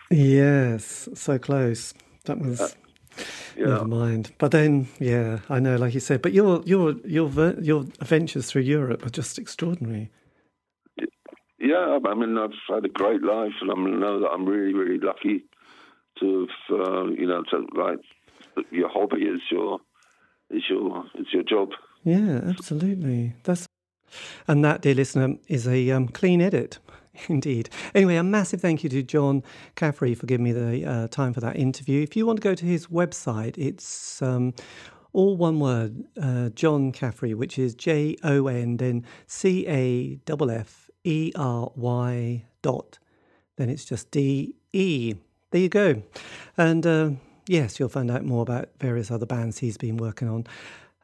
Yes, 0.10 1.08
so 1.14 1.38
close. 1.40 1.94
That 2.26 2.40
was. 2.40 2.60
Uh, 2.60 2.70
yeah. 3.58 3.66
Never 3.66 3.86
mind. 3.86 4.32
But 4.38 4.52
then, 4.52 4.88
yeah, 5.00 5.40
I 5.50 5.60
know, 5.60 5.76
like 5.76 5.94
you 5.94 6.00
said. 6.00 6.22
But 6.22 6.34
your 6.34 6.62
your 6.66 6.96
your 7.06 7.30
your 7.60 7.82
adventures 8.02 8.48
through 8.50 8.64
Europe 8.64 9.06
are 9.06 9.10
just 9.10 9.38
extraordinary. 9.38 10.12
Yeah, 11.60 12.00
I 12.06 12.14
mean, 12.14 12.38
I've 12.38 12.52
had 12.68 12.84
a 12.84 12.90
great 12.90 13.22
life, 13.22 13.54
and 13.62 13.72
I 13.72 13.76
know 13.76 14.20
that 14.20 14.28
I'm 14.28 14.46
really, 14.46 14.74
really 14.74 15.00
lucky 15.00 15.46
to 16.20 16.48
uh, 16.72 17.06
you 17.06 17.28
know 17.28 17.44
to 17.52 17.68
like 17.74 18.00
your 18.70 18.90
hobby 18.90 19.24
is 19.24 19.42
your 19.50 19.80
is 20.50 20.64
your 20.70 21.06
is 21.16 21.28
your 21.32 21.44
job. 21.44 21.70
Yeah, 22.04 22.42
absolutely. 22.46 23.34
That's 23.44 23.68
and 24.48 24.64
that, 24.64 24.82
dear 24.82 24.94
listener, 24.94 25.36
is 25.48 25.68
a 25.68 25.92
um, 25.92 26.08
clean 26.08 26.42
edit. 26.42 26.80
Indeed. 27.28 27.70
Anyway, 27.94 28.16
a 28.16 28.24
massive 28.24 28.62
thank 28.62 28.84
you 28.84 28.90
to 28.90 29.04
John 29.04 29.44
Caffery 29.76 30.16
for 30.16 30.26
giving 30.26 30.44
me 30.44 30.52
the 30.52 30.86
uh, 30.86 31.08
time 31.08 31.34
for 31.34 31.42
that 31.42 31.56
interview. 31.56 32.02
If 32.02 32.16
you 32.16 32.26
want 32.26 32.38
to 32.38 32.44
go 32.44 32.56
to 32.56 32.66
his 32.66 32.88
website, 32.88 33.58
it's 33.58 34.22
um, 34.22 34.54
all 35.12 35.38
one 35.38 35.60
word, 35.60 36.06
uh, 36.22 36.50
Jon 36.50 36.92
Caffery, 36.92 37.34
which 37.34 37.60
is 37.60 37.76
J 37.76 38.16
O 38.24 38.48
N, 38.48 38.78
then 38.78 39.06
C 39.28 39.68
A 39.68 40.20
F 40.28 40.50
F 40.50 40.90
E 41.04 41.32
R 41.36 41.72
Y 41.76 42.46
dot. 42.62 43.00
Then 43.58 43.70
it's 43.70 43.86
just 43.86 44.10
D 44.10 44.56
E 44.72 45.16
there 45.54 45.62
you 45.62 45.70
go. 45.70 46.02
And 46.58 46.86
uh, 46.86 47.12
yes, 47.48 47.80
you'll 47.80 47.88
find 47.88 48.10
out 48.10 48.26
more 48.26 48.42
about 48.42 48.70
various 48.80 49.12
other 49.12 49.28
bands 49.28 49.60
he's 49.60 49.78
been 49.78 49.98
working 49.98 50.28
on. 50.28 50.46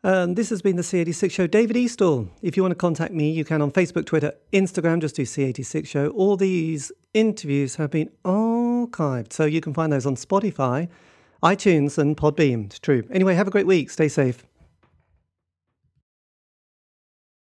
Um, 0.04 0.36
this 0.36 0.50
has 0.50 0.62
been 0.62 0.78
the 0.78 0.82
C86 0.82 1.30
Show. 1.32 1.48
David 1.48 1.76
Eastaugh, 1.76 2.30
If 2.42 2.56
you 2.56 2.64
want 2.64 2.72
to 2.72 2.78
contact 2.78 3.14
me, 3.14 3.32
you 3.32 3.44
can 3.44 3.62
on 3.62 3.72
Facebook, 3.72 4.06
Twitter, 4.06 4.34
Instagram, 4.54 5.02
just 5.02 5.16
do 5.16 5.24
C86 5.24 5.86
Show. 5.88 6.08
All 6.10 6.38
these 6.38 6.92
interviews 7.14 7.76
have 7.76 7.92
been 7.92 8.10
archived, 8.24 9.34
so 9.34 9.44
you 9.44 9.60
can 9.60 9.74
find 9.74 9.92
those 9.92 10.06
on 10.06 10.16
Spotify, 10.16 10.88
iTunes, 11.44 11.98
and 11.98 12.16
Podbean. 12.16 12.68
It's 12.68 12.80
true. 12.80 13.04
Anyway, 13.12 13.36
have 13.36 13.48
a 13.48 13.52
great 13.52 13.68
week. 13.68 13.90
Stay 13.90 14.08
safe. 14.08 14.46